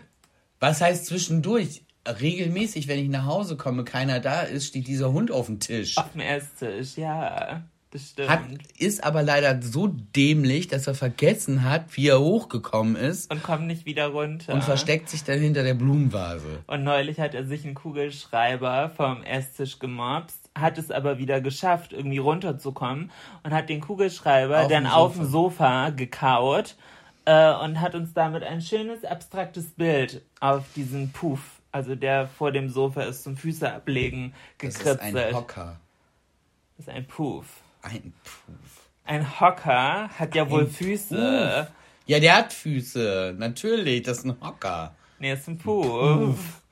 Was 0.60 0.80
heißt 0.80 1.06
zwischendurch? 1.06 1.84
Regelmäßig, 2.06 2.88
wenn 2.88 2.98
ich 2.98 3.08
nach 3.08 3.26
Hause 3.26 3.56
komme, 3.56 3.84
keiner 3.84 4.20
da 4.20 4.40
ist, 4.42 4.66
steht 4.66 4.86
dieser 4.88 5.12
Hund 5.12 5.30
auf 5.30 5.46
dem 5.46 5.60
Tisch. 5.60 5.96
auf 5.98 6.12
dem 6.12 6.20
Esstisch, 6.20 6.96
ja. 6.96 7.62
Das 7.90 8.08
stimmt. 8.08 8.30
Hat, 8.30 8.40
ist 8.78 9.04
aber 9.04 9.22
leider 9.22 9.60
so 9.60 9.86
dämlich, 9.86 10.66
dass 10.66 10.86
er 10.86 10.94
vergessen 10.94 11.62
hat, 11.62 11.94
wie 11.94 12.08
er 12.08 12.20
hochgekommen 12.20 12.96
ist 12.96 13.30
und 13.30 13.42
kommt 13.42 13.66
nicht 13.66 13.84
wieder 13.84 14.06
runter. 14.08 14.54
und 14.54 14.64
versteckt 14.64 15.10
sich 15.10 15.24
dann 15.24 15.38
hinter 15.38 15.62
der 15.62 15.74
Blumenvase. 15.74 16.60
Und 16.66 16.84
neulich 16.84 17.20
hat 17.20 17.34
er 17.34 17.44
sich 17.44 17.66
einen 17.66 17.74
Kugelschreiber 17.74 18.90
vom 18.96 19.22
Esstisch 19.24 19.78
gemobst 19.78 20.38
hat 20.58 20.76
es 20.76 20.90
aber 20.90 21.16
wieder 21.18 21.40
geschafft, 21.40 21.94
irgendwie 21.94 22.18
runterzukommen 22.18 23.10
und 23.42 23.52
hat 23.54 23.70
den 23.70 23.80
Kugelschreiber 23.80 24.62
Auf 24.62 24.68
dann 24.68 24.84
dem 24.84 24.92
auf 24.92 25.14
Sofa. 25.14 25.22
dem 25.24 25.30
Sofa 25.30 25.90
gekaut 25.90 26.76
äh, 27.24 27.54
und 27.54 27.80
hat 27.80 27.94
uns 27.94 28.12
damit 28.12 28.42
ein 28.42 28.60
schönes, 28.60 29.02
abstraktes 29.04 29.70
Bild 29.70 30.20
auf 30.40 30.64
diesen 30.76 31.10
Puff, 31.12 31.40
also 31.72 31.94
der 31.94 32.28
vor 32.28 32.52
dem 32.52 32.68
Sofa 32.68 33.02
ist, 33.02 33.22
zum 33.24 33.36
Füße 33.36 33.70
ablegen, 33.72 34.34
Das 34.58 34.74
ist 34.76 34.78
gekritzelt. 34.84 35.16
ein 35.16 35.34
Hocker. 35.34 35.80
Das 36.76 36.86
ist 36.86 36.92
ein 36.94 37.06
Puff. 37.06 37.46
Ein 37.82 38.12
Puff. 38.22 38.88
Ein 39.04 39.40
Hocker 39.40 40.08
hat 40.10 40.34
ja 40.34 40.48
wohl 40.48 40.62
Ein 40.62 40.70
Füße. 40.70 41.68
Ja, 42.06 42.20
der 42.20 42.36
hat 42.36 42.52
Füße. 42.52 43.34
Natürlich, 43.38 44.02
das 44.02 44.18
ist 44.18 44.24
ein 44.26 44.36
Hocker. 44.40 44.94
Nee, 45.18 45.32
ist 45.32 45.48
ein 45.48 45.58
Puff. 45.58 46.62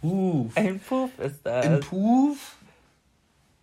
Puff. 0.00 0.52
Ein 0.56 0.80
Puff 0.80 1.10
ist 1.18 1.40
das. 1.44 1.66
Ein 1.66 1.80
Puff? 1.80 2.56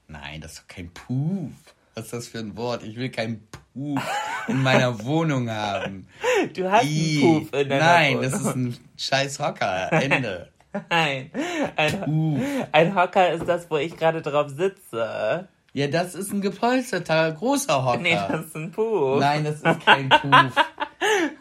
Nein, 0.07 0.41
das 0.41 0.53
ist 0.53 0.59
doch 0.61 0.67
kein 0.67 0.89
Puff. 0.91 1.51
Was 1.95 2.05
ist 2.05 2.13
das 2.13 2.27
für 2.27 2.39
ein 2.39 2.55
Wort? 2.57 2.83
Ich 2.83 2.95
will 2.95 3.09
keinen 3.09 3.45
Puff 3.47 3.61
in 3.75 4.61
meiner 4.61 5.03
Wohnung 5.03 5.49
haben. 5.49 6.07
Du 6.55 6.69
hast 6.71 6.85
Ih, 6.85 7.21
einen 7.23 7.39
Puff 7.49 7.59
in 7.61 7.69
deiner 7.69 7.83
Nein, 7.85 8.17
Wohnung. 8.17 8.31
das 8.31 8.41
ist 8.41 8.55
ein 8.55 8.77
scheiß 8.97 9.39
Hocker. 9.39 9.91
Ende. 9.91 10.49
Nein. 10.89 11.31
Ein, 11.75 12.01
Puff. 12.01 12.67
ein 12.71 12.95
Hocker 12.95 13.31
ist 13.33 13.47
das, 13.47 13.69
wo 13.69 13.77
ich 13.77 13.95
gerade 13.97 14.21
drauf 14.21 14.49
sitze. 14.49 15.47
Ja, 15.73 15.87
das 15.87 16.13
ist 16.13 16.31
ein 16.31 16.41
gepolsterter, 16.41 17.31
großer 17.31 17.83
Hocker. 17.83 17.97
Nee, 17.99 18.15
das 18.15 18.45
ist 18.45 18.55
ein 18.55 18.71
Puff. 18.71 19.19
Nein, 19.19 19.43
das 19.43 19.55
ist 19.55 19.85
kein 19.85 20.09
Puff. 20.09 20.55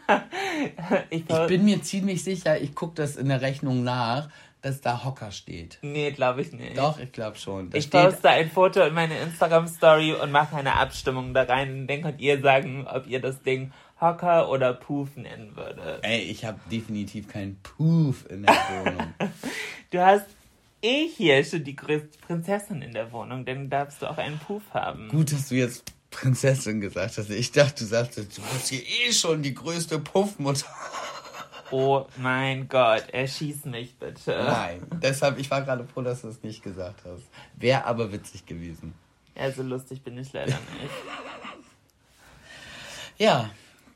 ich, 1.11 1.25
Ich 1.29 1.47
bin 1.49 1.64
mir 1.64 1.83
ziemlich 1.83 2.25
sicher, 2.25 2.61
ich 2.61 2.75
gucke 2.75 2.95
das 2.95 3.16
in 3.16 3.29
der 3.29 3.40
Rechnung 3.42 3.85
nach, 3.85 4.29
dass 4.62 4.81
da 4.81 5.05
Hocker 5.05 5.31
steht. 5.33 5.79
Nee, 5.83 6.12
glaube 6.12 6.40
ich 6.42 6.53
nicht. 6.53 6.79
Doch, 6.79 6.98
ich 6.98 7.12
glaube 7.12 7.37
schon. 7.37 7.70
Da 7.70 7.79
Ich 7.79 7.85
steht, 7.85 8.01
poste 8.11 8.31
ein 8.31 8.51
Foto 8.51 8.81
in 8.83 8.94
meine 8.94 9.18
Instagram-Story 9.18 10.14
und 10.14 10.31
mache 10.31 10.57
eine 10.57 10.77
Abstimmung 10.77 11.35
da 11.35 11.42
rein. 11.42 11.87
Dann 11.87 12.03
könnt 12.03 12.20
ihr 12.20 12.40
sagen, 12.40 12.87
ob 12.87 13.07
ihr 13.07 13.20
das 13.20 13.42
Ding 13.42 13.72
Hocker 14.01 14.48
oder 14.51 14.72
Puff 14.75 15.16
nennen 15.16 15.55
würdet. 15.57 16.01
ey, 16.03 16.20
ich 16.22 16.44
habe 16.44 16.59
definitiv 16.70 17.29
keinen 17.29 17.57
Puff 17.62 18.25
in 18.31 18.42
der 18.44 18.55
Wohnung. 18.85 19.14
Du 19.90 20.01
hast 20.01 20.27
eh 20.83 21.07
hier 21.09 21.44
schon 21.44 21.62
die 21.62 21.77
größte 21.77 22.18
Prinzessin 22.27 22.83
in 22.83 22.92
der 22.94 23.12
Wohnung, 23.12 23.44
dann 23.44 23.70
darfst 23.70 24.03
du 24.03 24.07
auch 24.07 24.18
einen 24.18 24.38
Puff 24.38 24.62
haben. 24.72 25.09
Gut, 25.09 25.33
dass 25.33 25.48
du 25.48 25.55
jetzt 25.55 25.85
Prinzessin 26.11 26.81
gesagt 26.81 27.16
hast. 27.18 27.31
Ich 27.31 27.53
dachte, 27.53 27.85
du 27.85 27.90
sagtest, 27.90 28.37
du 28.37 28.42
bist 28.42 28.68
hier 28.68 28.83
eh 28.83 29.12
schon 29.12 29.42
die 29.42 29.55
größte 29.55 29.98
Puffmutter. 30.01 30.66
Oh 31.72 32.06
mein 32.18 32.68
Gott, 32.68 33.08
erschieß 33.11 33.64
mich 33.64 33.96
bitte. 33.98 34.44
Nein, 34.46 34.87
deshalb, 35.02 35.38
ich 35.38 35.50
war 35.50 35.62
gerade 35.62 35.85
froh, 35.85 36.02
dass 36.02 36.22
du 36.22 36.28
es 36.28 36.42
nicht 36.42 36.62
gesagt 36.62 37.00
hast. 37.06 37.24
Wäre 37.56 37.87
aber 37.87 38.12
witzig 38.12 38.44
gewesen. 38.46 38.94
Ja, 39.35 39.50
so 39.50 39.62
lustig 39.62 40.02
bin 40.02 40.18
ich 40.18 40.32
leider 40.32 40.52
nicht. 40.52 40.61
Ja, 43.18 43.50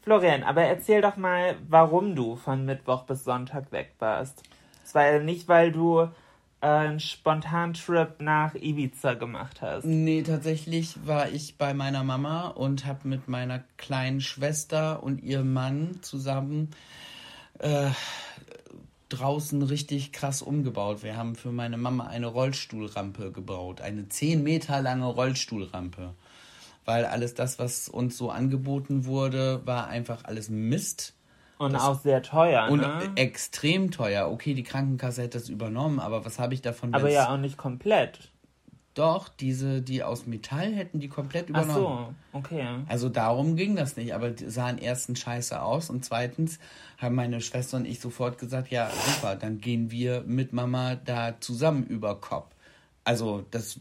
Florian, 0.07 0.45
aber 0.45 0.63
erzähl 0.63 1.01
doch 1.01 1.17
mal, 1.17 1.57
warum 1.69 2.15
du 2.15 2.37
von 2.37 2.65
Mittwoch 2.65 3.03
bis 3.05 3.25
Sonntag 3.25 3.73
weg 3.73 3.95
warst. 3.99 4.41
Es 4.85 4.95
war 4.95 5.05
ja 5.05 5.19
nicht, 5.19 5.49
weil 5.49 5.73
du 5.73 6.03
äh, 6.61 6.67
einen 6.67 7.01
Spontantrip 7.01 8.21
nach 8.21 8.55
Ibiza 8.55 9.15
gemacht 9.15 9.63
hast. 9.63 9.85
nee, 9.85 10.23
tatsächlich 10.23 10.95
war 11.05 11.29
ich 11.31 11.59
bei 11.59 11.75
meiner 11.75 12.05
Mama 12.05 12.49
und 12.51 12.87
habe 12.87 13.09
mit 13.09 13.27
meiner 13.27 13.65
kleinen 13.79 14.21
Schwester 14.21 15.03
und 15.03 15.25
ihrem 15.25 15.53
Mann 15.53 15.99
zusammen 16.03 16.71
äh, 17.59 17.91
draußen 19.09 19.63
richtig 19.63 20.13
krass 20.13 20.43
umgebaut. 20.43 21.03
Wir 21.03 21.17
haben 21.17 21.37
für 21.37 21.53
meine 21.53 21.77
Mama 21.77 22.07
eine 22.07 22.27
Rollstuhlrampe 22.27 23.33
gebaut. 23.33 23.81
Eine 23.81 24.09
10 24.09 24.43
Meter 24.43 24.81
lange 24.81 25.07
Rollstuhlrampe. 25.07 26.15
Weil 26.85 27.05
alles 27.05 27.35
das, 27.35 27.59
was 27.59 27.89
uns 27.89 28.17
so 28.17 28.31
angeboten 28.31 29.07
wurde, 29.07 29.63
war 29.65 29.89
einfach 29.89 30.25
alles 30.25 30.49
Mist. 30.49 31.15
Und 31.59 31.75
auch 31.75 31.99
sehr 32.01 32.23
teuer, 32.23 32.69
Und 32.71 32.81
ne? 32.81 33.13
extrem 33.17 33.91
teuer. 33.91 34.31
Okay, 34.31 34.55
die 34.55 34.63
Krankenkasse 34.63 35.23
hätte 35.23 35.39
es 35.39 35.49
übernommen, 35.49 36.01
aber 36.01 36.25
was 36.25 36.39
habe 36.39 36.53
ich 36.53 36.61
davon? 36.61 36.93
aber 36.93 37.11
ja 37.11 37.33
auch 37.33 37.39
nicht 37.39 37.57
komplett. 37.57 38.31
Doch, 38.97 39.29
diese, 39.29 39.83
die 39.83 40.03
aus 40.03 40.27
Metall 40.27 40.73
hätten 40.73 41.01
die 41.01 41.09
komplett 41.09 41.45
Ach 41.45 41.51
übernommen. 41.51 42.17
so, 42.33 42.39
okay. 42.39 42.67
Also 42.89 43.11
darum 43.11 43.55
ging 43.55 43.77
das 43.77 43.97
nicht, 43.99 44.15
aber 44.15 44.31
die 44.31 44.49
sahen 44.49 44.79
erstens 44.79 45.21
scheiße 45.21 45.61
aus 45.61 45.91
und 45.91 46.03
zweitens 46.03 46.59
haben 46.97 47.15
meine 47.15 47.43
Schwester 47.43 47.77
und 47.77 47.85
ich 47.85 48.01
sofort 48.01 48.39
gesagt, 48.39 48.71
ja 48.71 48.91
super, 48.91 49.37
dann 49.37 49.61
gehen 49.61 49.91
wir 49.91 50.23
mit 50.27 50.55
Mama 50.55 50.95
da 50.97 51.39
zusammen 51.41 51.85
über 51.85 52.19
Kopf. 52.23 52.55
Also 53.05 53.45
das 53.51 53.79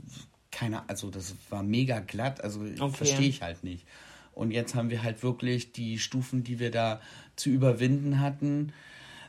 keine, 0.51 0.87
also 0.89 1.09
das 1.09 1.33
war 1.49 1.63
mega 1.63 1.99
glatt, 1.99 2.43
also 2.43 2.59
Okay. 2.61 2.91
verstehe 2.91 3.29
ich 3.29 3.41
halt 3.41 3.63
nicht. 3.63 3.85
Und 4.33 4.51
jetzt 4.51 4.75
haben 4.75 4.89
wir 4.89 5.01
halt 5.01 5.23
wirklich 5.23 5.71
die 5.71 5.97
Stufen, 5.97 6.43
die 6.43 6.59
wir 6.59 6.71
da 6.71 6.99
zu 7.37 7.49
überwinden 7.49 8.19
hatten. 8.19 8.73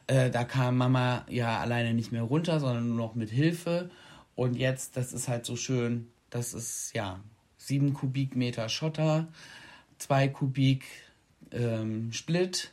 Äh, 0.08 0.30
da 0.30 0.42
kam 0.42 0.76
Mama 0.78 1.24
ja 1.28 1.60
alleine 1.60 1.94
nicht 1.94 2.10
mehr 2.10 2.22
runter, 2.22 2.58
sondern 2.58 2.88
nur 2.88 2.96
noch 2.96 3.14
mit 3.14 3.30
Hilfe. 3.30 3.88
Und 4.36 4.54
jetzt, 4.54 4.96
das 4.96 5.12
ist 5.12 5.26
halt 5.28 5.44
so 5.46 5.56
schön, 5.56 6.08
das 6.30 6.54
ist 6.54 6.92
ja 6.94 7.18
sieben 7.56 7.94
Kubikmeter 7.94 8.68
Schotter, 8.68 9.26
zwei 9.98 10.28
Kubik 10.28 10.84
ähm, 11.50 12.12
Split, 12.12 12.70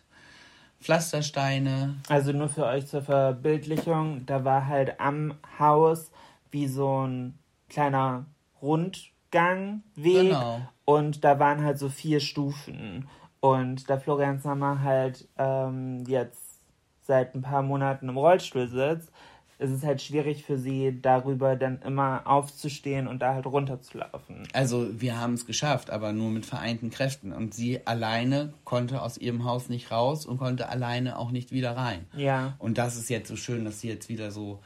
Pflastersteine. 0.82 1.95
Also 2.10 2.34
nur 2.34 2.49
für 2.49 2.65
euch 2.65 2.86
zur 2.86 3.02
Verbildlichung, 3.02 4.26
da 4.26 4.43
war 4.43 4.67
halt 4.67 4.99
am 4.99 5.34
Haus 5.58 6.12
wie 6.52 6.67
so 6.67 7.08
ein 7.08 7.39
kleiner 7.69 8.26
Rundgangweg 8.62 9.82
Genau. 9.95 10.62
und 10.86 11.23
da 11.23 11.39
waren 11.39 11.63
halt 11.63 11.80
so 11.80 11.89
vier 11.89 12.19
Stufen. 12.19 13.08
Und 13.39 13.89
da 13.89 13.97
Florians 13.97 14.43
Mama 14.43 14.80
halt 14.82 15.28
ähm, 15.38 16.04
jetzt 16.08 16.41
seit 17.02 17.36
ein 17.36 17.41
paar 17.41 17.62
Monaten 17.62 18.08
im 18.10 18.17
Rollstuhl 18.17 18.67
sitzt, 18.67 19.12
ist 19.60 19.72
es 19.72 19.84
halt 19.84 20.02
schwierig 20.02 20.44
für 20.44 20.58
sie, 20.58 21.00
darüber 21.02 21.56
dann 21.56 21.82
immer 21.82 22.24
aufzustehen 22.26 23.08
und 23.08 23.22
da 23.22 23.34
halt 23.34 23.46
runterzulaufen. 23.46 24.48
Also 24.54 24.88
wir 25.00 25.20
haben 25.20 25.34
es 25.34 25.46
geschafft, 25.46 25.89
aber 25.89 26.12
nur 26.12 26.32
mit 26.32 26.46
vereinten 26.46 26.89
Kräften. 26.89 27.32
Und 27.32 27.54
sie 27.54 27.86
alleine 27.86 28.54
konnte 28.66 29.02
aus 29.02 29.18
ihrem 29.18 29.46
Haus 29.46 29.70
nicht 29.70 29.92
raus 29.92 30.26
und 30.26 30.38
konnte 30.38 30.70
alleine 30.70 31.18
auch 31.18 31.32
nicht 31.32 31.52
wieder 31.52 31.78
rein. 31.78 32.06
Ja. 32.16 32.56
Und 32.60 32.78
das 32.78 32.98
ist 32.98 33.10
jetzt 33.10 33.30
so 33.30 33.36
schön, 33.36 33.63
dass 33.66 33.80
sie 33.80 33.89
jetzt 33.89 34.10
wieder 34.10 34.32
so 34.32 34.60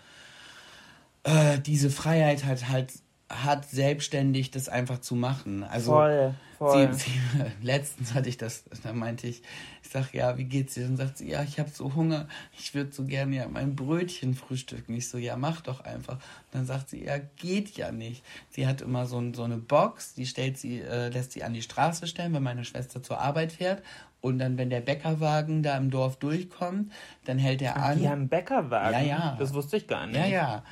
äh, 1.23 1.59
diese 1.59 1.89
Freiheit 1.89 2.45
hat, 2.45 2.69
halt 2.69 2.93
hat, 3.29 3.69
selbstständig 3.69 4.51
das 4.51 4.69
einfach 4.69 4.99
zu 4.99 5.15
machen. 5.15 5.63
Also 5.63 5.91
Voll, 5.91 6.33
voll. 6.57 6.93
Sie, 6.93 7.05
sie, 7.05 7.19
letztens 7.61 8.13
hatte 8.13 8.29
ich 8.29 8.37
das, 8.37 8.63
da 8.83 8.93
meinte 8.93 9.27
ich, 9.27 9.41
ich 9.83 9.89
sag, 9.89 10.13
ja, 10.13 10.37
wie 10.37 10.45
geht's 10.45 10.75
dir? 10.75 10.83
Dann 10.83 10.95
sagt 10.95 11.17
sie, 11.17 11.29
ja, 11.29 11.43
ich 11.43 11.59
habe 11.59 11.69
so 11.69 11.93
Hunger, 11.93 12.27
ich 12.57 12.73
würde 12.73 12.93
so 12.93 13.03
gerne 13.03 13.35
ja 13.35 13.47
mein 13.47 13.75
Brötchen 13.75 14.33
frühstücken. 14.33 14.95
Ich 14.95 15.09
so, 15.09 15.17
ja, 15.17 15.35
mach 15.35 15.61
doch 15.61 15.81
einfach. 15.81 16.15
Und 16.15 16.53
dann 16.53 16.65
sagt 16.65 16.89
sie, 16.89 17.03
ja, 17.03 17.17
geht 17.17 17.71
ja 17.77 17.91
nicht. 17.91 18.23
Sie 18.49 18.65
hat 18.65 18.81
immer 18.81 19.05
so, 19.05 19.21
so 19.33 19.43
eine 19.43 19.57
Box, 19.57 20.13
die 20.13 20.25
stellt 20.25 20.57
sie, 20.57 20.79
äh, 20.79 21.09
lässt 21.09 21.33
sie 21.33 21.43
an 21.43 21.53
die 21.53 21.61
Straße 21.61 22.07
stellen, 22.07 22.33
wenn 22.33 22.43
meine 22.43 22.63
Schwester 22.63 23.03
zur 23.03 23.19
Arbeit 23.19 23.51
fährt. 23.51 23.83
Und 24.21 24.39
dann, 24.39 24.57
wenn 24.57 24.69
der 24.69 24.81
Bäckerwagen 24.81 25.63
da 25.63 25.77
im 25.77 25.91
Dorf 25.91 26.17
durchkommt, 26.17 26.91
dann 27.25 27.37
hält 27.37 27.61
er 27.61 27.77
an. 27.77 27.99
Die 27.99 28.09
haben 28.09 28.29
Bäckerwagen. 28.29 28.93
Ja, 28.93 29.05
ja. 29.05 29.35
Das 29.37 29.53
wusste 29.53 29.77
ich 29.77 29.87
gar 29.87 30.07
nicht. 30.07 30.17
Ja, 30.17 30.25
ja. 30.25 30.63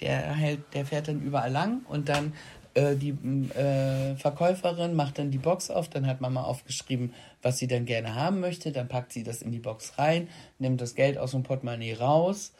Der 0.00 0.34
hält, 0.34 0.60
der 0.74 0.84
fährt 0.84 1.08
dann 1.08 1.20
überall 1.20 1.50
lang 1.50 1.80
und 1.88 2.08
dann 2.08 2.34
äh, 2.74 2.96
die 2.96 3.10
äh, 3.10 4.16
Verkäuferin 4.16 4.94
macht 4.94 5.18
dann 5.18 5.30
die 5.30 5.38
Box 5.38 5.70
auf, 5.70 5.88
dann 5.88 6.06
hat 6.06 6.20
Mama 6.20 6.42
aufgeschrieben, 6.42 7.14
was 7.42 7.58
sie 7.58 7.66
dann 7.66 7.86
gerne 7.86 8.14
haben 8.14 8.40
möchte, 8.40 8.72
dann 8.72 8.88
packt 8.88 9.12
sie 9.12 9.22
das 9.22 9.40
in 9.40 9.50
die 9.50 9.58
Box 9.58 9.98
rein, 9.98 10.28
nimmt 10.58 10.80
das 10.80 10.94
Geld 10.94 11.16
aus 11.16 11.30
dem 11.30 11.42
Portemonnaie 11.42 11.94
raus, 11.94 12.52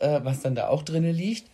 äh, 0.00 0.20
was 0.24 0.40
dann 0.40 0.54
da 0.54 0.68
auch 0.68 0.82
drinne 0.82 1.12
liegt 1.12 1.48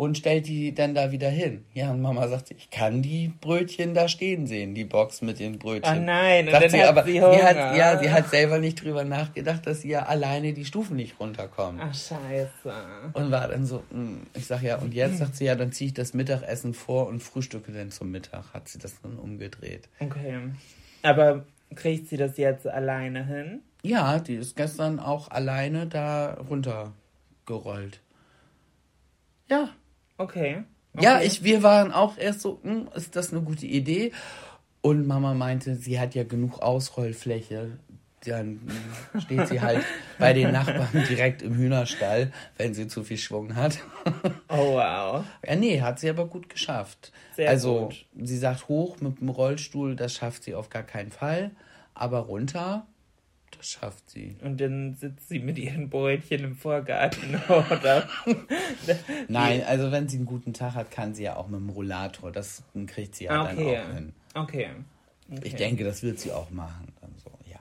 und 0.00 0.16
stellt 0.16 0.46
die 0.46 0.74
dann 0.74 0.94
da 0.94 1.12
wieder 1.12 1.28
hin. 1.28 1.62
Ja, 1.74 1.90
und 1.90 2.00
Mama 2.00 2.26
sagt, 2.26 2.52
ich 2.52 2.70
kann 2.70 3.02
die 3.02 3.34
Brötchen 3.42 3.92
da 3.92 4.08
stehen 4.08 4.46
sehen, 4.46 4.74
die 4.74 4.84
Box 4.84 5.20
mit 5.20 5.38
den 5.38 5.58
Brötchen. 5.58 5.98
Oh 5.98 6.02
nein, 6.02 6.46
und 6.46 6.52
sagt 6.52 6.64
dann 6.64 6.70
sie, 6.70 6.80
hat 6.80 6.88
aber 6.88 7.04
sie 7.04 7.12
sie 7.12 7.20
Hunger. 7.20 7.42
hat, 7.42 7.76
ja, 7.76 7.98
sie 7.98 8.10
hat 8.10 8.30
selber 8.30 8.58
nicht 8.58 8.82
drüber 8.82 9.04
nachgedacht, 9.04 9.66
dass 9.66 9.82
sie 9.82 9.90
ja 9.90 10.06
alleine 10.06 10.54
die 10.54 10.64
Stufen 10.64 10.96
nicht 10.96 11.20
runterkommt. 11.20 11.80
Ach, 11.82 11.94
scheiße. 11.94 12.72
Und 13.12 13.30
war 13.30 13.48
dann 13.48 13.66
so, 13.66 13.82
mm, 13.90 14.22
ich 14.32 14.46
sag 14.46 14.62
ja, 14.62 14.78
und 14.78 14.94
jetzt 14.94 15.18
sagt 15.18 15.36
sie 15.36 15.44
ja, 15.44 15.54
dann 15.54 15.70
ziehe 15.70 15.88
ich 15.88 15.94
das 15.94 16.14
Mittagessen 16.14 16.72
vor 16.72 17.06
und 17.06 17.22
frühstücke 17.22 17.70
dann 17.70 17.90
zum 17.90 18.10
Mittag. 18.10 18.54
Hat 18.54 18.70
sie 18.70 18.78
das 18.78 19.02
dann 19.02 19.18
umgedreht. 19.18 19.90
Okay. 19.98 20.38
Aber 21.02 21.44
kriegt 21.74 22.08
sie 22.08 22.16
das 22.16 22.38
jetzt 22.38 22.66
alleine 22.66 23.26
hin? 23.26 23.60
Ja, 23.82 24.18
die 24.18 24.36
ist 24.36 24.56
gestern 24.56 24.98
auch 24.98 25.30
alleine 25.30 25.86
da 25.86 26.38
runtergerollt. 26.48 28.00
Ja. 29.50 29.68
Okay. 30.20 30.64
Ja, 31.00 31.16
Okay. 31.16 31.26
ich, 31.26 31.44
wir 31.44 31.62
waren 31.62 31.92
auch 31.92 32.18
erst 32.18 32.40
so, 32.42 32.60
hm, 32.62 32.88
ist 32.94 33.16
das 33.16 33.32
eine 33.32 33.42
gute 33.42 33.64
Idee? 33.66 34.12
Und 34.82 35.06
Mama 35.06 35.34
meinte, 35.34 35.76
sie 35.76 35.98
hat 36.00 36.14
ja 36.14 36.24
genug 36.24 36.60
Ausrollfläche. 36.60 37.78
dann 38.26 38.60
steht 39.18 39.48
sie 39.48 39.60
halt 39.62 39.82
bei 40.18 40.32
den 40.34 40.52
Nachbarn 40.52 41.04
direkt 41.08 41.40
im 41.42 41.54
Hühnerstall, 41.54 42.32
wenn 42.58 42.74
sie 42.74 42.86
zu 42.86 43.02
viel 43.02 43.16
Schwung 43.16 43.56
hat. 43.56 43.78
Oh, 44.48 44.74
wow. 44.74 45.24
Ja, 45.46 45.56
nee, 45.56 45.80
hat 45.80 46.00
sie 46.00 46.10
aber 46.10 46.26
gut 46.26 46.48
geschafft. 46.50 47.12
Sehr 47.34 47.48
also, 47.48 47.86
gut. 47.86 48.06
sie 48.26 48.36
sagt 48.36 48.68
hoch 48.68 49.00
mit 49.00 49.20
dem 49.20 49.30
Rollstuhl, 49.30 49.96
das 49.96 50.12
schafft 50.14 50.44
sie 50.44 50.54
auf 50.54 50.68
gar 50.68 50.82
keinen 50.82 51.12
Fall. 51.12 51.52
Aber 51.94 52.18
runter, 52.20 52.86
schafft 53.62 54.10
sie. 54.10 54.36
Und 54.42 54.60
dann 54.60 54.94
sitzt 54.94 55.28
sie 55.28 55.38
mit 55.38 55.58
ihren 55.58 55.90
Brötchen 55.90 56.44
im 56.44 56.56
Vorgarten, 56.56 57.40
oder? 57.48 58.08
Nein, 59.28 59.62
also 59.64 59.90
wenn 59.92 60.08
sie 60.08 60.16
einen 60.18 60.26
guten 60.26 60.52
Tag 60.52 60.74
hat, 60.74 60.90
kann 60.90 61.14
sie 61.14 61.24
ja 61.24 61.36
auch 61.36 61.48
mit 61.48 61.60
dem 61.60 61.70
Rollator. 61.70 62.32
Das 62.32 62.62
kriegt 62.86 63.14
sie 63.14 63.24
ja 63.24 63.42
okay. 63.42 63.56
dann 63.56 63.66
auch 63.66 63.94
hin. 63.94 64.12
Okay. 64.34 64.68
okay. 65.30 65.40
Ich 65.44 65.54
denke, 65.56 65.84
das 65.84 66.02
wird 66.02 66.18
sie 66.18 66.32
auch 66.32 66.50
machen. 66.50 66.92
Dann 67.00 67.10
so, 67.22 67.30
ja. 67.50 67.60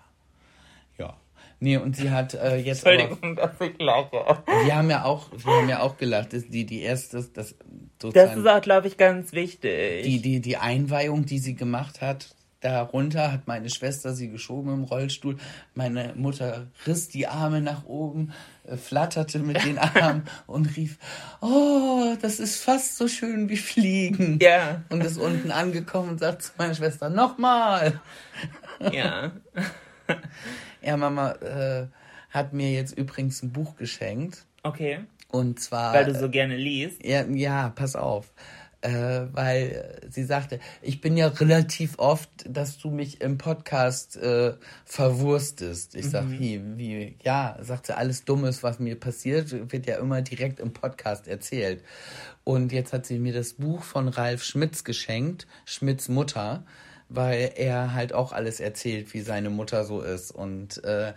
Ja. 0.98 1.18
Nee, 1.62 1.78
und 1.78 1.96
sie 1.96 2.10
hat 2.10 2.34
äh, 2.36 2.58
jetzt. 2.58 2.86
aber- 2.86 2.94
Entschuldigung, 2.96 3.36
dass 3.36 3.60
ich 3.60 3.78
lache. 3.80 4.44
Wir 4.64 4.76
haben 4.76 4.90
ja 4.90 5.04
auch, 5.04 5.30
wir 5.32 5.54
haben 5.54 5.70
ja 5.70 5.82
auch 5.82 5.98
gelacht. 5.98 6.32
Das, 6.34 6.48
die, 6.48 6.66
die 6.66 6.82
erste, 6.82 7.18
das 7.34 7.56
Das 8.00 8.36
ist 8.38 8.48
auch, 8.48 8.62
glaube 8.62 8.88
ich, 8.88 8.98
ganz 8.98 9.34
wichtig. 9.34 10.04
die, 10.04 10.22
die, 10.22 10.40
die 10.40 10.58
Einweihung, 10.58 11.26
die 11.26 11.40
sie 11.40 11.56
gemacht 11.56 12.02
hat, 12.02 12.34
darunter 12.62 13.32
hat 13.32 13.48
meine 13.48 13.70
Schwester 13.70 14.14
sie 14.14 14.30
geschoben 14.30 14.74
im 14.74 14.84
Rollstuhl. 14.84 15.38
Meine 15.74 16.14
Mutter 16.16 16.68
riss 16.86 17.10
die 17.10 17.28
Arme 17.28 17.62
nach 17.62 17.86
oben, 17.86 18.34
äh, 18.66 18.78
flatterte 18.78 19.40
mit 19.40 19.64
den 19.64 19.78
Armen 19.78 20.24
und 20.48 20.76
rief, 20.76 20.98
oh, 21.42 22.16
das 22.22 22.40
ist 22.40 22.62
fast 22.62 22.98
so 22.98 23.08
schön 23.08 23.50
wie 23.50 23.58
Fliegen. 23.58 24.40
Ja. 24.42 24.84
Und 24.90 25.04
ist 25.04 25.18
unten 25.18 25.52
angekommen 25.52 26.10
und 26.10 26.20
sagt 26.20 26.44
zu 26.44 26.52
meiner 26.58 26.76
Schwester, 26.76 27.10
nochmal. 27.10 28.00
ja. 28.92 29.32
Ja, 30.82 30.98
Mama 30.98 31.34
äh, 31.34 31.88
hat 32.30 32.54
mir 32.54 32.72
jetzt 32.72 32.98
übrigens 32.98 33.44
ein 33.44 33.52
Buch 33.52 33.76
geschenkt. 33.76 34.46
Okay. 34.64 35.00
Und 35.32 35.60
zwar. 35.60 35.94
Weil 35.94 36.06
du 36.06 36.16
so 36.16 36.30
gerne 36.30 36.56
liest. 36.56 37.04
Ja, 37.06 37.24
ja 37.26 37.70
pass 37.70 37.96
auf. 37.96 38.32
Äh, 38.82 39.28
weil 39.34 40.00
sie 40.10 40.24
sagte, 40.24 40.60
ich 40.82 41.02
bin 41.02 41.18
ja 41.18 41.28
relativ 41.28 42.00
oft, 42.00 42.30
dass 42.48 42.78
du 42.78 42.90
mich 42.90 43.20
im 43.20 43.38
Podcast 43.38 44.16
äh, 44.16 44.54
verwurstest. 44.86 45.96
Ich 45.96 46.10
sag, 46.10 46.30
wie, 46.30 46.62
wie, 46.78 47.18
ja, 47.22 47.58
sagt 47.60 47.88
sie, 47.88 47.98
alles 47.98 48.24
Dummes, 48.24 48.64
was 48.64 48.80
mir 48.80 48.98
passiert, 48.98 49.52
wird 49.74 49.86
ja 49.86 49.98
immer 49.98 50.22
direkt 50.22 50.62
im 50.62 50.72
Podcast 50.72 51.28
erzählt. 51.28 51.84
Und 52.46 52.72
jetzt 52.72 52.94
hat 52.94 53.06
sie 53.06 53.20
mir 53.20 53.34
das 53.34 53.54
Buch 53.54 53.84
von 53.84 54.08
Ralf 54.08 54.44
Schmitz 54.44 54.86
geschenkt, 54.86 55.46
Schmitz 55.66 56.08
Mutter, 56.08 56.64
weil 57.10 57.52
er 57.58 57.94
halt 57.94 58.14
auch 58.14 58.32
alles 58.32 58.62
erzählt, 58.62 59.14
wie 59.14 59.22
seine 59.22 59.50
Mutter 59.50 59.84
so 59.84 60.00
ist. 60.00 60.32
Und 60.32 60.82
äh, 60.86 61.12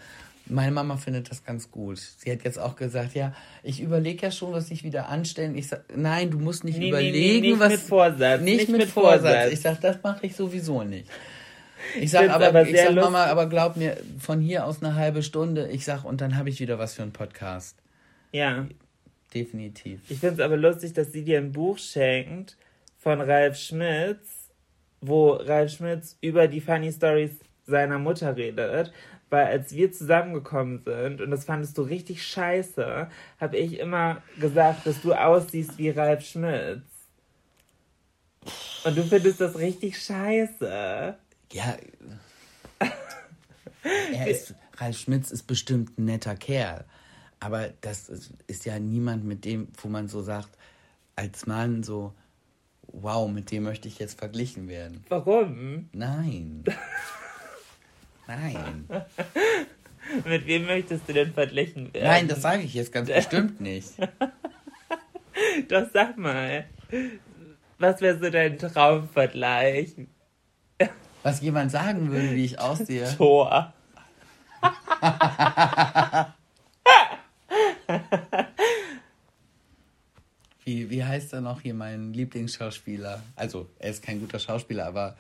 meine 0.47 0.73
Mama 0.73 0.97
findet 0.97 1.31
das 1.31 1.45
ganz 1.45 1.71
gut. 1.71 1.99
Sie 1.99 2.31
hat 2.31 2.45
jetzt 2.45 2.59
auch 2.59 2.77
gesagt, 2.77 3.15
ja, 3.15 3.35
ich 3.63 3.81
überlege 3.81 4.23
ja 4.23 4.31
schon, 4.31 4.53
was 4.53 4.71
ich 4.71 4.85
wieder 4.85 5.09
anstellen. 5.09 5.57
Ich 5.57 5.69
sag, 5.69 5.85
nein, 5.97 6.31
du 6.31 6.39
musst 6.39 6.65
nicht 6.65 6.79
Nee, 6.79 6.85
nee, 6.85 6.89
überlegen, 6.91 7.41
nee, 7.41 7.51
nicht 7.51 7.61
was 7.61 7.71
mit 7.73 7.81
Vorsatz, 7.81 8.41
Nicht, 8.43 8.57
nicht 8.57 8.69
mit, 8.69 8.81
mit 8.83 8.89
Vorsatz. 8.91 9.21
Vorsatz. 9.23 9.53
Ich 9.53 9.61
sag, 9.61 9.81
das 9.81 10.03
mache 10.03 10.27
ich 10.27 10.37
sowieso 10.37 10.83
nicht. 10.83 11.09
Ich 12.01 12.11
sag 12.11 12.31
aber, 12.31 12.49
aber 12.49 12.69
ich 12.69 12.77
sag 12.77 12.95
Mama, 12.95 13.25
aber 13.25 13.49
glaub 13.49 13.77
mir, 13.77 13.97
von 14.19 14.41
hier 14.41 14.67
aus 14.67 14.83
eine 14.83 14.95
halbe 14.95 15.23
Stunde, 15.23 15.69
ich 15.69 15.85
sag, 15.85 16.05
und 16.05 16.21
dann 16.21 16.37
habe 16.37 16.49
ich 16.49 16.61
wieder 16.61 16.79
was 16.79 16.95
für 16.95 17.03
einen 17.03 17.13
Podcast. 17.13 17.77
Ja. 18.33 18.67
Definitiv. 19.35 20.01
Ich 20.09 20.19
finde 20.19 20.35
es 20.35 20.41
aber 20.41 20.57
lustig, 20.57 20.93
dass 20.93 21.13
sie 21.13 21.25
dir 21.25 21.39
ein 21.39 21.53
Buch 21.53 21.79
schenkt 21.79 22.57
von 22.99 23.21
Ralf 23.21 23.57
Schmitz, 23.57 24.51
wo 25.01 25.33
Ralf 25.33 25.73
Schmitz 25.73 26.17
über 26.21 26.49
die 26.49 26.61
Funny 26.61 26.93
Stories 26.93 27.33
seiner 27.67 27.99
Mutter 27.99 28.37
redet. 28.37 28.93
Weil 29.33 29.47
als 29.47 29.73
wir 29.73 29.91
zusammengekommen 29.91 30.83
sind, 30.85 31.23
und 31.23 31.31
das 31.31 31.47
fandest 31.47 31.79
du 31.79 31.83
richtig 31.83 32.23
scheiße, 32.23 33.09
habe 33.41 33.57
ich 33.57 33.79
immer 33.79 34.23
gesagt, 34.39 34.87
dass 34.87 35.01
du 35.01 35.15
aussiehst 35.15 35.79
wie 35.79 35.89
Ralf 35.89 36.23
Schmitz. 36.23 36.83
Und 38.85 38.95
du 38.95 39.03
findest 39.03 39.41
das 39.41 39.57
richtig 39.57 39.99
scheiße. 40.03 41.17
Ja. 41.51 41.77
Er 44.13 44.27
ist, 44.29 44.55
Ralf 44.77 44.99
Schmitz 44.99 45.31
ist 45.31 45.45
bestimmt 45.45 45.99
ein 45.99 46.05
netter 46.05 46.37
Kerl. 46.37 46.85
Aber 47.41 47.71
das 47.81 48.11
ist, 48.11 48.35
ist 48.49 48.67
ja 48.67 48.79
niemand, 48.79 49.25
mit 49.25 49.47
dem, 49.47 49.69
wo 49.81 49.89
man 49.89 50.09
so 50.09 50.21
sagt, 50.21 50.51
als 51.17 51.47
Mann 51.47 51.83
so, 51.83 52.13
wow, 52.89 53.31
mit 53.31 53.51
dem 53.51 53.63
möchte 53.63 53.89
ich 53.89 53.99
jetzt 53.99 54.19
verglichen 54.19 54.69
werden. 54.69 55.05
Warum? 55.09 55.89
Nein. 55.95 56.65
Nein. 58.27 58.87
Mit 60.25 60.47
wem 60.47 60.67
möchtest 60.67 61.09
du 61.09 61.13
denn 61.13 61.33
verglichen 61.33 61.93
werden? 61.95 62.07
Nein, 62.07 62.29
das 62.29 62.43
sage 62.43 62.63
ich 62.63 62.75
jetzt 62.75 62.93
ganz 62.93 63.09
bestimmt 63.15 63.61
nicht. 63.61 63.93
Doch 65.69 65.87
sag 65.93 66.19
mal. 66.19 66.67
Was 67.79 68.01
wäre 68.01 68.19
so 68.19 68.31
dein 68.31 68.59
Traumvergleich? 68.59 69.95
Was 71.23 71.41
jemand 71.41 71.71
sagen 71.71 72.11
würde, 72.11 72.33
wie 72.33 72.45
ich 72.45 72.59
aussehe. 72.59 73.09
Tor. 73.17 73.73
Wie, 80.65 80.91
wie 80.91 81.05
heißt 81.05 81.33
er 81.33 81.41
noch 81.41 81.61
hier, 81.61 81.75
mein 81.75 82.13
Lieblingsschauspieler? 82.13 83.23
Also, 83.35 83.69
er 83.79 83.91
ist 83.91 84.03
kein 84.03 84.21
guter 84.21 84.39
Schauspieler, 84.39 84.87
aber 84.87 85.17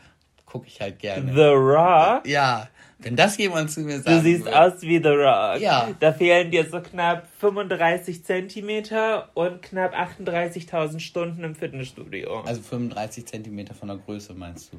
gucke 0.52 0.66
ich 0.66 0.80
halt 0.82 0.98
gerne. 0.98 1.32
The 1.32 1.54
Rock? 1.54 2.26
Ja, 2.26 2.68
wenn 2.98 3.16
das 3.16 3.38
jemand 3.38 3.70
zu 3.70 3.80
mir 3.80 4.00
sagt. 4.00 4.08
Du 4.08 4.20
siehst 4.20 4.46
aus 4.52 4.82
wie 4.82 4.98
The 5.02 5.08
Rock. 5.08 5.60
Ja. 5.60 5.94
Da 5.98 6.12
fehlen 6.12 6.50
dir 6.50 6.68
so 6.68 6.80
knapp 6.80 7.26
35 7.40 8.22
Zentimeter 8.22 9.30
und 9.34 9.62
knapp 9.62 9.94
38.000 9.94 11.00
Stunden 11.00 11.42
im 11.42 11.54
Fitnessstudio. 11.54 12.42
Also 12.42 12.60
35 12.60 13.26
Zentimeter 13.26 13.74
von 13.74 13.88
der 13.88 13.96
Größe, 13.96 14.34
meinst 14.34 14.72
du? 14.72 14.76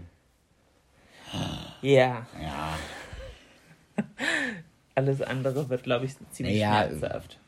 Ja. 1.82 2.28
Ja. 2.40 2.78
Alles 4.96 5.24
andere 5.24 5.70
wird, 5.70 5.84
glaube 5.84 6.06
ich, 6.06 6.14
ziemlich 6.32 6.62
Naja, 6.62 6.88
schmerzhaft. 6.88 7.40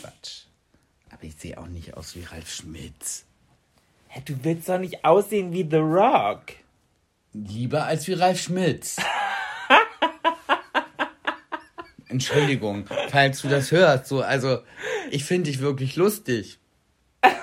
Quatsch. 0.00 0.44
Aber 1.10 1.24
ich 1.24 1.34
sehe 1.34 1.58
auch 1.58 1.66
nicht 1.66 1.94
aus 1.94 2.16
wie 2.16 2.22
Ralf 2.22 2.50
Schmitz. 2.50 3.26
Hä, 4.08 4.22
du 4.24 4.42
willst 4.42 4.70
doch 4.70 4.78
nicht 4.78 5.04
aussehen 5.04 5.52
wie 5.52 5.68
The 5.70 5.76
Rock. 5.76 6.63
Lieber 7.34 7.84
als 7.84 8.06
wie 8.06 8.12
Ralf 8.14 8.40
Schmitz. 8.40 8.96
Entschuldigung, 12.08 12.84
falls 13.08 13.42
du 13.42 13.48
das 13.48 13.72
hörst. 13.72 14.06
So, 14.06 14.22
also, 14.22 14.58
ich 15.10 15.24
finde 15.24 15.50
dich 15.50 15.60
wirklich 15.60 15.96
lustig. 15.96 16.58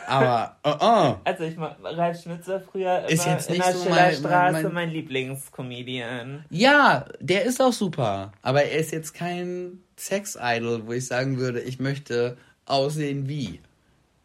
Aber, 0.08 0.58
uh 0.66 0.70
-uh. 0.84 1.18
Also 1.24 1.44
ich 1.44 1.58
mag 1.58 1.78
Ralf 1.84 2.22
Schmitz 2.22 2.48
war 2.48 2.62
früher 2.62 3.00
immer 3.00 3.10
Ist 3.10 3.26
jetzt 3.26 3.50
in 3.50 3.56
nicht 3.56 3.66
der 3.66 3.74
so 3.74 3.90
mein- 3.90 3.96
Schillerstraße 4.14 4.52
mein- 4.54 4.64
mein, 4.64 4.74
mein- 4.74 4.90
Lieblingscomedian. 4.92 6.46
Ja, 6.50 7.06
der 7.20 7.44
ist 7.44 7.62
auch 7.62 7.74
super. 7.74 8.32
Aber 8.42 8.64
er 8.64 8.80
ist 8.80 8.92
jetzt 8.92 9.14
kein 9.14 9.80
Sex-Idol, 9.98 10.86
wo 10.88 10.94
ich 10.94 11.06
sagen 11.08 11.38
würde, 11.38 11.60
ich 11.62 11.80
möchte 11.80 12.38
aussehen 12.66 13.28
wie. 13.28 13.60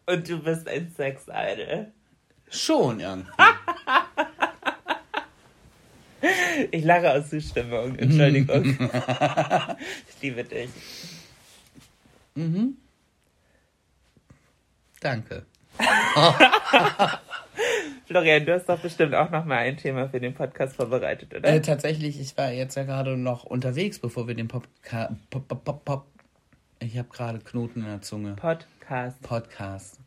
Und 0.06 0.28
du 0.28 0.38
bist 0.42 0.68
ein 0.68 0.92
Sex-Idol. 0.96 1.88
Schon 2.50 3.00
irgendwie. 3.00 3.30
Ich 6.70 6.84
lache 6.84 7.12
aus 7.12 7.30
Zustimmung. 7.30 7.96
Entschuldigung. 7.98 8.64
ich 10.08 10.22
liebe 10.22 10.44
dich. 10.44 10.70
Danke. 15.00 15.44
Florian, 18.06 18.46
du 18.46 18.54
hast 18.54 18.68
doch 18.68 18.78
bestimmt 18.78 19.14
auch 19.14 19.30
noch 19.30 19.44
mal 19.44 19.58
ein 19.58 19.76
Thema 19.76 20.08
für 20.08 20.20
den 20.20 20.34
Podcast 20.34 20.76
vorbereitet, 20.76 21.34
oder? 21.34 21.48
Äh, 21.48 21.60
tatsächlich, 21.60 22.20
ich 22.20 22.36
war 22.36 22.52
jetzt 22.52 22.76
ja 22.76 22.84
gerade 22.84 23.16
noch 23.16 23.44
unterwegs, 23.44 23.98
bevor 23.98 24.28
wir 24.28 24.34
den 24.34 24.48
Popca 24.48 25.16
Pop, 25.30 25.48
Pop, 25.48 25.64
Pop, 25.64 25.84
Pop. 25.84 26.06
Ich 26.78 26.96
habe 26.98 27.08
gerade 27.08 27.38
Knoten 27.40 27.80
in 27.80 27.86
der 27.86 28.02
Zunge. 28.02 28.36
Podcast. 28.36 29.20
Podcast 29.22 29.98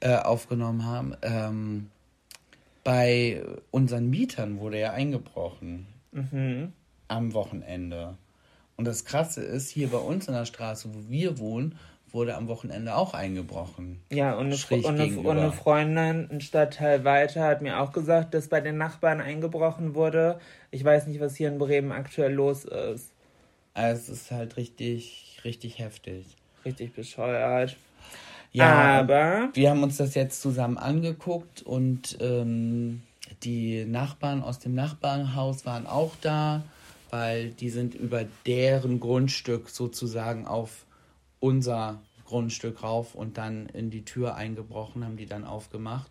äh, 0.00 0.16
aufgenommen 0.16 0.84
haben. 0.84 1.16
Ähm, 1.22 1.90
bei 2.84 3.42
unseren 3.70 4.10
Mietern 4.10 4.60
wurde 4.60 4.78
ja 4.78 4.92
eingebrochen 4.92 5.86
am 7.08 7.34
Wochenende. 7.34 8.16
Und 8.76 8.86
das 8.86 9.04
Krasse 9.04 9.42
ist, 9.42 9.70
hier 9.70 9.88
bei 9.88 9.98
uns 9.98 10.28
in 10.28 10.34
der 10.34 10.44
Straße, 10.44 10.94
wo 10.94 11.10
wir 11.10 11.38
wohnen, 11.38 11.78
wurde 12.10 12.36
am 12.36 12.46
Wochenende 12.46 12.94
auch 12.94 13.14
eingebrochen. 13.14 14.00
Ja, 14.10 14.34
und 14.34 14.46
eine, 14.46 14.56
Schräg 14.56 14.84
und, 14.84 15.00
eine, 15.00 15.18
und 15.18 15.38
eine 15.38 15.52
Freundin, 15.52 16.28
ein 16.30 16.40
Stadtteil 16.40 17.04
weiter, 17.04 17.42
hat 17.42 17.60
mir 17.60 17.80
auch 17.80 17.92
gesagt, 17.92 18.34
dass 18.34 18.48
bei 18.48 18.60
den 18.60 18.78
Nachbarn 18.78 19.20
eingebrochen 19.20 19.94
wurde. 19.94 20.38
Ich 20.70 20.84
weiß 20.84 21.08
nicht, 21.08 21.20
was 21.20 21.34
hier 21.34 21.48
in 21.48 21.58
Bremen 21.58 21.90
aktuell 21.90 22.32
los 22.32 22.64
ist. 22.64 23.10
Also 23.74 24.12
es 24.12 24.20
ist 24.20 24.30
halt 24.30 24.56
richtig, 24.56 25.40
richtig 25.44 25.80
heftig. 25.80 26.36
Richtig 26.64 26.94
bescheuert. 26.94 27.76
Ja, 28.54 29.00
Aber 29.00 29.50
wir 29.52 29.70
haben 29.70 29.82
uns 29.82 29.96
das 29.96 30.14
jetzt 30.14 30.40
zusammen 30.40 30.78
angeguckt 30.78 31.62
und 31.62 32.16
ähm, 32.20 33.02
die 33.42 33.84
Nachbarn 33.84 34.42
aus 34.42 34.60
dem 34.60 34.74
Nachbarnhaus 34.74 35.66
waren 35.66 35.88
auch 35.88 36.12
da, 36.20 36.62
weil 37.10 37.50
die 37.50 37.68
sind 37.68 37.96
über 37.96 38.24
deren 38.46 39.00
Grundstück 39.00 39.68
sozusagen 39.68 40.46
auf 40.46 40.86
unser 41.40 42.00
Grundstück 42.26 42.84
rauf 42.84 43.16
und 43.16 43.38
dann 43.38 43.66
in 43.66 43.90
die 43.90 44.04
Tür 44.04 44.36
eingebrochen, 44.36 45.04
haben 45.04 45.16
die 45.16 45.26
dann 45.26 45.44
aufgemacht. 45.44 46.10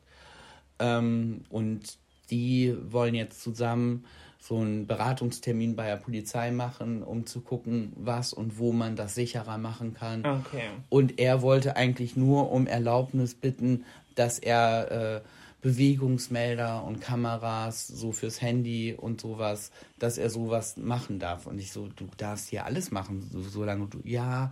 Ähm, 0.80 1.46
und 1.50 1.98
die 2.30 2.76
wollen 2.92 3.16
jetzt 3.16 3.42
zusammen 3.42 4.04
so 4.46 4.58
einen 4.58 4.88
Beratungstermin 4.88 5.78
bei 5.78 5.88
der 5.88 5.96
Polizei 5.96 6.52
machen, 6.52 7.02
um 7.02 7.26
zu 7.26 7.40
gucken, 7.40 7.94
was 7.96 8.34
und 8.34 8.60
wo 8.60 8.74
man 8.74 8.98
das 8.98 9.16
sicherer 9.16 9.58
machen 9.58 9.94
kann. 9.94 10.26
Okay. 10.26 10.64
Und 10.90 11.18
er 11.18 11.42
wollte 11.42 11.78
eigentlich 11.78 12.18
nur 12.18 12.52
um 12.52 12.68
Erlaubnis 12.68 13.36
bitten, 13.36 13.86
dass 14.16 14.40
er 14.40 14.92
äh, 14.92 15.22
Bewegungsmelder 15.62 16.84
und 16.84 17.00
Kameras 17.00 17.88
so 17.88 18.12
fürs 18.12 18.42
Handy 18.42 18.94
und 18.94 19.22
sowas, 19.22 19.72
dass 19.98 20.18
er 20.18 20.30
sowas 20.30 20.76
machen 20.76 21.20
darf. 21.20 21.48
Und 21.48 21.58
ich 21.58 21.72
so, 21.72 21.88
du 21.96 22.10
darfst 22.18 22.50
hier 22.50 22.66
alles 22.66 22.92
machen, 22.92 23.26
so, 23.32 23.42
solange 23.42 23.88
du, 23.88 24.00
ja, 24.04 24.52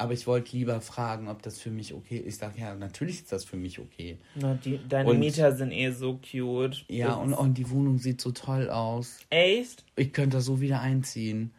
aber 0.00 0.14
ich 0.14 0.26
wollte 0.26 0.56
lieber 0.56 0.80
fragen, 0.80 1.28
ob 1.28 1.42
das 1.42 1.58
für 1.58 1.70
mich 1.70 1.92
okay 1.92 2.16
ist. 2.16 2.26
Ich 2.26 2.36
sage, 2.38 2.58
ja, 2.58 2.74
natürlich 2.74 3.16
ist 3.16 3.32
das 3.32 3.44
für 3.44 3.56
mich 3.58 3.78
okay. 3.78 4.18
Na, 4.34 4.54
die, 4.54 4.80
deine 4.88 5.10
Und- 5.10 5.18
Mieter 5.18 5.54
sind 5.54 5.72
eh 5.72 5.90
so 5.90 6.18
cute. 6.18 6.84
Ja, 6.88 7.14
und, 7.14 7.34
und 7.34 7.58
die 7.58 7.68
Wohnung 7.70 7.98
sieht 7.98 8.20
so 8.20 8.30
toll 8.30 8.70
aus. 8.70 9.18
Echt? 9.28 9.84
Ich 9.96 10.12
könnte 10.14 10.38
da 10.38 10.40
so 10.40 10.60
wieder 10.62 10.80
einziehen. 10.80 11.52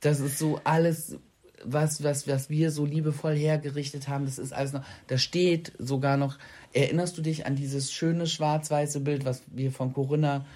Das 0.00 0.20
ist 0.20 0.38
so 0.38 0.60
alles, 0.62 1.18
was, 1.64 2.04
was, 2.04 2.28
was 2.28 2.50
wir 2.50 2.70
so 2.70 2.84
liebevoll 2.84 3.34
hergerichtet 3.34 4.06
haben, 4.06 4.24
das 4.24 4.38
ist 4.38 4.52
alles 4.52 4.72
noch. 4.72 4.84
Da 5.08 5.18
steht 5.18 5.72
sogar 5.78 6.16
noch, 6.16 6.38
erinnerst 6.72 7.18
du 7.18 7.22
dich 7.22 7.46
an 7.46 7.56
dieses 7.56 7.92
schöne 7.92 8.28
schwarz-weiße 8.28 9.00
Bild, 9.00 9.24
was 9.24 9.42
wir 9.48 9.72
von 9.72 9.92
Corinna 9.92 10.46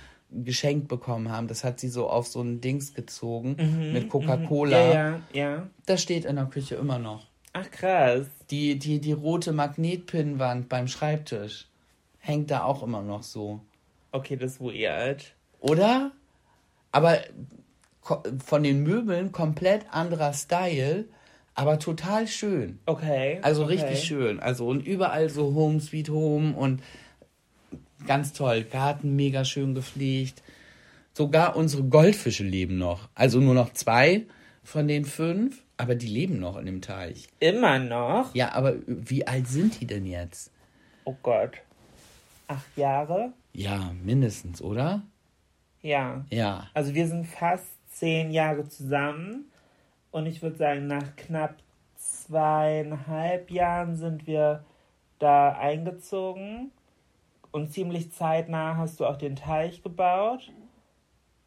geschenkt 0.45 0.89
bekommen 0.89 1.30
haben? 1.30 1.49
Das 1.49 1.64
hat 1.64 1.80
sie 1.80 1.89
so 1.89 2.09
auf 2.09 2.26
so 2.26 2.41
ein 2.41 2.61
Dings 2.61 2.95
gezogen 2.95 3.57
mit 3.93 4.09
Coca-Cola. 4.09 4.78
Ja, 4.78 4.93
ja, 4.93 5.20
ja. 5.33 5.66
Das 5.87 6.03
steht 6.03 6.24
in 6.24 6.37
der 6.37 6.47
Küche 6.47 6.76
immer 6.76 6.99
noch. 6.99 7.26
Ach, 7.53 7.70
krass. 7.70 8.26
Die, 8.51 8.78
die, 8.78 9.01
die 9.01 9.12
rote 9.12 9.53
Magnetpinnwand 9.53 10.68
beim 10.68 10.89
Schreibtisch 10.89 11.68
hängt 12.18 12.51
da 12.51 12.64
auch 12.64 12.83
immer 12.83 13.03
noch 13.03 13.22
so. 13.22 13.61
Okay, 14.11 14.37
das 14.37 14.53
ist 14.53 14.61
weird. 14.61 15.35
Oder? 15.61 16.12
Aber 16.93 17.18
von 18.45 18.62
den 18.62 18.83
Möbeln 18.83 19.33
komplett 19.33 19.87
anderer 19.91 20.33
Style, 20.33 21.07
aber 21.55 21.78
total 21.78 22.26
schön. 22.26 22.78
Okay. 22.87 23.39
Also 23.43 23.64
okay. 23.64 23.74
richtig 23.74 24.05
schön. 24.05 24.41
Also 24.41 24.66
und 24.66 24.87
überall 24.87 25.28
so 25.28 25.55
Home 25.55 25.80
Sweet 25.80 26.09
Home 26.09 26.55
und 26.55 26.83
ganz 28.07 28.32
toll. 28.32 28.64
Garten 28.64 29.16
mega 29.16 29.44
schön 29.44 29.74
gepflegt. 29.74 30.42
Sogar 31.12 31.57
unsere 31.57 31.84
Goldfische 31.84 32.44
leben 32.44 32.78
noch. 32.78 33.09
Also 33.14 33.40
nur 33.40 33.55
noch 33.55 33.72
zwei 33.72 34.24
von 34.64 34.88
den 34.88 35.05
fünf, 35.05 35.62
aber 35.76 35.94
die 35.94 36.07
leben 36.07 36.38
noch 36.38 36.57
in 36.57 36.66
dem 36.66 36.80
Teich. 36.80 37.28
Immer 37.40 37.78
noch? 37.78 38.34
Ja, 38.34 38.53
aber 38.53 38.76
wie 38.86 39.26
alt 39.26 39.48
sind 39.48 39.80
die 39.80 39.86
denn 39.86 40.07
jetzt? 40.07 40.50
Oh 41.05 41.16
Gott. 41.22 41.53
Acht 42.48 42.76
Jahre? 42.76 43.32
Ja, 43.53 43.92
mindestens, 44.03 44.62
oder? 44.62 45.03
Ja. 45.82 46.24
Ja. 46.30 46.68
Also 46.74 46.94
wir 46.94 47.07
sind 47.07 47.26
fast 47.26 47.66
zehn 47.92 48.30
Jahre 48.30 48.68
zusammen 48.68 49.46
und 50.11 50.26
ich 50.26 50.42
würde 50.42 50.57
sagen, 50.57 50.86
nach 50.86 51.16
knapp 51.16 51.57
zweieinhalb 51.96 53.50
Jahren 53.50 53.96
sind 53.96 54.26
wir 54.26 54.64
da 55.18 55.53
eingezogen 55.53 56.70
und 57.53 57.72
ziemlich 57.72 58.11
zeitnah 58.12 58.76
hast 58.76 58.98
du 59.00 59.07
auch 59.07 59.16
den 59.16 59.36
Teich 59.36 59.82
gebaut. 59.82 60.50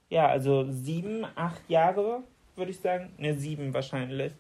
Ja, 0.10 0.28
also 0.28 0.66
sieben, 0.72 1.26
acht 1.36 1.68
Jahre 1.70 2.24
würde 2.56 2.72
ich 2.72 2.80
sagen. 2.80 3.12
Ne, 3.18 3.36
sieben 3.38 3.74
wahrscheinlich. 3.74 4.32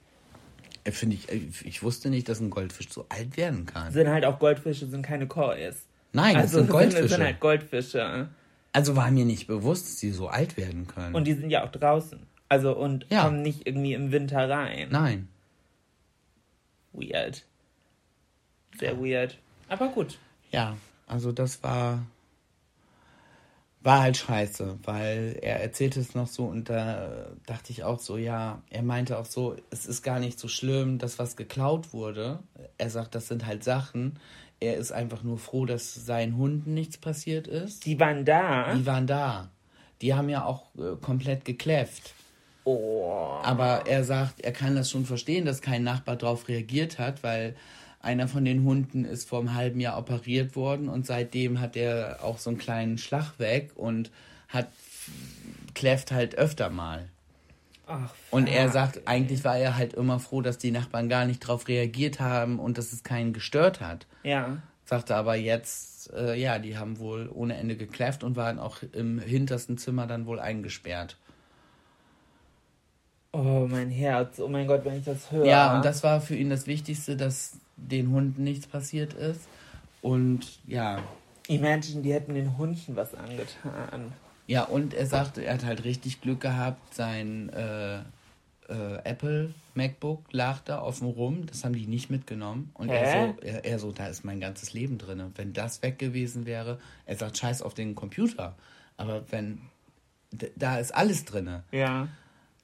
Äh, 0.83 0.91
Finde 0.91 1.15
ich, 1.15 1.29
äh, 1.29 1.41
ich 1.63 1.83
wusste 1.83 2.09
nicht, 2.09 2.29
dass 2.29 2.39
ein 2.39 2.49
Goldfisch 2.51 2.89
so 2.89 3.05
alt 3.09 3.35
werden 3.35 3.65
kann. 3.65 3.91
Sind 3.91 4.07
halt 4.09 4.23
auch 4.25 4.39
Goldfische, 4.39 4.85
sind 4.85 5.01
keine 5.01 5.27
Kois. 5.27 5.73
Nein, 6.13 6.35
das 6.35 6.43
Also 6.43 6.59
sind 6.59 6.69
Goldfische. 6.69 7.07
sind 7.09 7.23
halt 7.23 7.39
Goldfische. 7.39 8.29
Also 8.71 8.95
war 8.95 9.09
mir 9.11 9.25
nicht 9.25 9.47
bewusst, 9.47 9.85
dass 9.85 9.97
sie 9.99 10.11
so 10.11 10.27
alt 10.27 10.55
werden 10.57 10.85
können. 10.87 11.15
Und 11.15 11.25
die 11.25 11.33
sind 11.33 11.49
ja 11.49 11.65
auch 11.65 11.71
draußen. 11.71 12.19
Also 12.47 12.75
und 12.77 13.05
Ja. 13.09 13.23
kommen 13.23 13.41
nicht 13.41 13.65
irgendwie 13.67 13.93
im 13.93 14.11
Winter 14.11 14.47
rein. 14.49 14.89
Nein. 14.91 15.27
Weird. 16.93 17.43
Sehr 18.77 18.97
weird. 18.99 19.37
Aber 19.67 19.87
gut. 19.89 20.19
Ja, 20.51 20.77
also 21.07 21.31
das 21.31 21.63
war 21.63 21.99
war 23.85 24.01
halt 24.01 24.17
scheiße, 24.17 24.79
weil 24.83 25.37
er 25.43 25.61
erzählte 25.61 25.99
es 25.99 26.15
noch 26.15 26.25
so 26.25 26.45
und 26.45 26.69
da 26.71 27.27
dachte 27.45 27.71
ich 27.71 27.83
auch 27.83 27.99
so, 27.99 28.17
ja, 28.17 28.63
er 28.71 28.81
meinte 28.81 29.19
auch 29.19 29.25
so, 29.25 29.55
es 29.69 29.85
ist 29.85 30.01
gar 30.01 30.19
nicht 30.19 30.39
so 30.39 30.47
schlimm, 30.47 30.97
dass 30.97 31.19
was 31.19 31.35
geklaut 31.35 31.93
wurde. 31.93 32.39
Er 32.79 32.89
sagt, 32.89 33.13
das 33.13 33.27
sind 33.27 33.45
halt 33.45 33.63
Sachen. 33.63 34.17
Er 34.59 34.77
ist 34.77 34.91
einfach 34.91 35.21
nur 35.21 35.37
froh, 35.37 35.67
dass 35.67 35.93
seinen 35.93 36.35
Hunden 36.35 36.73
nichts 36.73 36.97
passiert 36.97 37.47
ist. 37.47 37.85
Die 37.85 37.99
waren 37.99 38.25
da. 38.25 38.73
Die 38.73 38.87
waren 38.87 39.05
da. 39.05 39.49
Die 40.01 40.15
haben 40.15 40.29
ja 40.29 40.45
auch 40.45 40.63
äh, 40.79 40.95
komplett 40.99 41.45
gekläfft. 41.45 42.15
Oh. 42.63 43.39
Aber 43.43 43.85
er 43.85 44.03
sagt, 44.03 44.41
er 44.41 44.51
kann 44.51 44.75
das 44.75 44.89
schon 44.89 45.05
verstehen, 45.05 45.45
dass 45.45 45.61
kein 45.61 45.83
Nachbar 45.83 46.15
darauf 46.15 46.47
reagiert 46.47 46.97
hat, 46.97 47.21
weil 47.21 47.55
einer 48.05 48.27
von 48.27 48.45
den 48.45 48.63
Hunden 48.63 49.03
ist 49.03 49.27
vor 49.27 49.39
einem 49.39 49.53
halben 49.53 49.79
Jahr 49.79 49.97
operiert 49.97 50.55
worden 50.55 50.87
und 50.87 51.05
seitdem 51.05 51.59
hat 51.59 51.75
er 51.75 52.19
auch 52.23 52.37
so 52.37 52.49
einen 52.49 52.59
kleinen 52.59 52.97
Schlag 52.97 53.37
weg 53.39 53.71
und 53.75 54.11
hat 54.47 54.67
kläfft 55.73 56.11
halt 56.11 56.35
öfter 56.35 56.69
mal. 56.69 57.09
Ach, 57.87 58.13
Und 58.31 58.47
er 58.47 58.63
fuck. 58.65 58.73
sagt, 58.73 59.07
eigentlich 59.07 59.43
war 59.43 59.57
er 59.57 59.77
halt 59.77 59.93
immer 59.93 60.19
froh, 60.19 60.41
dass 60.41 60.57
die 60.57 60.71
Nachbarn 60.71 61.09
gar 61.09 61.25
nicht 61.25 61.43
darauf 61.43 61.67
reagiert 61.67 62.19
haben 62.19 62.59
und 62.59 62.77
dass 62.77 62.93
es 62.93 63.03
keinen 63.03 63.33
gestört 63.33 63.81
hat. 63.81 64.07
Ja. 64.23 64.57
Sagte 64.85 65.15
aber 65.15 65.35
jetzt, 65.35 66.11
äh, 66.13 66.35
ja, 66.35 66.57
die 66.59 66.77
haben 66.77 66.97
wohl 66.99 67.29
ohne 67.31 67.55
Ende 67.57 67.75
gekläfft 67.75 68.23
und 68.23 68.35
waren 68.35 68.59
auch 68.59 68.77
im 68.93 69.19
hintersten 69.19 69.77
Zimmer 69.77 70.07
dann 70.07 70.25
wohl 70.25 70.39
eingesperrt. 70.39 71.17
Oh, 73.35 73.67
mein 73.69 73.89
Herz. 73.89 74.39
Oh 74.39 74.47
mein 74.47 74.65
Gott, 74.65 74.85
wenn 74.85 74.97
ich 74.97 75.03
das 75.03 75.29
höre. 75.29 75.45
Ja, 75.45 75.75
und 75.75 75.83
das 75.83 76.03
war 76.03 76.21
für 76.21 76.35
ihn 76.35 76.49
das 76.49 76.67
Wichtigste, 76.67 77.17
dass 77.17 77.57
den 77.75 78.11
Hunden 78.11 78.43
nichts 78.43 78.65
passiert 78.65 79.13
ist. 79.13 79.41
Und 80.01 80.59
ja, 80.65 81.03
Imagine, 81.47 82.01
die 82.01 82.13
hätten 82.13 82.33
den 82.33 82.57
Hunden 82.57 82.95
was 82.95 83.13
angetan. 83.13 84.13
ja, 84.47 84.63
und 84.63 84.93
er 84.93 85.05
sagte, 85.05 85.43
er 85.43 85.55
hat 85.55 85.65
halt 85.65 85.83
richtig 85.83 86.21
Glück 86.21 86.39
gehabt, 86.39 86.95
sein 86.95 87.49
äh, 87.49 87.97
äh, 87.97 88.97
Apple 89.03 89.53
MacBook 89.73 90.23
lag 90.31 90.61
da 90.61 90.81
offen 90.81 91.07
rum, 91.07 91.45
das 91.45 91.65
haben 91.65 91.73
die 91.73 91.87
nicht 91.87 92.09
mitgenommen. 92.09 92.71
Und 92.73 92.89
er 92.89 93.05
Hä? 93.05 93.33
so, 93.35 93.41
er, 93.41 93.65
er 93.65 93.79
so, 93.79 93.91
da 93.91 94.07
ist 94.07 94.23
mein 94.23 94.39
ganzes 94.39 94.73
Leben 94.73 94.97
drin. 94.97 95.21
Wenn 95.35 95.51
das 95.51 95.83
weg 95.83 95.99
gewesen 95.99 96.45
wäre, 96.45 96.79
er 97.05 97.17
sagt, 97.17 97.37
scheiß 97.37 97.61
auf 97.61 97.73
den 97.73 97.95
Computer. 97.95 98.55
Aber 98.97 99.29
wenn, 99.29 99.59
da 100.55 100.79
ist 100.79 100.95
alles 100.95 101.25
drin. 101.25 101.61
Ja. 101.71 102.07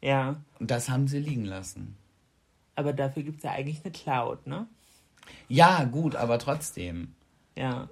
Ja. 0.02 0.42
Und 0.60 0.72
das 0.72 0.90
haben 0.90 1.08
sie 1.08 1.20
liegen 1.20 1.46
lassen. 1.46 1.96
Aber 2.76 2.94
dafür 2.94 3.24
gibt 3.24 3.38
es 3.38 3.44
ja 3.44 3.52
eigentlich 3.52 3.84
eine 3.84 3.92
Cloud, 3.92 4.48
ne? 4.48 4.68
Ja, 5.48 5.84
gut, 5.84 6.16
aber 6.16 6.40
trotzdem. 6.40 7.14
Ja. 7.56 7.90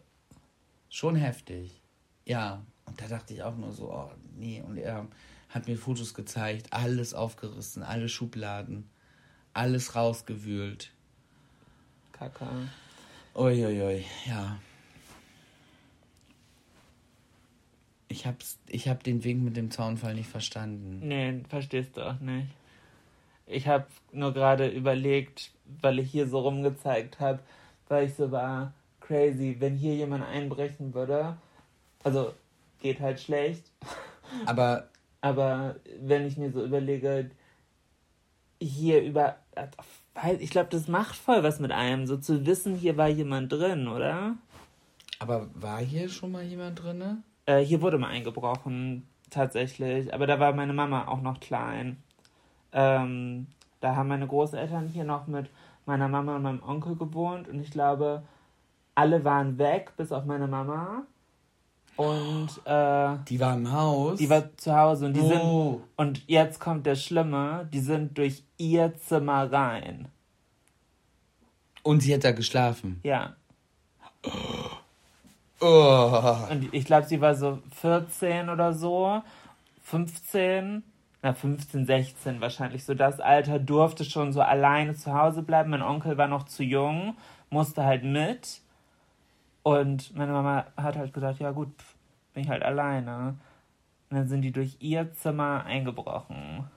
Schon 0.89 1.15
heftig. 1.15 1.81
Ja. 2.25 2.63
Und 2.85 2.99
da 2.99 3.07
dachte 3.07 3.33
ich 3.33 3.43
auch 3.43 3.55
nur 3.55 3.71
so, 3.71 3.91
oh 3.93 4.11
nee. 4.35 4.61
Und 4.61 4.77
er 4.77 5.07
hat 5.49 5.67
mir 5.67 5.77
Fotos 5.77 6.13
gezeigt, 6.13 6.73
alles 6.73 7.13
aufgerissen, 7.13 7.83
alle 7.83 8.09
Schubladen, 8.09 8.89
alles 9.53 9.95
rausgewühlt. 9.95 10.91
Kacke. 12.11 12.47
Uiuiui, 13.35 14.05
ja. 14.25 14.59
Ich 18.09 18.25
hab's, 18.25 18.59
ich 18.67 18.87
hab 18.87 19.03
den 19.03 19.23
Wink 19.23 19.43
mit 19.43 19.55
dem 19.55 19.71
Zaunfall 19.71 20.15
nicht 20.15 20.29
verstanden. 20.29 21.07
Nee, 21.07 21.41
verstehst 21.47 21.95
du 21.95 22.01
auch 22.01 22.19
nicht. 22.19 22.49
Ich 23.45 23.67
habe 23.67 23.85
nur 24.11 24.33
gerade 24.33 24.67
überlegt, 24.67 25.51
weil 25.81 25.99
ich 25.99 26.11
hier 26.11 26.27
so 26.27 26.39
rumgezeigt 26.39 27.19
habe, 27.19 27.39
weil 27.87 28.07
ich 28.07 28.15
so 28.15 28.31
war, 28.31 28.73
crazy, 28.99 29.55
wenn 29.59 29.75
hier 29.75 29.95
jemand 29.95 30.25
einbrechen 30.25 30.93
würde, 30.93 31.37
also 32.03 32.33
geht 32.79 32.99
halt 32.99 33.19
schlecht, 33.19 33.71
Aber 34.45 34.89
aber 35.21 35.75
wenn 35.99 36.25
ich 36.25 36.37
mir 36.37 36.51
so 36.51 36.63
überlege, 36.63 37.29
hier 38.61 39.01
über, 39.01 39.37
ich 40.39 40.49
glaube, 40.49 40.69
das 40.69 40.87
macht 40.87 41.15
voll 41.15 41.43
was 41.43 41.59
mit 41.59 41.71
einem, 41.71 42.07
so 42.07 42.17
zu 42.17 42.45
wissen, 42.45 42.75
hier 42.75 42.97
war 42.97 43.09
jemand 43.09 43.51
drin, 43.51 43.87
oder? 43.87 44.37
Aber 45.19 45.49
war 45.55 45.79
hier 45.79 46.07
schon 46.07 46.31
mal 46.31 46.43
jemand 46.43 46.81
drinne? 46.81 47.21
Äh, 47.49 47.65
hier 47.65 47.81
wurde 47.81 47.97
mal 47.97 48.09
eingebrochen, 48.09 49.07
tatsächlich. 49.31 50.13
Aber 50.13 50.27
da 50.27 50.39
war 50.39 50.53
meine 50.53 50.73
Mama 50.73 51.07
auch 51.07 51.21
noch 51.21 51.39
klein. 51.39 51.97
Ähm, 52.73 53.47
da 53.81 53.95
haben 53.95 54.09
meine 54.09 54.27
Großeltern 54.27 54.87
hier 54.87 55.03
noch 55.03 55.25
mit 55.27 55.49
meiner 55.87 56.07
Mama 56.07 56.35
und 56.35 56.43
meinem 56.43 56.61
Onkel 56.63 56.95
gewohnt. 56.95 57.47
Und 57.47 57.59
ich 57.61 57.71
glaube, 57.71 58.21
alle 58.93 59.23
waren 59.23 59.57
weg, 59.57 59.93
bis 59.97 60.11
auf 60.11 60.25
meine 60.25 60.47
Mama. 60.47 61.03
Und 61.95 62.49
äh, 62.65 63.17
Die 63.27 63.39
war 63.39 63.55
im 63.55 63.71
Haus. 63.71 64.19
die 64.19 64.29
war 64.29 64.55
zu 64.55 64.73
Hause 64.77 65.07
und 65.07 65.13
die 65.15 65.21
Oh. 65.21 65.27
sind. 65.27 65.81
Und 65.97 66.27
jetzt 66.29 66.59
kommt 66.59 66.85
der 66.85 66.95
Schlimme, 66.95 67.67
die 67.73 67.79
sind 67.79 68.17
durch 68.17 68.43
ihr 68.57 68.95
Zimmer 68.97 69.51
rein. 69.51 70.07
und 71.81 72.01
sie 72.01 72.13
hat 72.13 72.23
da 72.23 72.31
geschlafen. 72.31 72.99
Ja. 73.03 73.35
Oh. 74.23 74.29
Und 75.59 76.73
ich 76.73 76.85
glaube, 76.85 77.05
sie 77.05 77.21
war 77.21 77.35
so 77.35 77.59
14 77.71 78.49
oder 78.49 78.73
so. 78.73 79.21
15. 79.83 80.83
Na, 81.21 81.33
15, 81.33 81.85
16 81.85 82.39
wahrscheinlich. 82.39 82.85
So 82.85 82.93
das 82.93 83.19
Alter 83.19 83.59
durfte 83.59 84.05
schon 84.05 84.31
so 84.31 84.41
alleine 84.41 84.95
zu 84.95 85.13
Hause 85.13 85.41
bleiben. 85.41 85.71
Mein 85.71 85.81
Onkel 85.81 86.17
war 86.17 86.27
noch 86.27 86.43
zu 86.43 86.63
jung, 86.63 87.17
musste 87.49 87.83
halt 87.83 88.03
mit. 88.03 88.61
Und 89.63 90.15
meine 90.15 90.31
Mama 90.31 90.65
hat 90.77 90.95
halt 90.95 91.13
gesagt, 91.13 91.39
ja 91.39 91.51
gut, 91.51 91.71
bin 92.33 92.43
ich 92.43 92.49
halt 92.49 92.63
alleine. 92.63 93.35
Und 94.09 94.17
dann 94.17 94.27
sind 94.29 94.41
die 94.41 94.51
durch 94.51 94.77
ihr 94.79 95.13
Zimmer 95.13 95.65
eingebrochen. 95.65 96.69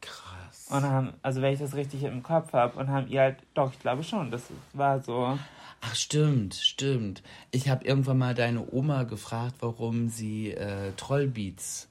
Krass. 0.00 0.68
Und 0.70 0.84
haben, 0.84 1.14
also 1.22 1.42
wenn 1.42 1.52
ich 1.52 1.58
das 1.58 1.74
richtig 1.74 2.04
im 2.04 2.22
Kopf 2.22 2.52
habe, 2.52 2.78
und 2.78 2.88
haben 2.88 3.08
ihr 3.08 3.20
halt, 3.22 3.38
doch, 3.54 3.72
ich 3.72 3.78
glaube 3.80 4.04
schon, 4.04 4.30
das 4.30 4.44
war 4.72 5.00
so. 5.00 5.36
Ach 5.80 5.94
stimmt, 5.94 6.54
stimmt. 6.54 7.22
Ich 7.50 7.68
habe 7.68 7.84
irgendwann 7.84 8.18
mal 8.18 8.34
deine 8.34 8.72
Oma 8.72 9.04
gefragt, 9.04 9.56
warum 9.60 10.08
sie 10.08 10.52
äh, 10.52 10.92
Trollbeats 10.96 11.88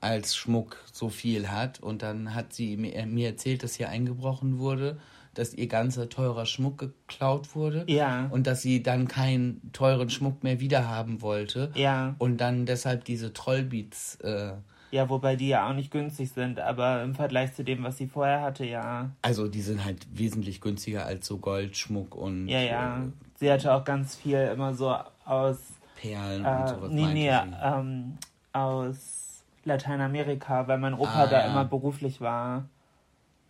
als 0.00 0.36
Schmuck 0.36 0.84
so 0.92 1.08
viel 1.08 1.48
hat. 1.48 1.80
Und 1.80 2.02
dann 2.02 2.34
hat 2.34 2.52
sie 2.52 2.76
mir, 2.76 3.06
mir 3.06 3.28
erzählt, 3.28 3.62
dass 3.62 3.74
hier 3.74 3.88
eingebrochen 3.88 4.58
wurde, 4.58 4.98
dass 5.34 5.52
ihr 5.54 5.66
ganzer 5.66 6.08
teurer 6.08 6.46
Schmuck 6.46 6.78
geklaut 6.78 7.54
wurde. 7.54 7.84
Ja. 7.88 8.26
Und 8.30 8.46
dass 8.46 8.62
sie 8.62 8.82
dann 8.82 9.06
keinen 9.06 9.70
teuren 9.72 10.10
Schmuck 10.10 10.42
mehr 10.42 10.60
wiederhaben 10.60 11.20
wollte. 11.22 11.70
Ja. 11.74 12.14
Und 12.18 12.38
dann 12.38 12.66
deshalb 12.66 13.04
diese 13.04 13.32
Trollbeats. 13.32 14.16
Äh, 14.22 14.52
Ja, 14.90 15.08
wobei 15.10 15.36
die 15.36 15.48
ja 15.48 15.68
auch 15.68 15.74
nicht 15.74 15.90
günstig 15.90 16.30
sind, 16.32 16.58
aber 16.58 17.02
im 17.02 17.14
Vergleich 17.14 17.54
zu 17.54 17.64
dem, 17.64 17.82
was 17.84 17.98
sie 17.98 18.06
vorher 18.06 18.40
hatte, 18.40 18.64
ja. 18.64 19.10
also 19.20 19.46
die 19.48 19.60
sind 19.60 19.84
halt 19.84 20.06
wesentlich 20.12 20.60
günstiger 20.60 21.04
als 21.04 21.26
so 21.26 21.38
Goldschmuck 21.38 22.14
und 22.14 22.48
Ja, 22.48 22.60
ja. 22.60 23.02
Äh, 23.04 23.25
Sie 23.38 23.50
hatte 23.50 23.72
auch 23.74 23.84
ganz 23.84 24.16
viel 24.16 24.38
immer 24.38 24.74
so 24.74 24.96
aus, 25.24 25.58
Perlen 25.96 26.44
und 26.44 26.62
äh, 26.64 26.68
sowas. 26.68 26.90
nee, 26.90 27.06
nee, 27.06 27.30
ähm, 27.30 28.18
aus 28.52 29.42
Lateinamerika, 29.64 30.66
weil 30.68 30.78
mein 30.78 30.94
Opa 30.94 31.24
Ah, 31.24 31.26
da 31.26 31.40
ja. 31.40 31.46
immer 31.50 31.64
beruflich 31.64 32.20
war. 32.20 32.68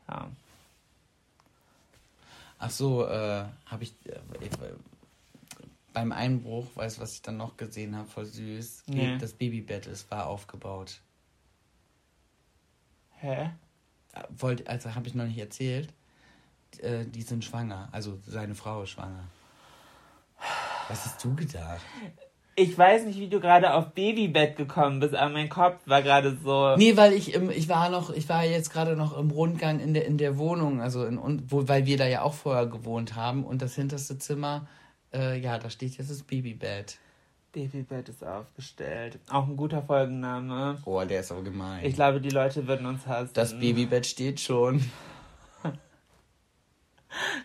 Ja. 0.08 0.28
Ach 2.58 2.70
so, 2.70 3.06
äh, 3.06 3.44
habe 3.66 3.82
ich 3.82 3.92
äh, 4.06 4.12
äh, 4.44 4.50
beim 5.92 6.12
Einbruch, 6.12 6.66
weißt 6.74 6.96
du, 6.98 7.02
was 7.02 7.14
ich 7.14 7.22
dann 7.22 7.36
noch 7.36 7.56
gesehen 7.56 7.94
habe, 7.96 8.08
voll 8.08 8.24
süß. 8.24 8.84
Nee. 8.86 9.18
Das 9.18 9.34
Babybett 9.34 9.86
ist 9.86 10.10
war 10.10 10.26
aufgebaut. 10.26 11.00
Hä? 13.20 13.50
Äh, 14.14 14.22
Wollt, 14.30 14.66
also 14.68 14.94
habe 14.94 15.06
ich 15.06 15.14
noch 15.14 15.26
nicht 15.26 15.38
erzählt. 15.38 15.92
Äh, 16.78 17.04
die 17.06 17.22
sind 17.22 17.44
schwanger, 17.44 17.88
also 17.92 18.18
seine 18.26 18.54
Frau 18.54 18.82
ist 18.82 18.90
schwanger. 18.90 19.24
Was 20.88 21.04
hast 21.04 21.24
du 21.24 21.34
gedacht? 21.34 21.80
Ich 22.58 22.76
weiß 22.78 23.04
nicht, 23.04 23.18
wie 23.18 23.28
du 23.28 23.38
gerade 23.38 23.74
auf 23.74 23.92
Babybett 23.92 24.56
gekommen 24.56 25.00
bist, 25.00 25.14
aber 25.14 25.30
mein 25.30 25.50
Kopf 25.50 25.78
war 25.84 26.00
gerade 26.00 26.38
so. 26.42 26.74
Nee, 26.76 26.96
weil 26.96 27.12
ich 27.12 27.34
im, 27.34 27.50
ich 27.50 27.68
war 27.68 27.90
noch, 27.90 28.08
ich 28.08 28.28
war 28.30 28.44
jetzt 28.44 28.70
gerade 28.70 28.96
noch 28.96 29.16
im 29.18 29.30
Rundgang 29.30 29.78
in 29.78 29.92
der 29.92 30.06
in 30.06 30.16
der 30.16 30.38
Wohnung, 30.38 30.80
also 30.80 31.04
in 31.04 31.18
und 31.18 31.52
wo, 31.52 31.68
weil 31.68 31.84
wir 31.84 31.98
da 31.98 32.06
ja 32.06 32.22
auch 32.22 32.32
vorher 32.32 32.66
gewohnt 32.66 33.14
haben 33.14 33.44
und 33.44 33.60
das 33.60 33.74
hinterste 33.74 34.18
Zimmer, 34.18 34.66
äh, 35.12 35.38
ja, 35.38 35.58
da 35.58 35.68
steht 35.68 35.98
jetzt 35.98 36.10
das 36.10 36.22
Babybett. 36.22 36.98
Babybett 37.52 38.08
ist 38.08 38.24
aufgestellt. 38.24 39.18
Auch 39.30 39.46
ein 39.46 39.56
guter 39.56 39.82
Folgenname. 39.82 40.78
Oh, 40.86 41.02
der 41.04 41.20
ist 41.20 41.32
aber 41.32 41.42
gemein. 41.42 41.84
Ich 41.84 41.94
glaube, 41.94 42.22
die 42.22 42.30
Leute 42.30 42.66
würden 42.66 42.86
uns 42.86 43.06
hassen. 43.06 43.30
das 43.34 43.58
Babybett 43.58 44.06
steht 44.06 44.40
schon. 44.40 44.82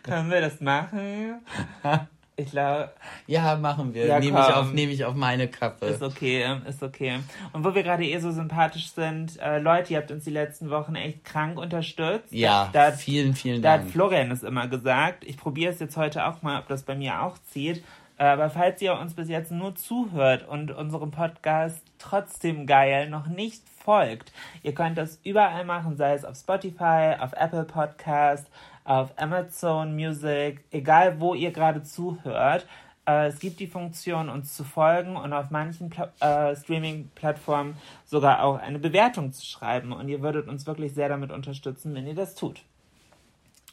Können 0.03 0.29
wir 0.29 0.41
das 0.41 0.61
machen? 0.61 1.41
Ich 2.41 2.51
glaube, 2.51 2.91
Ja, 3.27 3.55
machen 3.55 3.93
wir. 3.93 4.05
Ja, 4.05 4.19
nehme 4.19 4.39
ich 4.39 4.53
auf, 4.53 4.71
nehme 4.73 4.91
ich 4.91 5.05
auf 5.05 5.15
meine 5.15 5.47
Kappe. 5.47 5.85
ist 5.85 6.01
okay, 6.01 6.57
ist 6.67 6.81
okay. 6.83 7.19
Und 7.53 7.63
wo 7.63 7.73
wir 7.75 7.83
gerade 7.83 8.03
eh 8.05 8.17
so 8.19 8.31
sympathisch 8.31 8.91
sind, 8.91 9.39
äh, 9.39 9.59
Leute, 9.59 9.93
ihr 9.93 9.99
habt 9.99 10.11
uns 10.11 10.23
die 10.23 10.29
letzten 10.31 10.69
Wochen 10.69 10.95
echt 10.95 11.23
krank 11.25 11.57
unterstützt. 11.57 12.31
ja, 12.31 12.69
da, 12.73 12.87
hat- 12.87 12.95
vielen, 12.95 13.33
vielen 13.35 13.61
da 13.61 13.73
hat 13.73 13.79
Dank. 13.81 13.91
Florian 13.91 14.31
es 14.31 14.43
immer 14.43 14.67
gesagt. 14.67 15.23
Ich 15.25 15.37
probiere 15.37 15.71
es 15.71 15.79
jetzt 15.79 15.97
heute 15.97 16.25
auch 16.25 16.41
mal, 16.41 16.59
ob 16.59 16.67
das 16.67 16.83
bei 16.83 16.95
mir 16.95 17.21
auch 17.21 17.37
zieht. 17.51 17.83
Äh, 18.17 18.23
Aber 18.25 18.49
falls 18.49 18.81
ihr 18.81 18.93
uns 18.99 19.13
bis 19.15 19.29
jetzt 19.29 19.51
nur 19.51 19.75
zuhört 19.75 20.47
und 20.47 20.71
unserem 20.71 21.11
Podcast 21.11 21.81
trotzdem 21.97 22.67
geil 22.67 23.09
noch 23.09 23.27
nicht 23.27 23.63
folgt, 23.83 24.31
ihr 24.61 24.73
könnt 24.75 24.97
das 24.97 25.19
überall 25.23 25.65
machen, 25.65 25.95
sei 25.97 26.13
es 26.13 26.23
auf 26.25 26.35
Spotify, 26.35 27.15
auf 27.19 27.33
Apple 27.33 27.63
Podcast, 27.63 28.45
auf 28.83 29.11
Amazon 29.17 29.95
Music, 29.95 30.63
egal 30.71 31.19
wo 31.19 31.33
ihr 31.33 31.51
gerade 31.51 31.83
zuhört. 31.83 32.65
Äh, 33.05 33.27
Es 33.27 33.39
gibt 33.39 33.59
die 33.59 33.67
Funktion, 33.67 34.29
uns 34.29 34.55
zu 34.55 34.63
folgen 34.63 35.15
und 35.15 35.33
auf 35.33 35.49
manchen 35.49 35.89
Pla 35.89 36.11
äh, 36.19 36.55
Streaming-Plattformen 36.55 37.75
sogar 38.05 38.43
auch 38.43 38.59
eine 38.59 38.79
Bewertung 38.79 39.31
zu 39.33 39.45
schreiben. 39.45 39.91
Und 39.91 40.09
ihr 40.09 40.21
würdet 40.21 40.47
uns 40.47 40.65
wirklich 40.65 40.93
sehr 40.93 41.09
damit 41.09 41.31
unterstützen, 41.31 41.93
wenn 41.95 42.07
ihr 42.07 42.15
das 42.15 42.35
tut. 42.35 42.61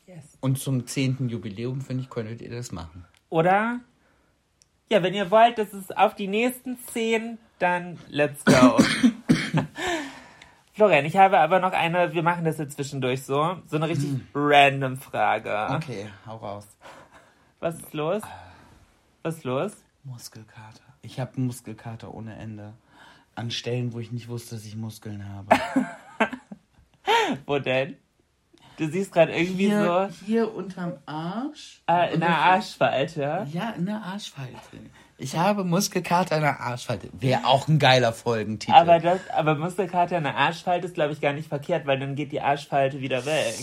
Yes. 0.06 0.38
Und 0.40 0.58
zum 0.58 0.86
10. 0.86 1.28
Jubiläum, 1.28 1.82
finde 1.82 2.04
ich, 2.04 2.10
könntet 2.10 2.40
ihr 2.40 2.50
das 2.50 2.72
machen. 2.72 3.04
Oder? 3.28 3.80
Ja, 4.90 5.02
wenn 5.02 5.12
ihr 5.12 5.30
wollt, 5.30 5.58
dass 5.58 5.74
es 5.74 5.90
auf 5.90 6.14
die 6.14 6.28
nächsten 6.28 6.78
zehn, 6.92 7.36
dann 7.58 7.98
let's 8.08 8.42
go. 8.44 8.78
Florian, 10.78 11.04
ich 11.06 11.16
habe 11.16 11.40
aber 11.40 11.58
noch 11.58 11.72
eine, 11.72 12.14
wir 12.14 12.22
machen 12.22 12.44
das 12.44 12.58
jetzt 12.58 12.76
zwischendurch 12.76 13.24
so, 13.24 13.56
so 13.66 13.74
eine 13.74 13.88
richtig 13.88 14.20
random 14.32 14.96
Frage. 14.96 15.74
Okay, 15.74 16.06
hau 16.24 16.36
raus. 16.36 16.68
Was 17.58 17.80
ist 17.80 17.92
los? 17.94 18.22
Was 19.24 19.38
ist 19.38 19.44
los? 19.44 19.72
Muskelkater. 20.04 20.84
Ich 21.02 21.18
habe 21.18 21.40
Muskelkater 21.40 22.14
ohne 22.14 22.36
Ende. 22.36 22.74
An 23.34 23.50
Stellen, 23.50 23.92
wo 23.92 23.98
ich 23.98 24.12
nicht 24.12 24.28
wusste, 24.28 24.54
dass 24.54 24.64
ich 24.64 24.76
Muskeln 24.76 25.28
habe. 25.28 25.48
Wo 27.46 27.58
denn? 27.58 27.96
Du 28.76 28.88
siehst 28.88 29.10
gerade 29.10 29.32
irgendwie 29.32 29.66
Hier, 29.66 30.10
so 30.12 30.26
hier 30.26 30.54
unterm 30.54 30.92
Arsch. 31.06 31.82
äh, 31.88 32.14
in 32.14 32.20
der 32.20 32.38
Arschfalte. 32.38 33.48
Ja, 33.50 33.70
in 33.70 33.86
der 33.86 34.00
Arschfalte. 34.00 34.78
Ich 35.20 35.36
habe 35.36 35.64
Muskelkater 35.64 36.36
in 36.36 36.42
der 36.42 36.60
Arschfalte. 36.60 37.08
Wäre 37.12 37.44
auch 37.44 37.66
ein 37.66 37.80
geiler 37.80 38.12
Folgentitel. 38.12 38.72
Aber 38.72 39.00
das, 39.00 39.18
aber 39.30 39.56
Muskelkater 39.56 40.16
in 40.16 40.22
der 40.22 40.36
Arschfalte 40.36 40.86
ist, 40.86 40.94
glaube 40.94 41.12
ich, 41.12 41.20
gar 41.20 41.32
nicht 41.32 41.48
verkehrt, 41.48 41.86
weil 41.86 41.98
dann 41.98 42.14
geht 42.14 42.30
die 42.30 42.40
Arschfalte 42.40 43.00
wieder 43.00 43.26
weg. 43.26 43.56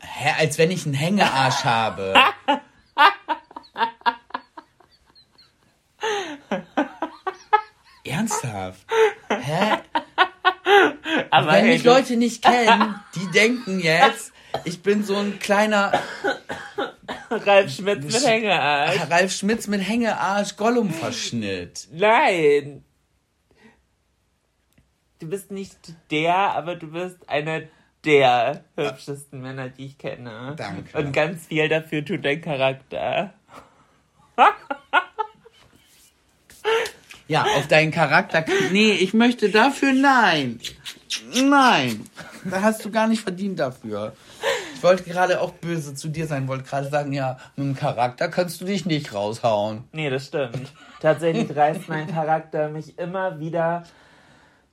Hä, 0.00 0.34
als 0.38 0.58
wenn 0.58 0.70
ich 0.70 0.84
einen 0.84 0.94
Hängearsch 0.94 1.64
habe. 1.64 2.12
Ernsthaft? 8.04 8.86
Hä? 9.30 9.78
Aber 11.30 11.52
Wenn 11.52 11.66
mich 11.66 11.84
Leute 11.84 12.16
nicht 12.16 12.42
kennen, 12.42 12.94
die 13.14 13.30
denken 13.30 13.80
jetzt, 13.80 14.32
ich 14.64 14.82
bin 14.82 15.02
so 15.02 15.16
ein 15.16 15.38
kleiner 15.38 15.92
Ralf 17.30 17.70
Schmitz 17.72 18.04
mit 18.04 18.26
Hängearsch. 18.26 19.10
Ralf 19.10 19.32
Schmitz 19.32 19.66
mit 19.66 19.80
Hängearsch 19.80 20.56
Gollum-Verschnitt. 20.56 21.88
Nein. 21.92 22.84
Du 25.18 25.28
bist 25.28 25.50
nicht 25.50 25.78
der, 26.10 26.36
aber 26.36 26.76
du 26.76 26.92
bist 26.92 27.28
einer 27.28 27.62
der 28.04 28.64
hübschesten 28.76 29.40
Männer, 29.40 29.68
die 29.68 29.86
ich 29.86 29.98
kenne. 29.98 30.54
Danke. 30.56 30.96
Und 30.96 31.12
ganz 31.12 31.46
viel 31.46 31.68
dafür 31.68 32.04
tut 32.04 32.24
dein 32.24 32.40
Charakter. 32.40 33.34
Ja, 37.28 37.42
auf 37.42 37.68
deinen 37.68 37.90
Charakter. 37.90 38.42
Nee, 38.72 38.92
ich 38.92 39.12
möchte 39.12 39.50
dafür 39.50 39.92
nein. 39.92 40.60
Nein. 41.34 42.06
Da 42.44 42.62
hast 42.62 42.84
du 42.86 42.90
gar 42.90 43.06
nicht 43.06 43.20
verdient 43.20 43.60
dafür. 43.60 44.16
Ich 44.78 44.84
wollte 44.84 45.02
gerade 45.02 45.40
auch 45.40 45.50
böse 45.54 45.92
zu 45.96 46.06
dir 46.08 46.28
sein, 46.28 46.46
wollte 46.46 46.62
gerade 46.62 46.88
sagen, 46.88 47.12
ja, 47.12 47.36
mit 47.56 47.66
dem 47.66 47.74
Charakter 47.74 48.28
kannst 48.28 48.60
du 48.60 48.64
dich 48.64 48.86
nicht 48.86 49.12
raushauen. 49.12 49.82
Nee, 49.90 50.08
das 50.08 50.26
stimmt. 50.26 50.72
Tatsächlich 51.00 51.56
reißt 51.56 51.88
mein 51.88 52.06
Charakter 52.06 52.68
mich 52.68 52.96
immer 52.96 53.40
wieder 53.40 53.82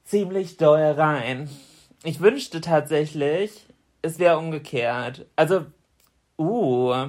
ziemlich 0.03 0.57
doll 0.57 0.91
rein. 0.91 1.49
Ich 2.03 2.19
wünschte 2.19 2.61
tatsächlich, 2.61 3.65
es 4.03 4.19
wäre 4.19 4.37
umgekehrt. 4.37 5.25
Also, 5.35 5.65
uh, 6.37 7.07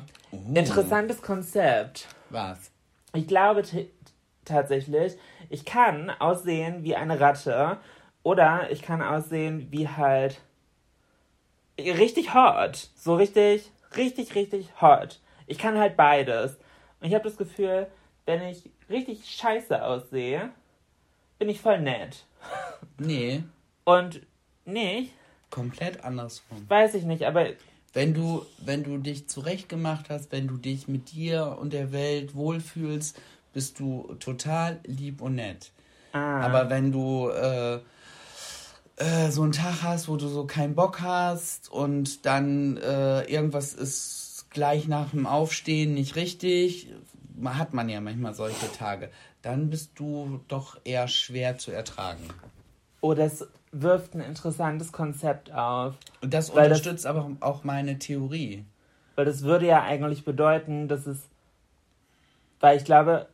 interessantes 0.54 1.20
Konzept. 1.20 2.08
Was? 2.30 2.70
Ich 3.12 3.28
glaube 3.28 3.62
tatsächlich, 4.46 5.18
ich 5.50 5.66
kann 5.66 6.08
aussehen 6.08 6.82
wie 6.82 6.96
eine 6.96 7.20
Ratte 7.20 7.76
oder 8.22 8.70
ich 8.70 8.80
kann 8.80 9.02
aussehen 9.02 9.68
wie 9.70 9.86
halt 9.86 10.40
richtig 11.78 12.34
hot. 12.34 12.88
So 12.96 13.16
richtig, 13.16 13.70
richtig, 13.96 14.34
richtig 14.34 14.68
hot. 14.80 15.20
Ich 15.46 15.58
kann 15.58 15.78
halt 15.78 15.96
beides. 15.96 16.52
Und 17.00 17.08
ich 17.08 17.14
habe 17.14 17.24
das 17.24 17.36
Gefühl, 17.36 17.86
wenn 18.24 18.42
ich 18.42 18.70
richtig 18.90 19.28
scheiße 19.28 19.82
aussehe, 19.82 20.50
bin 21.38 21.48
ich 21.48 21.60
voll 21.60 21.80
nett. 21.80 22.24
Nee, 22.98 23.42
Und 23.84 24.22
nicht, 24.64 25.12
komplett 25.50 26.02
andersrum. 26.02 26.64
weiß 26.68 26.94
ich 26.94 27.04
nicht, 27.04 27.24
aber 27.24 27.46
Wenn 27.92 28.14
du, 28.14 28.46
wenn 28.58 28.84
du 28.84 28.96
dich 28.98 29.28
zurechtgemacht 29.28 30.08
hast, 30.08 30.32
wenn 30.32 30.48
du 30.48 30.56
dich 30.56 30.88
mit 30.88 31.12
dir 31.12 31.56
und 31.60 31.72
der 31.74 31.92
Welt 31.92 32.34
wohlfühlst, 32.34 33.20
bist 33.52 33.78
du 33.80 34.14
total 34.18 34.80
lieb 34.86 35.20
und 35.20 35.34
nett. 35.36 35.72
ah, 36.12 36.40
Aber 36.40 36.70
wenn 36.70 36.90
du 36.90 37.28
äh, 37.28 37.80
äh, 38.96 39.30
so 39.30 39.42
einen 39.42 39.52
Tag 39.52 39.82
hast, 39.82 40.08
wo 40.08 40.16
du 40.16 40.28
so 40.28 40.46
keinen 40.46 40.74
Bock 40.74 41.00
hast 41.00 41.70
und 41.70 42.24
dann 42.26 42.76
äh, 42.78 43.22
irgendwas 43.24 43.74
ist 43.74 44.46
gleich 44.50 44.88
nach 44.88 45.10
dem 45.10 45.26
Aufstehen 45.26 45.94
nicht 45.94 46.16
richtig, 46.16 46.88
hat 47.44 47.74
man 47.74 47.88
ja 47.88 48.00
manchmal 48.00 48.34
solche 48.34 48.70
Tage, 48.72 49.10
dann 49.42 49.68
bist 49.70 49.92
du 49.96 50.40
doch 50.48 50.78
eher 50.84 51.08
schwer 51.08 51.58
zu 51.58 51.70
ertragen. 51.72 52.22
oh, 53.02 53.12
das 53.14 53.46
wirft 53.72 54.14
ein 54.14 54.20
interessantes 54.20 54.90
Konzept 54.92 55.52
auf. 55.52 55.94
Und 56.22 56.32
das 56.32 56.54
Weil 56.54 56.68
das- 56.70 56.78
unterstützt 56.78 57.06
aber 57.06 57.30
auch 57.40 57.62
meine 57.64 57.98
Theorie. 57.98 58.64
Weil 59.16 59.26
das 59.26 59.42
würde 59.42 59.66
ja 59.66 59.82
eigentlich 59.82 60.24
bedeuten, 60.24 60.88
dass 60.88 61.06
es. 61.06 61.18
Weil 62.60 62.76
ich 62.78 62.84
glaube, 62.84 63.28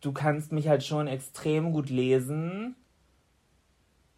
du 0.00 0.12
kannst 0.12 0.50
mich 0.52 0.66
halt 0.68 0.82
schon 0.84 1.06
extrem 1.06 1.72
gut 1.72 1.90
lesen. 1.90 2.74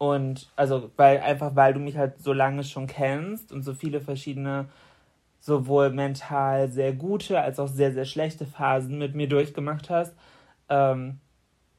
Und 0.01 0.49
also, 0.55 0.89
weil 0.97 1.19
einfach 1.19 1.55
weil 1.55 1.75
du 1.75 1.79
mich 1.79 1.95
halt 1.95 2.19
so 2.23 2.33
lange 2.33 2.63
schon 2.63 2.87
kennst 2.87 3.51
und 3.51 3.61
so 3.61 3.75
viele 3.75 4.01
verschiedene, 4.01 4.67
sowohl 5.39 5.91
mental 5.91 6.71
sehr 6.71 6.91
gute 6.91 7.39
als 7.39 7.59
auch 7.59 7.67
sehr, 7.67 7.93
sehr 7.93 8.05
schlechte 8.05 8.47
Phasen 8.47 8.97
mit 8.97 9.13
mir 9.13 9.29
durchgemacht 9.29 9.91
hast. 9.91 10.15
Ähm, 10.69 11.19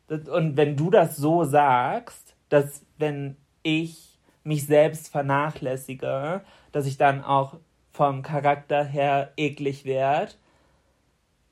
das, 0.07 0.29
und 0.29 0.57
wenn 0.57 0.77
du 0.77 0.89
das 0.89 1.17
so 1.17 1.43
sagst, 1.43 2.37
dass 2.49 2.87
wenn 2.97 3.37
ich 3.65 4.21
mich 4.45 4.67
selbst 4.67 5.09
vernachlässige, 5.09 6.43
dass 6.71 6.87
ich 6.87 6.99
dann 6.99 7.25
auch 7.25 7.57
vom 7.93 8.23
Charakter 8.23 8.85
her 8.85 9.33
eklig 9.37 9.85
werde, 9.85 10.35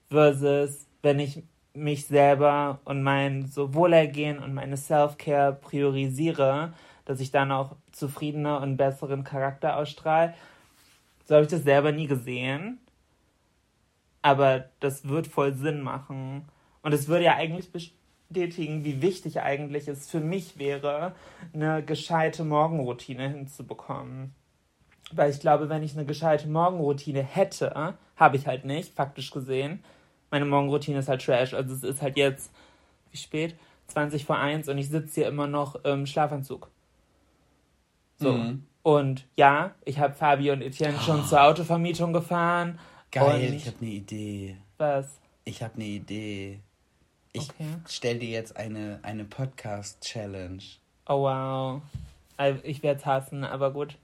versus 0.09 0.87
wenn 1.03 1.19
ich 1.19 1.43
mich 1.75 2.07
selber 2.07 2.81
und 2.85 3.03
mein 3.03 3.47
so 3.47 3.75
Wohlergehen 3.75 4.39
und 4.39 4.55
meine 4.55 4.77
Self-Care 4.77 5.53
priorisiere, 5.53 6.73
dass 7.05 7.21
ich 7.21 7.31
dann 7.31 7.53
auch 7.53 7.77
zufriedener 7.93 8.61
und 8.61 8.77
besseren 8.77 9.25
Charakter 9.25 9.77
ausstrahle. 9.77 10.35
So 11.25 11.35
habe 11.35 11.45
ich 11.45 11.51
das 11.51 11.63
selber 11.63 11.93
nie 11.93 12.07
gesehen. 12.07 12.79
Aber 14.23 14.67
das 14.81 15.09
wird 15.09 15.27
voll 15.27 15.55
Sinn 15.55 15.81
machen. 15.81 16.45
Und 16.83 16.93
es 16.93 17.09
würde 17.09 17.25
ja 17.25 17.37
eigentlich 17.37 17.73
bestätigen, 17.73 18.85
wie 18.85 19.01
wichtig 19.01 19.41
eigentlich 19.41 19.89
es 19.89 20.11
für 20.11 20.21
mich 20.21 20.59
wäre, 20.59 21.15
eine 21.55 21.83
gescheite 21.83 22.45
Morgenroutine 22.45 23.29
hinzubekommen. 23.29 24.35
Weil 25.13 25.31
ich 25.31 25.41
glaube, 25.41 25.69
wenn 25.69 25.83
ich 25.83 25.97
eine 25.97 26.07
gescheite 26.07 26.49
Morgenroutine 26.49 27.23
hätte, 27.23 27.95
habe 28.17 28.37
ich 28.37 28.47
halt 28.47 28.65
nicht, 28.65 28.95
faktisch 28.95 29.31
gesehen. 29.31 29.83
Meine 30.31 30.45
Morgenroutine 30.45 30.99
ist 30.99 31.09
halt 31.09 31.25
Trash. 31.25 31.55
Also 31.55 31.75
es 31.75 31.83
ist 31.83 32.03
halt 32.03 32.17
jetzt, 32.17 32.51
wie 33.11 33.17
spät? 33.17 33.57
20 33.89 34.25
vor 34.25 34.39
1 34.39 34.69
und 34.69 34.79
ich 34.79 34.89
sitze 34.89 35.21
hier 35.23 35.29
immer 35.29 35.47
noch 35.49 35.85
im 35.85 36.07
Schlafanzug. 36.07 36.71
So. 38.19 38.33
Mhm. 38.33 38.65
Und 38.83 39.27
ja, 39.37 39.75
ich 39.85 39.99
habe 39.99 40.15
Fabi 40.15 40.51
und 40.53 40.63
Etienne 40.63 40.99
schon 41.01 41.25
zur 41.27 41.43
Autovermietung 41.43 42.13
gefahren. 42.13 42.79
Geil, 43.11 43.53
ich 43.55 43.67
habe 43.67 43.77
eine 43.81 43.91
Idee. 43.91 44.57
was? 44.79 45.19
Ich 45.45 45.63
habe 45.63 45.75
eine 45.75 45.85
Idee. 45.85 46.61
Ich 47.33 47.51
Okay. 47.51 47.65
stell 47.89 48.19
dir 48.21 48.29
jetzt 48.29 48.57
eine, 48.57 49.01
eine 49.03 49.25
Podcast-Challenge. 49.25 50.63
Oh 51.09 51.23
wow. 51.23 51.83
Also, 52.37 52.61
Ich 52.65 52.83
werde 52.83 53.01
es 53.01 53.07
hassen, 53.07 53.45
aber 53.45 53.73
gut. 53.73 53.97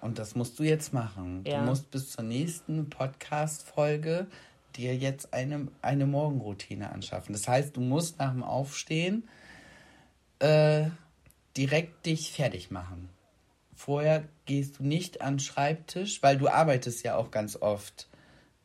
Und 0.00 0.18
das 0.18 0.34
musst 0.34 0.58
du 0.58 0.64
jetzt 0.64 0.92
machen. 0.92 1.44
Ja. 1.46 1.60
Du 1.60 1.66
musst 1.66 1.90
bis 1.92 2.10
zur 2.10 2.24
nächsten 2.24 2.90
Podcast-Folge 2.90 4.26
dir 4.76 4.96
jetzt 4.96 5.32
eine, 5.34 5.68
eine 5.82 6.06
Morgenroutine 6.06 6.90
anschaffen. 6.90 7.32
Das 7.32 7.48
heißt, 7.48 7.76
du 7.76 7.80
musst 7.80 8.18
nach 8.18 8.32
dem 8.32 8.42
Aufstehen 8.42 9.28
äh, 10.38 10.86
direkt 11.56 12.06
dich 12.06 12.32
fertig 12.32 12.70
machen. 12.70 13.08
Vorher 13.74 14.24
gehst 14.46 14.78
du 14.78 14.84
nicht 14.84 15.22
an 15.22 15.34
den 15.34 15.40
Schreibtisch, 15.40 16.22
weil 16.22 16.38
du 16.38 16.48
arbeitest 16.48 17.04
ja 17.04 17.16
auch 17.16 17.30
ganz 17.30 17.56
oft 17.56 18.08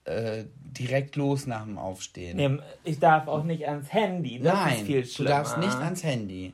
äh, 0.05 0.45
direkt 0.55 1.15
los 1.15 1.47
nach 1.47 1.63
dem 1.63 1.77
Aufstehen. 1.77 2.61
Ich 2.83 2.99
darf 2.99 3.27
auch 3.27 3.43
nicht 3.43 3.67
ans 3.67 3.91
Handy. 3.91 4.39
Das 4.39 4.53
Nein, 4.53 4.85
du 4.85 5.23
darfst 5.23 5.57
nicht 5.57 5.75
ans 5.75 6.03
Handy. 6.03 6.53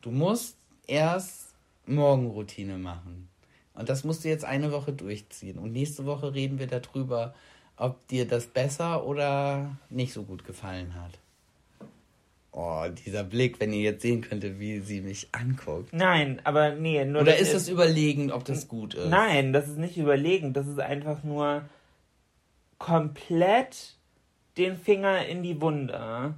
Du 0.00 0.10
musst 0.10 0.56
erst 0.86 1.54
Morgenroutine 1.86 2.78
machen. 2.78 3.28
Und 3.74 3.88
das 3.88 4.04
musst 4.04 4.24
du 4.24 4.28
jetzt 4.28 4.44
eine 4.44 4.72
Woche 4.72 4.92
durchziehen. 4.92 5.58
Und 5.58 5.72
nächste 5.72 6.04
Woche 6.04 6.34
reden 6.34 6.58
wir 6.58 6.66
darüber, 6.66 7.34
ob 7.80 8.06
dir 8.08 8.28
das 8.28 8.46
besser 8.46 9.06
oder 9.06 9.76
nicht 9.88 10.12
so 10.12 10.22
gut 10.22 10.44
gefallen 10.44 10.94
hat. 10.94 11.18
Oh, 12.52 12.84
dieser 13.06 13.24
Blick, 13.24 13.58
wenn 13.60 13.72
ihr 13.72 13.80
jetzt 13.80 14.02
sehen 14.02 14.20
könntet, 14.20 14.58
wie 14.58 14.80
sie 14.80 15.00
mich 15.00 15.28
anguckt. 15.32 15.92
Nein, 15.92 16.40
aber 16.44 16.74
nee, 16.74 17.04
nur 17.04 17.22
Oder 17.22 17.38
ist 17.38 17.54
es 17.54 17.68
überlegend, 17.68 18.32
ob 18.32 18.44
das 18.44 18.68
gut 18.68 18.94
ist? 18.94 19.08
Nein, 19.08 19.52
das 19.52 19.68
ist 19.68 19.78
nicht 19.78 19.96
überlegend. 19.96 20.56
Das 20.56 20.66
ist 20.66 20.80
einfach 20.80 21.22
nur 21.22 21.62
komplett 22.78 23.94
den 24.58 24.76
Finger 24.76 25.24
in 25.26 25.42
die 25.42 25.60
Wunde. 25.60 26.34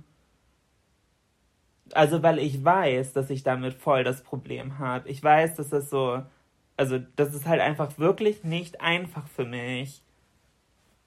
Also, 1.93 2.23
weil 2.23 2.39
ich 2.39 2.63
weiß, 2.63 3.15
dass 3.15 3.31
ich 3.31 3.43
damit 3.43 3.75
voll 3.75 4.05
das 4.05 4.23
Problem 4.23 4.79
habe. 4.79 5.09
Ich 5.09 5.23
weiß, 5.23 5.55
dass 5.57 5.71
das 5.71 5.91
so. 5.91 6.23
Also, 6.77 6.99
das 7.17 7.35
ist 7.35 7.47
halt 7.47 7.61
einfach 7.61 7.99
wirklich 7.99 8.45
nicht 8.45 8.81
einfach 8.81 9.27
für 9.27 9.45
mich. 9.45 10.03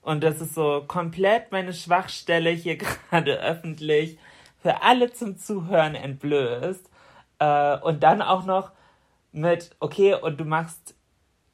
Und 0.06 0.24
das 0.24 0.39
ist 0.39 0.53
so 0.53 0.84
komplett 0.88 1.51
meine 1.51 1.74
Schwachstelle 1.74 2.51
hier 2.51 2.78
gerade 3.10 3.39
öffentlich 3.39 4.20
für 4.62 4.84
alle 4.84 5.12
zum 5.12 5.36
Zuhören 5.39 5.95
entblößt. 5.95 6.88
Äh, 7.39 7.80
und 7.80 8.03
dann 8.03 8.22
auch 8.22 8.45
noch 8.45 8.72
mit, 9.32 9.76
okay, 9.80 10.14
und 10.14 10.39
du 10.39 10.45
machst 10.45 10.93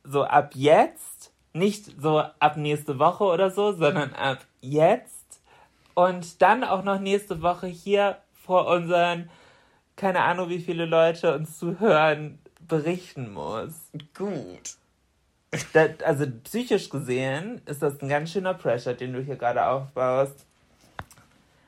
so 0.03 0.25
ab 0.25 0.51
jetzt, 0.53 1.31
nicht 1.53 2.01
so 2.01 2.19
ab 2.39 2.57
nächste 2.57 2.99
Woche 2.99 3.23
oder 3.23 3.51
so, 3.51 3.71
sondern 3.71 4.13
ab 4.13 4.39
jetzt. 4.59 5.39
Und 5.93 6.41
dann 6.41 6.65
auch 6.65 6.83
noch 6.83 6.99
nächste 6.99 7.41
Woche 7.41 7.67
hier 7.67 8.17
vor 8.33 8.67
unseren, 8.67 9.29
keine 9.95 10.23
Ahnung, 10.23 10.49
wie 10.49 10.59
viele 10.59 10.85
Leute 10.85 11.33
uns 11.35 11.57
zuhören, 11.57 12.37
berichten 12.67 13.31
muss. 13.31 13.91
Gut. 14.13 14.80
Das, 15.51 16.01
also 16.05 16.25
psychisch 16.45 16.89
gesehen 16.89 17.61
ist 17.65 17.81
das 17.81 18.01
ein 18.01 18.07
ganz 18.07 18.31
schöner 18.31 18.53
Pressure, 18.53 18.93
den 18.93 19.11
du 19.11 19.21
hier 19.21 19.35
gerade 19.35 19.65
aufbaust. 19.65 20.45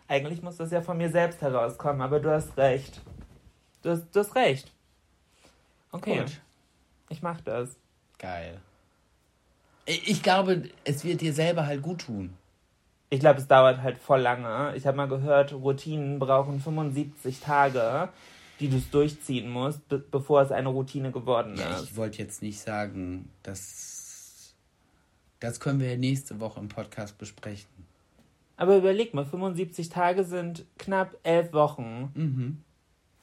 Eigentlich 0.07 0.41
muss 0.41 0.57
das 0.57 0.71
ja 0.71 0.81
von 0.81 0.97
mir 0.97 1.09
selbst 1.09 1.41
herauskommen, 1.41 2.01
aber 2.01 2.19
du 2.19 2.31
hast 2.31 2.55
recht. 2.57 3.01
Du 3.81 3.89
hast, 3.89 4.05
du 4.13 4.19
hast 4.21 4.35
recht. 4.35 4.71
Okay, 5.91 6.19
Gut. 6.19 6.41
ich 7.09 7.21
mach 7.21 7.41
das. 7.41 7.75
Geil. 8.19 8.61
Ich 9.85 10.09
ich 10.09 10.23
glaube, 10.23 10.69
es 10.85 11.03
wird 11.03 11.19
dir 11.19 11.33
selber 11.33 11.65
halt 11.65 11.81
gut 11.81 12.05
tun. 12.05 12.37
Ich 13.09 13.19
glaube, 13.19 13.39
es 13.39 13.47
dauert 13.47 13.81
halt 13.81 13.97
voll 13.97 14.21
lange. 14.21 14.75
Ich 14.75 14.87
habe 14.87 14.97
mal 14.97 15.07
gehört, 15.07 15.53
Routinen 15.53 16.19
brauchen 16.19 16.61
75 16.61 17.41
Tage, 17.41 18.09
die 18.59 18.69
du 18.69 18.77
es 18.77 18.89
durchziehen 18.89 19.49
musst, 19.49 19.87
be 19.89 19.97
bevor 19.99 20.41
es 20.41 20.51
eine 20.51 20.69
Routine 20.69 21.11
geworden 21.11 21.55
Ja, 21.57 21.75
ist. 21.75 21.83
ich 21.85 21.95
wollte 21.97 22.19
jetzt 22.19 22.41
nicht 22.41 22.59
sagen, 22.59 23.29
dass. 23.43 24.55
Das 25.39 25.59
können 25.59 25.79
wir 25.81 25.91
ja 25.91 25.97
nächste 25.97 26.39
Woche 26.39 26.59
im 26.59 26.69
Podcast 26.69 27.17
besprechen. 27.17 27.67
Aber 28.55 28.77
überleg 28.77 29.13
mal, 29.13 29.25
75 29.25 29.89
Tage 29.89 30.23
sind 30.23 30.65
knapp 30.77 31.17
elf 31.23 31.51
Wochen. 31.53 32.11
Mhm. 32.13 32.63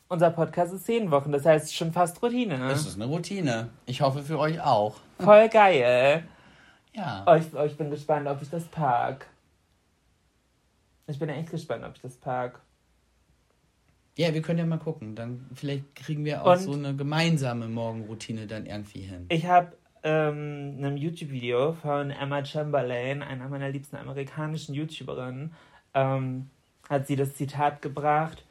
Unser 0.08 0.30
Podcast 0.30 0.74
ist 0.74 0.84
zehn 0.86 1.10
Wochen, 1.12 1.30
das 1.32 1.46
heißt 1.46 1.74
schon 1.74 1.92
fast 1.92 2.20
Routine. 2.22 2.58
Das 2.58 2.84
ist 2.84 2.96
eine 2.96 3.06
Routine. 3.06 3.70
Ich 3.86 4.02
hoffe 4.02 4.22
für 4.22 4.38
euch 4.38 4.60
auch. 4.60 4.96
Voll 5.20 5.48
geil. 5.48 6.24
Ja. 6.92 7.24
Oh, 7.26 7.34
ich, 7.36 7.46
oh, 7.54 7.62
ich 7.64 7.76
bin 7.76 7.88
gespannt, 7.90 8.26
ob 8.26 8.42
ich 8.42 8.50
das 8.50 8.64
pack. 8.64 9.28
Ich 11.06 11.18
bin 11.18 11.28
echt 11.28 11.50
gespannt, 11.50 11.84
ob 11.84 11.94
ich 11.94 12.02
das 12.02 12.16
pack. 12.16 12.60
Ja, 14.16 14.34
wir 14.34 14.42
können 14.42 14.58
ja 14.58 14.66
mal 14.66 14.78
gucken. 14.78 15.14
Dann 15.14 15.46
vielleicht 15.54 15.94
kriegen 15.94 16.24
wir 16.24 16.42
auch 16.42 16.52
Und- 16.52 16.58
so 16.58 16.72
eine 16.72 16.94
gemeinsame 16.94 17.68
Morgenroutine 17.68 18.46
dann 18.46 18.66
irgendwie 18.66 19.00
hin. 19.00 19.26
Ich 19.28 19.46
habe 19.46 19.72
ähm, 20.02 20.76
einem 20.78 20.96
YouTube-Video 20.96 21.74
von 21.74 22.10
Emma 22.10 22.44
Chamberlain, 22.44 23.22
einer 23.22 23.48
meiner 23.48 23.68
liebsten 23.70 23.96
amerikanischen 23.96 24.74
YouTuberinnen, 24.74 25.52
ähm, 25.94 26.48
hat 26.88 27.06
sie 27.06 27.16
das 27.16 27.34
Zitat 27.34 27.82
gebracht: 27.82 28.44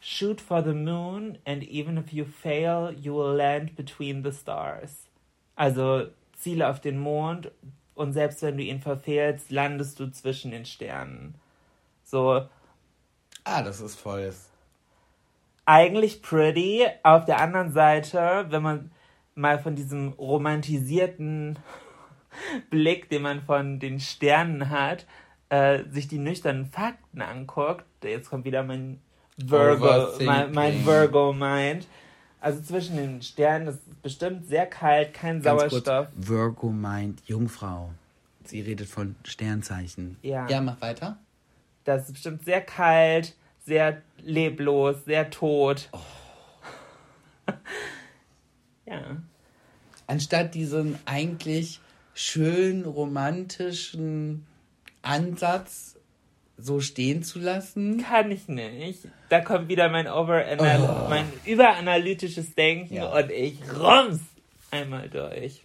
Shoot 0.00 0.40
for 0.40 0.62
the 0.64 0.72
moon, 0.72 1.38
and 1.44 1.62
even 1.68 1.96
if 1.96 2.12
you 2.12 2.24
fail, 2.24 2.94
you 2.98 3.14
will 3.14 3.36
land 3.36 3.76
between 3.76 4.22
the 4.24 4.32
stars. 4.32 5.06
Also 5.56 6.06
ziele 6.36 6.68
auf 6.68 6.80
den 6.80 6.98
Mond 6.98 7.50
und 7.94 8.12
selbst 8.12 8.42
wenn 8.42 8.56
du 8.56 8.62
ihn 8.64 8.80
verfehlst, 8.80 9.50
landest 9.50 10.00
du 10.00 10.10
zwischen 10.10 10.50
den 10.50 10.64
Sternen. 10.66 11.34
So, 12.02 12.42
Ah, 13.44 13.62
das 13.62 13.80
ist 13.80 13.96
voll. 14.00 14.32
Eigentlich 15.66 16.22
pretty. 16.22 16.84
Auf 17.02 17.24
der 17.24 17.40
anderen 17.40 17.72
Seite, 17.72 18.46
wenn 18.50 18.62
man 18.62 18.90
mal 19.34 19.58
von 19.58 19.74
diesem 19.74 20.12
romantisierten 20.12 21.58
Blick, 22.70 23.08
den 23.08 23.22
man 23.22 23.42
von 23.42 23.80
den 23.80 24.00
Sternen 24.00 24.70
hat, 24.70 25.06
äh, 25.48 25.84
sich 25.90 26.08
die 26.08 26.18
nüchternen 26.18 26.66
Fakten 26.66 27.22
anguckt, 27.22 27.84
jetzt 28.02 28.30
kommt 28.30 28.44
wieder 28.44 28.62
mein 28.62 29.00
Virgo, 29.36 30.12
mein, 30.24 30.52
mein 30.52 30.86
Virgo 30.86 31.32
meint. 31.32 31.86
Also 32.40 32.60
zwischen 32.60 32.96
den 32.96 33.22
Sternen 33.22 33.68
ist 33.68 33.80
es 33.88 33.94
bestimmt 34.02 34.46
sehr 34.46 34.66
kalt, 34.66 35.14
kein 35.14 35.40
Ganz 35.40 35.60
Sauerstoff. 35.62 36.08
Kurz, 36.14 36.28
Virgo 36.28 36.68
meint 36.68 37.22
Jungfrau. 37.26 37.90
Sie 38.44 38.60
redet 38.60 38.86
von 38.86 39.16
Sternzeichen. 39.24 40.18
Ja. 40.22 40.46
Ja, 40.48 40.60
mach 40.60 40.80
weiter. 40.80 41.18
Das 41.84 42.06
ist 42.06 42.12
bestimmt 42.12 42.44
sehr 42.44 42.60
kalt, 42.60 43.34
sehr 43.64 44.02
leblos, 44.18 45.04
sehr 45.04 45.30
tot. 45.30 45.90
ja. 48.86 49.16
Anstatt 50.06 50.54
diesen 50.54 50.98
eigentlich 51.06 51.80
schön 52.14 52.84
romantischen 52.84 54.46
Ansatz 55.02 55.96
so 56.56 56.80
stehen 56.80 57.22
zu 57.22 57.40
lassen. 57.40 58.02
Kann 58.02 58.30
ich 58.30 58.46
nicht. 58.48 59.08
Da 59.28 59.40
kommt 59.40 59.68
wieder 59.68 59.88
mein 59.88 60.06
Overanal 60.06 61.08
mein 61.08 61.32
überanalytisches 61.44 62.54
Denken 62.54 62.94
Ja. 62.94 63.06
und 63.12 63.30
ich 63.30 63.58
rums 63.74 64.20
einmal 64.70 65.08
durch. 65.08 65.64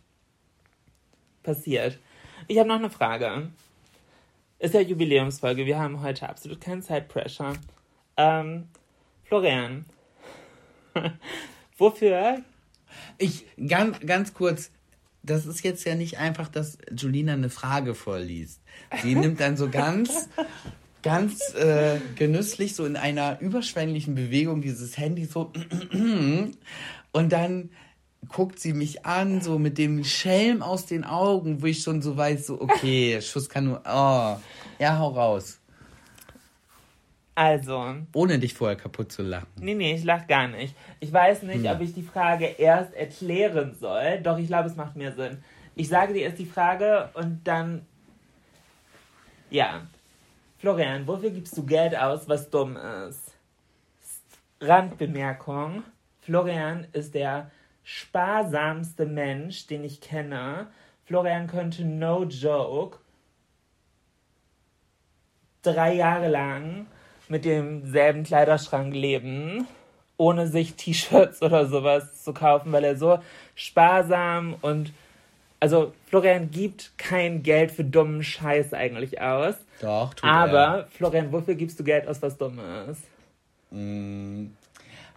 Passiert. 1.44 2.00
Ich 2.48 2.58
habe 2.58 2.68
noch 2.68 2.78
eine 2.78 2.90
Frage. 2.90 3.50
Ist 4.58 4.74
ja 4.74 4.82
Jubiläumsfolge. 4.82 5.66
Wir 5.66 5.80
haben 5.80 6.02
heute 6.02 6.28
absolut 6.28 6.60
keinen 6.60 6.82
Zeitpressure. 6.82 7.54
Ähm, 8.20 8.66
Florian. 9.24 9.86
Wofür? 11.78 12.42
Ich, 13.18 13.46
ganz, 13.66 14.00
ganz 14.02 14.34
kurz, 14.34 14.72
das 15.24 15.46
ist 15.46 15.64
jetzt 15.64 15.86
ja 15.86 15.96
nicht 15.96 16.18
einfach, 16.18 16.50
dass 16.50 16.78
Julina 16.92 17.34
eine 17.34 17.50
Frage 17.50 17.96
vorliest. 17.96 18.62
Sie 19.02 19.16
nimmt 19.16 19.40
dann 19.40 19.56
so 19.56 19.70
ganz, 19.70 20.28
ganz 21.02 21.54
äh, 21.54 22.00
genüsslich 22.16 22.76
so 22.76 22.86
in 22.86 22.98
einer 22.98 23.40
überschwänglichen 23.40 24.16
Bewegung 24.16 24.62
dieses 24.62 24.98
Handy 24.98 25.24
so 25.24 25.54
und 27.14 27.32
dann 27.32 27.70
guckt 28.28 28.60
sie 28.60 28.74
mich 28.74 29.06
an, 29.06 29.40
so 29.40 29.58
mit 29.58 29.78
dem 29.78 30.04
Schelm 30.04 30.62
aus 30.62 30.86
den 30.86 31.06
Augen, 31.06 31.62
wo 31.62 31.68
ich 31.68 31.84
schon 31.84 32.02
so 32.02 32.18
weiß, 32.18 32.48
so, 32.48 32.60
okay, 32.60 33.22
Schuss 33.22 33.48
kann 33.48 33.64
nur, 33.64 33.82
oh, 33.86 34.36
ja, 34.78 34.98
hau 34.98 35.10
raus. 35.10 35.59
Also, 37.40 37.96
Ohne 38.14 38.38
dich 38.38 38.54
vorher 38.54 38.76
kaputt 38.76 39.14
zu 39.14 39.22
lachen. 39.22 39.48
Nee, 39.62 39.74
nee, 39.74 39.96
ich 39.96 40.04
lach 40.04 40.28
gar 40.28 40.50
nicht. 40.50 40.76
Ich 41.00 41.14
weiß 41.14 41.44
nicht, 41.44 41.66
ob 41.72 41.80
ich 41.80 41.94
die 41.94 42.04
Frage 42.04 42.44
erst 42.44 42.94
erklären 42.94 43.78
soll. 43.80 44.20
Doch, 44.22 44.38
ich 44.38 44.48
glaube, 44.48 44.68
es 44.68 44.76
macht 44.76 44.98
mehr 44.98 45.14
Sinn. 45.14 45.42
Ich 45.74 45.88
sage 45.88 46.12
dir 46.12 46.24
erst 46.24 46.38
die 46.40 46.46
Frage 46.46 47.10
und 47.14 47.40
dann. 47.46 47.86
Ja. 49.50 49.88
Florian, 50.58 51.08
wofür 51.08 51.30
gibst 51.30 51.58
du 51.58 51.66
Geld 51.66 51.98
aus, 51.98 52.28
was 52.28 52.50
dumm 52.50 52.76
ist? 53.08 53.32
Randbemerkung. 54.60 55.84
Florian 56.20 56.88
ist 56.92 57.16
der 57.16 57.52
sparsamste 57.86 59.06
Mensch, 59.06 59.66
den 59.66 59.86
ich 59.86 60.02
kenne. 60.02 60.68
Florian 61.06 61.48
könnte 61.48 61.86
no 61.86 62.26
joke 62.26 62.98
drei 65.62 65.94
Jahre 65.94 66.28
lang 66.28 66.88
mit 67.30 67.46
demselben 67.46 68.24
Kleiderschrank 68.24 68.94
leben, 68.94 69.68
ohne 70.18 70.48
sich 70.48 70.76
T-Shirts 70.76 71.42
oder 71.42 71.66
sowas 71.68 72.24
zu 72.24 72.34
kaufen, 72.34 72.72
weil 72.72 72.84
er 72.84 72.98
so 72.98 73.20
sparsam 73.56 74.56
und 74.62 74.92
also 75.62 75.94
Florian 76.08 76.52
gibt 76.52 76.98
kein 76.98 77.44
Geld 77.44 77.72
für 77.72 77.84
dummen 77.84 78.24
Scheiß 78.24 78.74
eigentlich 78.74 79.20
aus. 79.22 79.56
Doch, 79.82 80.14
tut 80.14 80.30
Aber 80.30 80.88
Florian, 80.92 81.32
wofür 81.32 81.56
gibst 81.56 81.80
du 81.80 81.84
Geld 81.84 82.08
aus, 82.08 82.22
was 82.22 82.38
dumm 82.38 82.60
ist? 82.90 83.02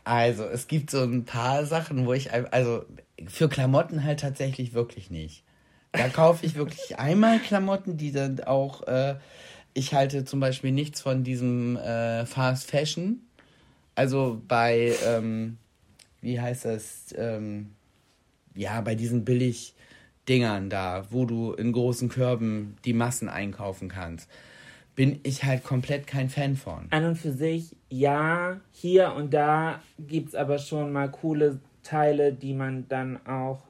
Also, 0.04 0.44
es 0.44 0.66
gibt 0.66 0.90
so 0.90 1.02
ein 1.02 1.24
paar 1.24 1.64
Sachen, 1.64 2.06
wo 2.06 2.12
ich, 2.12 2.30
also 2.32 2.84
für 3.28 3.48
Klamotten 3.48 4.02
halt 4.02 4.20
tatsächlich 4.20 4.74
wirklich 4.74 5.10
nicht. 5.10 5.44
Da 5.92 6.08
kaufe 6.08 6.44
ich 6.44 6.56
wirklich 6.56 6.98
einmal 6.98 7.38
Klamotten, 7.38 7.96
die 7.96 8.12
dann 8.12 8.40
auch, 8.40 8.82
äh, 8.88 9.14
ich 9.74 9.94
halte 9.94 10.24
zum 10.24 10.40
Beispiel 10.40 10.72
nichts 10.72 11.00
von 11.00 11.24
diesem 11.24 11.76
äh, 11.76 12.26
Fast 12.26 12.70
Fashion. 12.70 13.20
Also 13.94 14.40
bei, 14.48 14.94
ähm, 15.04 15.58
wie 16.20 16.40
heißt 16.40 16.64
das, 16.64 17.14
ähm, 17.16 17.70
ja, 18.54 18.80
bei 18.80 18.94
diesen 18.94 19.24
Billig-Dingern 19.24 20.70
da, 20.70 21.06
wo 21.10 21.24
du 21.24 21.52
in 21.52 21.72
großen 21.72 22.08
Körben 22.08 22.76
die 22.84 22.92
Massen 22.92 23.28
einkaufen 23.28 23.88
kannst, 23.88 24.28
bin 24.94 25.20
ich 25.22 25.44
halt 25.44 25.64
komplett 25.64 26.06
kein 26.06 26.28
Fan 26.28 26.56
von. 26.56 26.86
An 26.90 27.04
und 27.04 27.16
für 27.16 27.32
sich, 27.32 27.76
ja, 27.88 28.60
hier 28.72 29.12
und 29.14 29.32
da 29.32 29.82
gibt's 29.98 30.34
aber 30.34 30.58
schon 30.58 30.92
mal 30.92 31.10
coole 31.10 31.60
Teile, 31.82 32.32
die 32.32 32.52
man 32.52 32.86
dann 32.88 33.26
auch. 33.26 33.62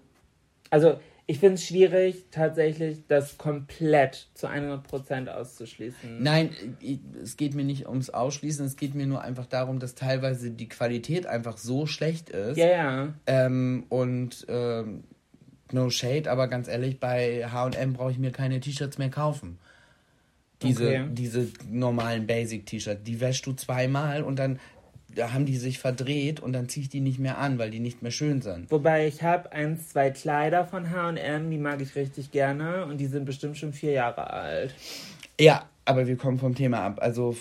Also, 0.71 0.99
ich 1.33 1.39
finde 1.39 1.55
es 1.55 1.67
schwierig, 1.67 2.27
tatsächlich 2.31 3.07
das 3.09 3.39
komplett 3.39 4.29
zu 4.35 4.49
100% 4.49 5.29
auszuschließen. 5.29 6.23
Nein, 6.23 6.51
es 7.23 7.39
geht 7.39 7.55
mir 7.55 7.65
nicht 7.65 7.89
ums 7.89 8.11
Ausschließen, 8.11 8.67
es 8.67 8.77
geht 8.77 8.95
mir 8.95 9.07
nur 9.07 9.23
einfach 9.23 9.47
darum, 9.47 9.79
dass 9.79 9.95
teilweise 9.95 10.51
die 10.51 10.69
Qualität 10.69 11.25
einfach 11.25 11.57
so 11.57 11.87
schlecht 11.87 12.29
ist. 12.29 12.59
Ja, 12.59 12.67
ja. 12.67 13.15
Ähm, 13.27 13.87
und 13.89 14.45
ähm, 14.51 15.05
no 15.71 15.89
shade, 15.89 16.31
aber 16.31 16.49
ganz 16.49 16.69
ehrlich, 16.69 17.01
bei 17.01 17.49
HM 17.51 17.95
brauche 17.95 18.11
ich 18.11 18.19
mir 18.19 18.31
keine 18.31 18.61
T-Shirts 18.61 18.99
mehr 18.99 19.09
kaufen. 19.09 19.59
Diese, 20.61 20.87
Okay. 20.87 21.07
diese 21.13 21.49
normalen 21.71 22.27
Basic-T-Shirts, 22.27 23.05
die 23.05 23.21
wäschst 23.23 23.47
du 23.47 23.55
zweimal 23.55 24.23
und 24.23 24.39
dann 24.39 24.61
da 25.15 25.33
haben 25.33 25.47
die 25.47 25.57
sich 25.57 25.79
verdreht 25.79 26.41
und 26.41 26.53
dann 26.53 26.69
ziehe 26.69 26.83
ich 26.85 26.89
die 26.91 27.01
nicht 27.01 27.19
mehr 27.19 27.39
an, 27.39 27.59
weil 27.59 27.71
die 27.71 27.81
nicht 27.81 28.03
mehr 28.03 28.11
schön 28.11 28.43
sind. 28.43 28.71
Wobei 28.71 29.07
ich 29.07 29.23
habe 29.23 29.53
eins, 29.53 29.89
zwei 29.91 30.11
Kleider 30.11 30.67
von 30.67 30.91
H&M, 30.91 31.51
die 31.51 31.59
mag 31.59 31.81
ich 31.81 31.95
richtig 31.95 32.31
gerne 32.31 32.87
und 32.87 32.99
die 32.99 33.07
sind 33.07 33.25
bestimmt 33.25 33.57
schon 33.59 33.73
vier 33.73 33.93
Jahre 33.93 34.31
alt. 34.31 34.75
Ja, 35.41 35.67
aber 35.85 36.07
wir 36.07 36.17
kommen 36.17 36.39
vom 36.39 36.55
Thema 36.55 36.81
ab. 36.81 36.99
Also 37.01 37.37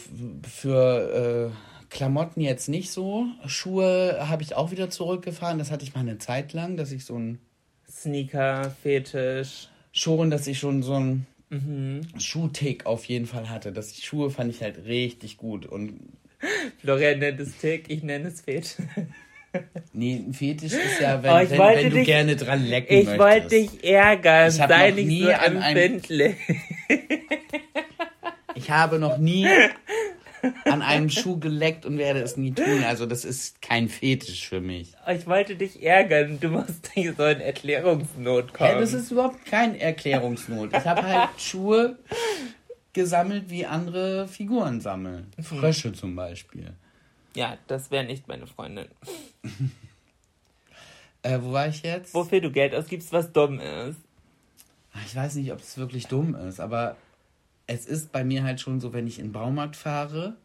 für 0.47 1.51
äh, 1.51 1.85
Klamotten 1.93 2.41
jetzt 2.41 2.69
nicht 2.69 2.91
so. 2.91 3.25
Schuhe 3.45 4.17
habe 4.29 4.43
ich 4.43 4.55
auch 4.55 4.71
wieder 4.71 4.89
zurückgefahren. 4.89 5.59
Das 5.59 5.71
hatte 5.71 5.83
ich 5.83 5.93
mal 5.93 6.01
eine 6.01 6.17
Zeit 6.17 6.53
lang, 6.53 6.77
dass 6.77 6.91
ich 6.91 7.05
so 7.05 7.15
ein 7.17 7.39
Sneaker, 7.89 8.73
Fetisch. 8.81 9.67
schon, 9.91 10.29
dass 10.31 10.47
ich 10.47 10.59
schon 10.59 10.83
so 10.83 10.93
ein 10.95 11.27
Mhm. 11.53 12.07
Schuhtick 12.17 12.85
auf 12.85 13.03
jeden 13.03 13.25
Fall 13.25 13.49
hatte. 13.49 13.73
Das 13.73 14.01
Schuhe 14.01 14.29
fand 14.31 14.49
ich 14.55 14.61
halt 14.63 14.85
richtig 14.85 15.35
gut 15.35 15.65
und 15.65 15.99
Florian 16.79 17.19
nennt 17.19 17.39
es 17.39 17.57
Tick, 17.57 17.85
ich 17.89 18.03
nenne 18.03 18.29
es 18.29 18.41
Fetisch. 18.41 18.75
nee, 19.93 20.15
ein 20.27 20.33
Fetisch 20.33 20.73
ist 20.73 20.99
ja, 21.01 21.21
wenn, 21.21 21.31
Oh, 21.31 21.39
ich 21.39 21.49
wenn, 21.51 21.59
wenn 21.59 21.89
du 21.89 21.95
dich- 21.97 22.05
gerne 22.05 22.35
dran 22.35 22.65
lecken 22.65 22.93
Ich 22.97 23.05
möchtest. 23.05 23.19
wollte 23.19 23.47
dich 23.49 23.83
ärgern, 23.83 24.47
Ich 24.49 24.55
sei 24.55 24.89
noch 24.89 24.95
nicht 24.95 25.07
nie 25.07 25.23
so 25.23 25.31
an 25.31 25.57
einem- 25.57 25.77
empfindlich. 25.77 26.35
Ich 28.55 28.69
habe 28.69 28.99
noch 28.99 29.17
nie 29.17 29.47
an 30.65 30.81
einem 30.81 31.09
Schuh 31.09 31.39
geleckt 31.39 31.85
und 31.85 31.97
werde 31.97 32.21
es 32.21 32.35
nie 32.37 32.51
tun. 32.51 32.83
Also 32.87 33.05
das 33.05 33.25
ist 33.25 33.61
kein 33.61 33.89
Fetisch 33.89 34.47
für 34.47 34.59
mich. 34.59 34.93
Ich 35.13 35.27
wollte 35.27 35.55
dich 35.55 35.83
ärgern, 35.83 36.39
du 36.39 36.49
musst 36.49 36.95
nicht 36.95 37.15
so 37.17 37.25
in 37.25 37.39
Erklärungsnot 37.41 38.53
kommen. 38.53 38.69
Ja, 38.71 38.79
das 38.79 38.93
ist 38.93 39.11
überhaupt 39.11 39.45
kein 39.45 39.75
Erklärungsnot. 39.79 40.71
Ich 40.75 40.85
habe 40.85 41.03
halt 41.03 41.29
Schuhe 41.39 41.97
gesammelt, 42.93 43.49
wie 43.49 43.65
andere 43.65 44.27
Figuren 44.27 44.81
sammeln. 44.81 45.27
Frösche 45.41 45.93
zum 45.93 46.15
Beispiel. 46.15 46.73
ja, 47.35 47.57
das 47.67 47.91
wäre 47.91 48.05
nicht 48.05 48.27
meine 48.27 48.47
Freundin. 48.47 48.87
Äh, 51.23 51.39
wo 51.41 51.51
war 51.51 51.67
ich 51.67 51.83
jetzt? 51.83 52.15
Wofür 52.15 52.41
du 52.41 52.51
Geld 52.51 52.73
ausgibst, 52.73 53.13
was 53.13 53.31
dumm 53.31 53.59
ist. 53.59 53.99
Ich 55.05 55.15
weiß 55.15 55.35
nicht, 55.35 55.51
ob 55.51 55.59
es 55.59 55.77
wirklich 55.77 56.07
dumm 56.07 56.33
ist, 56.33 56.59
aber 56.59 56.97
es 57.67 57.85
ist 57.85 58.11
bei 58.11 58.23
mir 58.23 58.43
halt 58.43 58.59
schon 58.59 58.79
so, 58.79 58.91
wenn 58.91 59.07
ich 59.07 59.19
in 59.19 59.27
den 59.27 59.31
Baumarkt 59.31 59.75
fahre, 59.75 60.35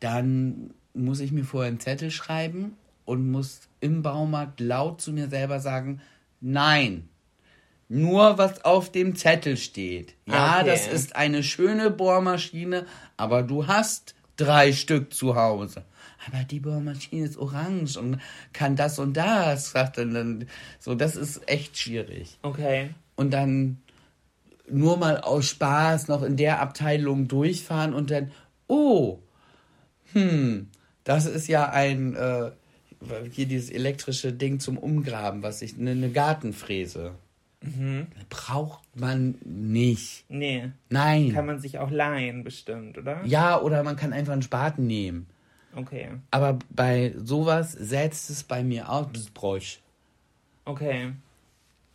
dann 0.00 0.72
muss 0.94 1.20
ich 1.20 1.32
mir 1.32 1.44
vorher 1.44 1.68
einen 1.68 1.80
Zettel 1.80 2.10
schreiben 2.10 2.76
und 3.04 3.30
muss 3.30 3.68
im 3.80 4.02
Baumarkt 4.02 4.60
laut 4.60 5.00
zu 5.00 5.12
mir 5.12 5.28
selber 5.28 5.60
sagen, 5.60 6.00
nein, 6.40 7.08
nur 7.88 8.38
was 8.38 8.64
auf 8.64 8.90
dem 8.90 9.14
Zettel 9.16 9.56
steht. 9.56 10.14
Ja, 10.26 10.60
Okay. 10.60 10.70
das 10.70 10.86
ist 10.86 11.16
eine 11.16 11.42
schöne 11.42 11.90
Bohrmaschine, 11.90 12.86
aber 13.16 13.42
du 13.42 13.66
hast 13.66 14.14
drei 14.36 14.72
Stück 14.72 15.12
zu 15.14 15.36
Hause. 15.36 15.84
Aber 16.26 16.42
die 16.44 16.60
Bohrmaschine 16.60 17.26
ist 17.26 17.36
orange 17.36 17.98
und 17.98 18.18
kann 18.54 18.76
das 18.76 18.98
und 18.98 19.14
das, 19.16 19.72
sagt 19.72 19.98
dann. 19.98 20.46
So, 20.80 20.94
das 20.94 21.16
ist 21.16 21.46
echt 21.48 21.76
schwierig 21.76 22.38
Okay. 22.42 22.90
und 23.16 23.30
dann 23.32 23.82
nur 24.68 24.96
mal 24.96 25.18
aus 25.20 25.46
Spaß 25.50 26.08
noch 26.08 26.22
in 26.22 26.38
der 26.38 26.60
Abteilung 26.60 27.28
durchfahren 27.28 27.92
und 27.92 28.10
dann, 28.10 28.32
oh, 28.66 29.18
hm, 30.12 30.70
das 31.04 31.26
ist 31.26 31.48
ja 31.48 31.68
ein, 31.68 32.16
äh, 32.16 32.50
hier 33.30 33.44
dieses 33.44 33.68
elektrische 33.68 34.32
Ding 34.32 34.60
zum 34.60 34.78
Umgraben, 34.78 35.42
was 35.42 35.60
ich, 35.60 35.78
eine 35.78 35.94
ne 35.94 36.10
Gartenfräse. 36.10 37.12
Braucht 38.28 38.82
man 38.94 39.36
nicht. 39.44 40.24
Nee. 40.28 40.70
Nein. 40.90 41.32
Kann 41.32 41.46
man 41.46 41.58
sich 41.58 41.78
auch 41.78 41.90
leihen, 41.90 42.44
bestimmt, 42.44 42.98
oder? 42.98 43.20
ja, 43.24 43.60
oder 43.60 43.82
man 43.82 43.96
kann 43.96 44.12
einfach 44.12 44.32
einen 44.32 44.42
Spaten 44.42 44.86
nehmen. 44.86 45.26
Okay. 45.76 46.08
Aber 46.30 46.58
bei 46.70 47.14
sowas 47.16 47.72
setzt 47.72 48.30
es 48.30 48.44
bei 48.44 48.62
mir 48.62 48.88
aus, 48.90 49.06
das 49.12 49.30
bräuch. 49.30 49.80
Okay. 50.64 51.12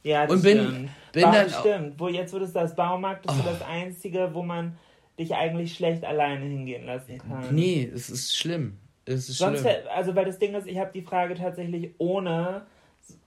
Ja, 0.03 0.25
das 0.25 0.35
Und 0.37 0.41
bin- 0.43 0.57
stimmt. 0.67 0.89
bin 1.13 1.21
Ba 1.23 1.31
dann 1.31 1.49
stimmt. 1.49 1.99
Wo 1.99 2.07
jetzt 2.07 2.33
wird 2.33 2.43
es 2.43 2.53
das 2.53 2.75
Baumarkt, 2.75 3.25
ist 3.25 3.35
Oh. 3.39 3.43
das 3.45 3.61
einzige, 3.61 4.33
wo 4.33 4.43
man 4.43 4.77
dich 5.17 5.33
eigentlich 5.35 5.73
schlecht 5.75 6.03
alleine 6.05 6.45
hingehen 6.45 6.85
lassen 6.85 7.17
kann. 7.17 7.53
Nee, 7.53 7.89
es 7.93 8.09
ist 8.09 8.35
schlimm. 8.37 8.77
Es 9.05 9.27
ist 9.29 9.37
Sonst, 9.39 9.61
schlimm. 9.61 9.75
also 9.93 10.15
weil 10.15 10.25
das 10.25 10.39
Ding 10.39 10.53
ist, 10.55 10.67
ich 10.67 10.77
habe 10.77 10.91
die 10.93 11.01
Frage 11.01 11.35
tatsächlich 11.35 11.91
ohne 11.97 12.63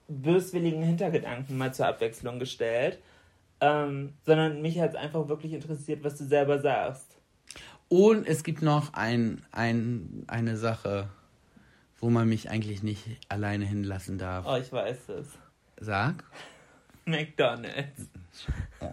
böswilligen 0.09 0.83
Hintergedanken 0.83 1.57
mal 1.57 1.73
zur 1.73 1.87
Abwechslung 1.87 2.39
gestellt, 2.39 2.99
ähm, 3.61 4.15
sondern 4.25 4.63
mich 4.63 4.81
hat 4.81 4.91
es 4.91 4.97
einfach 4.97 5.29
wirklich 5.29 5.53
interessiert, 5.53 6.03
was 6.05 6.19
du 6.19 6.25
selber 6.25 6.61
sagst. 6.61 7.17
Und 7.89 8.27
es 8.27 8.43
gibt 8.43 8.63
noch 8.63 8.95
ein, 8.95 9.45
ein, 9.53 10.25
eine 10.27 10.57
Sache, 10.57 11.09
wo 12.01 12.11
man 12.11 12.29
mich 12.29 12.51
eigentlich 12.51 12.83
nicht 12.83 13.05
alleine 13.29 13.65
hinlassen 13.65 14.19
darf. 14.19 14.47
Oh, 14.49 14.57
ich 14.57 14.73
weiß 14.73 15.11
es. 15.11 15.29
Sag. 15.79 16.25
McDonald's. 17.05 18.09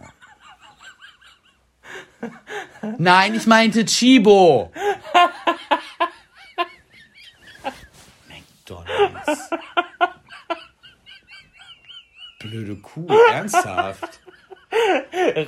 Nein, 2.98 3.34
ich 3.34 3.46
meinte 3.46 3.84
Chibo. 3.84 4.72
McDonalds. 8.28 9.50
Blöde 12.40 12.76
Kuh, 12.76 13.06
ernsthaft. 13.32 14.20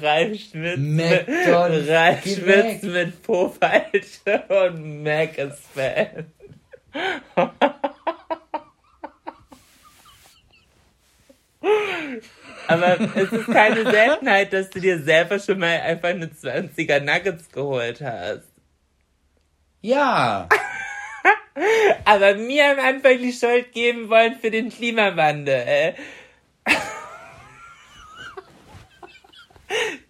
Ralf 0.03 0.39
Schmitz. 0.39 0.79
McDonald's, 0.79 1.89
Ralf 1.89 2.23
Schmitz 2.23 2.83
mit 2.83 3.23
Po-Falte 3.23 4.45
und 4.49 5.03
Mac 5.03 5.39
ist 5.39 5.63
Fan. 5.75 6.27
Aber 12.67 13.01
es 13.15 13.33
ist 13.33 13.47
keine 13.47 13.91
Seltenheit, 13.91 14.53
dass 14.53 14.71
du 14.71 14.81
dir 14.81 14.99
selber 14.99 15.39
schon 15.39 15.59
mal 15.59 15.81
einfach 15.81 16.11
eine 16.11 16.27
20er 16.27 17.01
Nuggets 17.01 17.51
geholt 17.51 18.01
hast. 18.01 18.49
Ja. 19.81 20.49
Aber 22.05 22.35
mir 22.35 22.73
am 22.73 22.79
Anfang 22.79 23.19
die 23.19 23.33
Schuld 23.33 23.73
geben 23.73 24.09
wollen 24.11 24.37
für 24.41 24.51
den 24.51 24.71
Klimawandel. 24.71 25.63
Äh. 25.67 25.95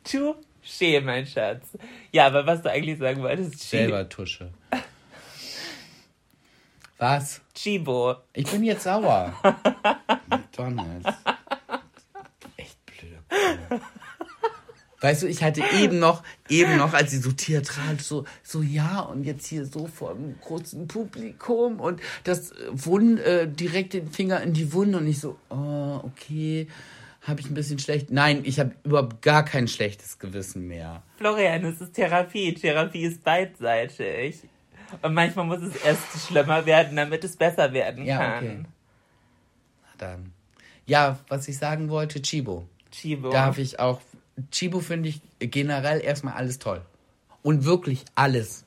Touché, 0.04 1.00
mein 1.00 1.26
Schatz. 1.26 1.78
Ja, 2.12 2.26
aber 2.26 2.46
was 2.46 2.62
du 2.62 2.70
eigentlich 2.70 2.98
sagen 2.98 3.22
wolltest, 3.22 3.58
Selber 3.58 4.08
Tusche. 4.08 4.50
Was? 6.98 7.40
Chibo. 7.54 8.16
Ich 8.32 8.48
bin 8.50 8.62
jetzt 8.62 8.84
sauer. 8.84 9.32
McDonalds. 10.28 11.08
Echt 12.56 12.78
blöde 12.86 13.18
Kuh. 13.28 13.80
Weißt 15.02 15.22
du, 15.22 15.26
ich 15.26 15.42
hatte 15.42 15.62
eben 15.78 15.98
noch, 15.98 16.22
eben 16.48 16.76
noch, 16.78 16.94
als 16.94 17.10
sie 17.10 17.18
so 17.18 17.32
theatral 17.32 17.98
so, 18.00 18.24
so 18.42 18.62
ja 18.62 19.00
und 19.00 19.24
jetzt 19.24 19.46
hier 19.46 19.66
so 19.66 19.86
vor 19.88 20.12
einem 20.12 20.36
großen 20.40 20.88
Publikum 20.88 21.80
und 21.80 22.00
das 22.24 22.52
Wund, 22.70 23.18
äh, 23.20 23.46
direkt 23.48 23.92
den 23.92 24.10
Finger 24.10 24.40
in 24.42 24.54
die 24.54 24.72
Wunde 24.72 24.98
und 24.98 25.06
ich 25.08 25.18
so, 25.18 25.36
oh, 25.50 26.00
okay, 26.04 26.68
habe 27.22 27.40
ich 27.40 27.50
ein 27.50 27.54
bisschen 27.54 27.78
schlecht. 27.78 28.10
Nein, 28.10 28.42
ich 28.44 28.58
habe 28.58 28.72
überhaupt 28.84 29.22
gar 29.22 29.44
kein 29.44 29.68
schlechtes 29.68 30.18
Gewissen 30.18 30.66
mehr. 30.66 31.02
Florian, 31.18 31.64
es 31.64 31.80
ist 31.80 31.94
Therapie. 31.94 32.54
Therapie 32.54 33.02
ist 33.04 33.22
beidseitig. 33.22 34.40
Und 35.02 35.14
manchmal 35.14 35.46
muss 35.46 35.62
es 35.62 35.76
erst 35.84 36.26
schlimmer 36.28 36.66
werden, 36.66 36.96
damit 36.96 37.24
es 37.24 37.36
besser 37.36 37.72
werden 37.72 38.04
Ja, 38.04 38.18
kann. 38.18 38.44
okay. 38.44 38.58
Na 39.84 39.88
dann. 39.98 40.32
Ja, 40.86 41.18
was 41.28 41.46
ich 41.48 41.58
sagen 41.58 41.88
wollte, 41.90 42.20
Chibo. 42.22 42.66
Chibo. 42.90 43.30
darf 43.30 43.58
ich 43.58 43.78
auch. 43.80 44.00
Chibo 44.50 44.80
finde 44.80 45.08
ich 45.10 45.20
generell 45.38 46.00
erstmal 46.00 46.34
alles 46.34 46.58
toll. 46.58 46.82
Und 47.42 47.64
wirklich 47.64 48.04
alles. 48.14 48.64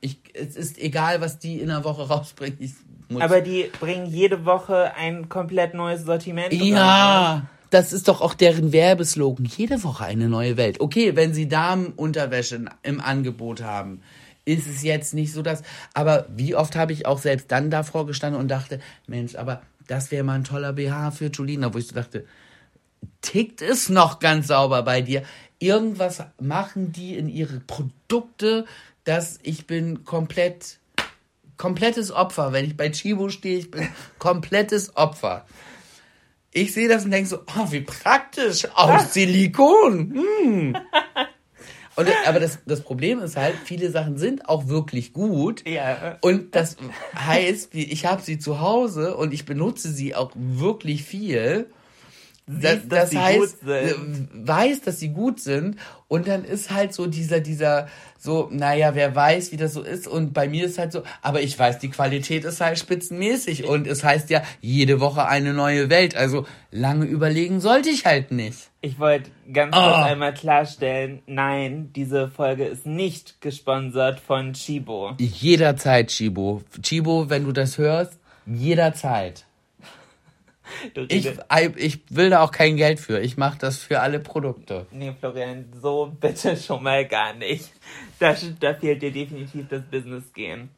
Ich, 0.00 0.18
es 0.34 0.56
ist 0.56 0.78
egal, 0.78 1.20
was 1.20 1.38
die 1.38 1.60
in 1.60 1.68
der 1.68 1.84
Woche 1.84 2.02
rausbringen. 2.08 2.58
Ich 2.60 2.72
muss 3.08 3.22
Aber 3.22 3.40
die 3.40 3.70
bringen 3.80 4.06
jede 4.06 4.44
Woche 4.44 4.92
ein 4.94 5.28
komplett 5.28 5.74
neues 5.74 6.04
Sortiment. 6.04 6.52
raus. 6.52 6.60
ja, 6.62 7.46
das 7.70 7.92
ist 7.92 8.08
doch 8.08 8.20
auch 8.20 8.34
deren 8.34 8.72
Werbeslogan. 8.72 9.46
Jede 9.46 9.82
Woche 9.82 10.04
eine 10.04 10.28
neue 10.28 10.56
Welt. 10.56 10.80
Okay, 10.80 11.16
wenn 11.16 11.34
sie 11.34 11.48
Damenunterwäsche 11.48 12.64
im 12.82 13.00
Angebot 13.00 13.62
haben, 13.62 14.02
ist 14.44 14.66
es 14.68 14.82
jetzt 14.82 15.14
nicht 15.14 15.32
so 15.32 15.42
das. 15.42 15.62
Aber 15.92 16.26
wie 16.34 16.54
oft 16.54 16.76
habe 16.76 16.92
ich 16.92 17.06
auch 17.06 17.18
selbst 17.18 17.50
dann 17.50 17.70
davor 17.70 18.06
gestanden 18.06 18.40
und 18.40 18.48
dachte, 18.48 18.80
Mensch, 19.06 19.34
aber 19.34 19.62
das 19.88 20.10
wäre 20.10 20.24
mal 20.24 20.34
ein 20.34 20.44
toller 20.44 20.72
BH 20.72 21.10
für 21.12 21.26
Julina, 21.26 21.72
wo 21.74 21.78
ich 21.78 21.88
so 21.88 21.94
dachte, 21.94 22.24
tickt 23.20 23.62
es 23.62 23.88
noch 23.88 24.18
ganz 24.18 24.48
sauber 24.48 24.82
bei 24.82 25.00
dir? 25.00 25.22
Irgendwas 25.58 26.22
machen 26.40 26.92
die 26.92 27.16
in 27.16 27.28
ihre 27.28 27.60
Produkte, 27.60 28.66
dass 29.04 29.38
ich 29.42 29.66
bin 29.66 30.04
komplett, 30.04 30.78
komplettes 31.56 32.12
Opfer. 32.12 32.52
Wenn 32.52 32.64
ich 32.64 32.76
bei 32.76 32.90
Chibo 32.90 33.28
stehe, 33.28 33.58
ich 33.58 33.70
bin 33.70 33.88
komplettes 34.18 34.96
Opfer. 34.96 35.46
Ich 36.52 36.72
sehe 36.72 36.88
das 36.88 37.04
und 37.04 37.10
denke 37.10 37.28
so, 37.28 37.38
oh, 37.58 37.70
wie 37.70 37.82
praktisch, 37.82 38.66
aus 38.74 39.12
Silikon. 39.12 40.14
Hm. 40.14 40.76
Und, 41.96 42.10
aber 42.26 42.40
das, 42.40 42.58
das 42.66 42.82
Problem 42.82 43.20
ist 43.20 43.36
halt, 43.36 43.56
viele 43.64 43.90
Sachen 43.90 44.18
sind 44.18 44.50
auch 44.50 44.68
wirklich 44.68 45.14
gut. 45.14 45.66
Ja. 45.66 46.18
Und 46.20 46.54
das 46.54 46.76
heißt, 47.14 47.74
ich 47.74 48.04
habe 48.04 48.20
sie 48.20 48.38
zu 48.38 48.60
Hause 48.60 49.16
und 49.16 49.32
ich 49.32 49.46
benutze 49.46 49.90
sie 49.90 50.14
auch 50.14 50.30
wirklich 50.34 51.04
viel. 51.04 51.70
Das, 52.48 52.86
dass 52.86 52.88
das 52.88 53.10
sie 53.10 53.18
heißt, 53.18 53.66
äh, 53.66 53.94
weiß, 54.32 54.82
dass 54.82 55.00
sie 55.00 55.08
gut 55.08 55.40
sind. 55.40 55.76
Und 56.06 56.28
dann 56.28 56.44
ist 56.44 56.70
halt 56.70 56.92
so 56.94 57.06
dieser, 57.06 57.40
dieser, 57.40 57.88
so, 58.20 58.48
naja, 58.52 58.94
wer 58.94 59.16
weiß, 59.16 59.50
wie 59.50 59.56
das 59.56 59.72
so 59.72 59.82
ist. 59.82 60.06
Und 60.06 60.32
bei 60.32 60.48
mir 60.48 60.66
ist 60.66 60.78
halt 60.78 60.92
so, 60.92 61.02
aber 61.22 61.40
ich 61.42 61.58
weiß, 61.58 61.80
die 61.80 61.90
Qualität 61.90 62.44
ist 62.44 62.60
halt 62.60 62.78
spitzenmäßig. 62.78 63.64
Und 63.64 63.88
es 63.88 64.04
heißt 64.04 64.30
ja, 64.30 64.44
jede 64.60 65.00
Woche 65.00 65.26
eine 65.26 65.54
neue 65.54 65.90
Welt. 65.90 66.14
Also 66.14 66.46
lange 66.70 67.06
überlegen 67.06 67.60
sollte 67.60 67.88
ich 67.88 68.04
halt 68.06 68.30
nicht. 68.30 68.70
Ich 68.80 69.00
wollte 69.00 69.28
ganz 69.52 69.74
Ah. 69.74 69.90
kurz 70.02 70.12
einmal 70.12 70.32
klarstellen, 70.32 71.22
nein, 71.26 71.90
diese 71.96 72.28
Folge 72.28 72.66
ist 72.66 72.86
nicht 72.86 73.40
gesponsert 73.40 74.20
von 74.20 74.52
Chibo. 74.52 75.14
Jederzeit, 75.18 76.10
Chibo. 76.10 76.62
Chibo, 76.80 77.28
wenn 77.28 77.42
du 77.42 77.50
das 77.50 77.76
hörst, 77.78 78.20
jederzeit. 78.46 79.45
Ich, 81.08 81.28
ich 81.76 82.00
will 82.10 82.30
da 82.30 82.42
auch 82.42 82.50
kein 82.50 82.76
Geld 82.76 82.98
für. 83.00 83.20
Ich 83.20 83.36
mache 83.36 83.58
das 83.58 83.78
für 83.78 84.00
alle 84.00 84.18
Produkte. 84.20 84.86
nee, 84.90 85.12
Florian, 85.18 85.66
so 85.80 86.14
bitte 86.20 86.56
schon 86.56 86.82
mal 86.82 87.06
gar 87.06 87.34
nicht. 87.34 87.70
Da, 88.18 88.34
da 88.60 88.74
fehlt 88.74 89.02
dir 89.02 89.12
definitiv 89.12 89.68
das 89.68 89.82
Business 89.82 90.32
gehen. 90.32 90.70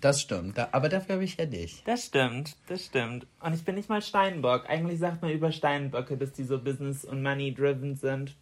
Das 0.00 0.20
stimmt. 0.20 0.56
Da, 0.56 0.68
aber 0.72 0.88
dafür 0.88 1.16
habe 1.16 1.24
ich 1.24 1.36
ja 1.36 1.46
dich. 1.46 1.82
Das 1.84 2.06
stimmt, 2.06 2.56
das 2.68 2.84
stimmt. 2.86 3.26
Und 3.40 3.54
ich 3.54 3.64
bin 3.64 3.74
nicht 3.74 3.88
mal 3.88 4.00
Steinbock. 4.02 4.68
Eigentlich 4.68 5.00
sagt 5.00 5.20
man 5.20 5.32
über 5.32 5.50
Steinböcke, 5.50 6.16
dass 6.16 6.32
die 6.32 6.44
so 6.44 6.58
business- 6.58 7.04
und 7.04 7.22
money-driven 7.22 7.96
sind. 7.96 8.36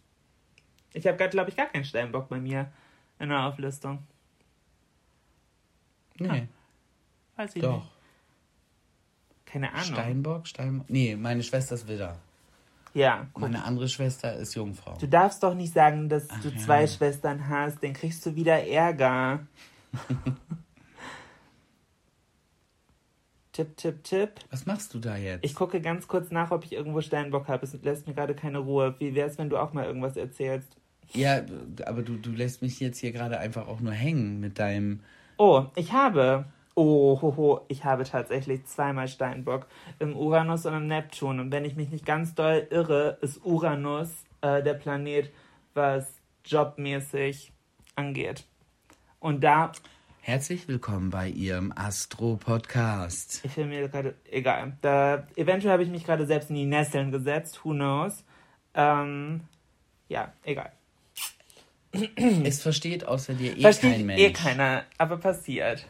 Ich 0.93 1.07
habe 1.07 1.17
gerade, 1.17 1.31
glaube 1.31 1.49
ich, 1.49 1.55
gar 1.55 1.67
keinen 1.67 1.85
Steinbock 1.85 2.29
bei 2.29 2.39
mir 2.39 2.71
in 3.19 3.29
der 3.29 3.45
Auflistung. 3.45 3.99
Nee, 6.19 6.47
Weiß 7.35 7.55
ich 7.55 7.61
doch. 7.61 7.75
nicht. 7.77 7.87
Keine 9.51 9.73
Ahnung. 9.73 9.83
Steinbock, 9.83 10.47
Steinbock. 10.47 10.89
Nee, 10.89 11.15
meine 11.15 11.43
Schwester 11.43 11.75
ist 11.75 11.87
Widder. 11.87 12.17
Ja, 12.93 13.27
guck. 13.33 13.43
Meine 13.43 13.63
andere 13.63 13.87
Schwester 13.87 14.35
ist 14.35 14.55
Jungfrau. 14.55 14.97
Du 14.99 15.07
darfst 15.07 15.43
doch 15.43 15.53
nicht 15.53 15.73
sagen, 15.73 16.09
dass 16.09 16.27
du 16.27 16.49
ja. 16.49 16.57
zwei 16.57 16.87
Schwestern 16.87 17.47
hast, 17.47 17.83
dann 17.83 17.93
kriegst 17.93 18.25
du 18.25 18.35
wieder 18.35 18.67
Ärger. 18.67 19.47
tipp, 23.51 23.77
tipp, 23.77 24.03
tipp. 24.03 24.31
Was 24.49 24.65
machst 24.65 24.93
du 24.93 24.99
da 24.99 25.17
jetzt? 25.17 25.45
Ich 25.45 25.55
gucke 25.55 25.81
ganz 25.81 26.07
kurz 26.07 26.31
nach, 26.31 26.51
ob 26.51 26.65
ich 26.65 26.73
irgendwo 26.73 27.01
Steinbock 27.01 27.47
habe. 27.47 27.65
Es 27.65 27.73
lässt 27.81 28.07
mir 28.07 28.13
gerade 28.13 28.35
keine 28.35 28.59
Ruhe. 28.59 28.95
Wie 28.99 29.15
wär's, 29.15 29.37
wenn 29.37 29.49
du 29.49 29.57
auch 29.57 29.73
mal 29.73 29.85
irgendwas 29.85 30.17
erzählst? 30.17 30.75
ja, 31.13 31.41
aber 31.85 32.03
du, 32.03 32.17
du 32.17 32.31
lässt 32.31 32.61
mich 32.61 32.79
jetzt 32.79 32.99
hier 32.99 33.11
gerade 33.11 33.39
einfach 33.39 33.67
auch 33.67 33.79
nur 33.79 33.93
hängen 33.93 34.39
mit 34.39 34.59
deinem. 34.59 34.99
Oh, 35.37 35.65
ich 35.75 35.91
habe. 35.93 36.45
Oh, 36.81 37.19
hoho, 37.21 37.65
ich 37.67 37.83
habe 37.83 38.05
tatsächlich 38.05 38.65
zweimal 38.65 39.09
Steinbock 39.09 39.67
im 39.99 40.15
Uranus 40.15 40.65
und 40.65 40.73
im 40.75 40.87
Neptun. 40.87 41.41
Und 41.41 41.51
wenn 41.51 41.65
ich 41.65 41.75
mich 41.75 41.89
nicht 41.89 42.05
ganz 42.05 42.35
doll 42.35 42.65
irre, 42.69 43.17
ist 43.19 43.43
Uranus 43.43 44.07
äh, 44.39 44.63
der 44.63 44.75
Planet, 44.75 45.29
was 45.73 46.07
jobmäßig 46.45 47.51
angeht. 47.95 48.45
Und 49.19 49.43
da 49.43 49.73
Herzlich 50.21 50.69
willkommen 50.69 51.09
bei 51.09 51.27
Ihrem 51.27 51.73
Astro-Podcast. 51.75 53.41
Ich 53.43 53.57
will 53.57 53.65
mir 53.65 53.89
gerade, 53.89 54.15
egal. 54.31 54.77
Da, 54.79 55.27
eventuell 55.35 55.73
habe 55.73 55.83
ich 55.83 55.89
mich 55.89 56.05
gerade 56.05 56.25
selbst 56.25 56.49
in 56.49 56.55
die 56.55 56.65
Nesseln 56.65 57.11
gesetzt, 57.11 57.59
who 57.65 57.71
knows. 57.71 58.23
Ähm, 58.73 59.41
ja, 60.07 60.31
egal. 60.43 60.71
Es 62.45 62.61
versteht 62.61 63.03
außer 63.03 63.33
dir 63.33 63.57
eh 63.57 63.61
Versteht 63.63 63.95
kein 63.95 64.05
Mensch. 64.05 64.21
eh 64.21 64.31
keiner, 64.31 64.85
aber 64.97 65.17
passiert. 65.17 65.85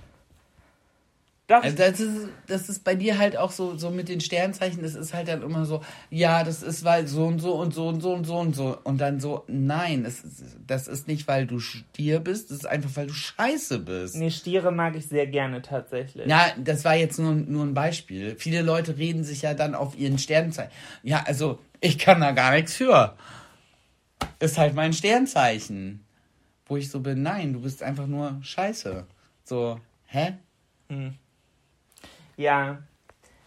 Doch, 1.50 1.64
Also 1.64 1.78
das 1.78 2.00
ist, 2.00 2.28
das 2.46 2.70
ist 2.70 2.84
bei 2.84 2.94
dir 2.94 3.18
halt 3.18 3.36
auch 3.36 3.50
so, 3.50 3.76
so 3.76 3.90
mit 3.90 4.08
den 4.08 4.22
Sternzeichen, 4.22 4.84
das 4.84 4.94
ist 4.94 5.16
halt 5.16 5.30
dann 5.30 5.42
immer 5.42 5.66
so, 5.66 5.82
ja, 6.12 6.44
das 6.44 6.62
ist 6.62 6.84
weil 6.84 7.08
so 7.08 7.26
und 7.26 7.40
so 7.40 7.56
und 7.56 7.74
so 7.74 7.88
und 7.88 8.02
so 8.02 8.14
und 8.14 8.24
so 8.28 8.38
und 8.38 8.56
so. 8.56 8.78
Und 8.84 9.02
dann 9.02 9.20
so, 9.20 9.46
nein, 9.48 10.04
das 10.04 10.20
ist, 10.20 10.58
das 10.68 10.88
ist 10.88 11.08
nicht, 11.08 11.28
weil 11.28 11.48
du 11.48 11.60
Stier 11.60 12.20
bist, 12.20 12.52
das 12.52 12.58
ist 12.60 12.66
einfach, 12.68 12.92
weil 12.94 13.08
du 13.08 13.14
scheiße 13.14 13.80
bist. 13.80 14.16
nee, 14.16 14.30
Stiere 14.30 14.72
mag 14.72 14.96
ich 14.96 15.08
sehr 15.08 15.26
gerne 15.26 15.64
tatsächlich. 15.64 16.28
Ja, 16.28 16.54
das 16.56 16.86
war 16.86 16.94
jetzt 16.94 17.18
nur, 17.18 17.34
nur 17.34 17.66
ein 17.66 17.74
Beispiel. 17.74 18.36
Viele 18.38 18.62
Leute 18.62 19.00
reden 19.00 19.24
sich 19.24 19.42
ja 19.42 19.56
dann 19.56 19.74
auf 19.74 19.98
ihren 19.98 20.20
Sternzeichen. 20.20 20.72
Ja, 21.02 21.24
also, 21.26 21.58
ich 21.82 21.98
kann 21.98 22.22
da 22.22 22.30
gar 22.32 22.52
nichts 22.52 22.76
für. 22.76 23.16
Ist 24.40 24.60
halt 24.60 24.76
mein 24.76 24.94
Sternzeichen. 24.94 26.06
Wo 26.68 26.78
ich 26.78 26.92
so 26.92 27.00
bin, 27.00 27.24
nein, 27.24 27.54
du 27.54 27.62
bist 27.62 27.82
einfach 27.82 28.06
nur 28.06 28.38
scheiße. 28.44 29.08
So, 29.46 29.80
hä? 30.06 30.34
Ja, 32.40 32.78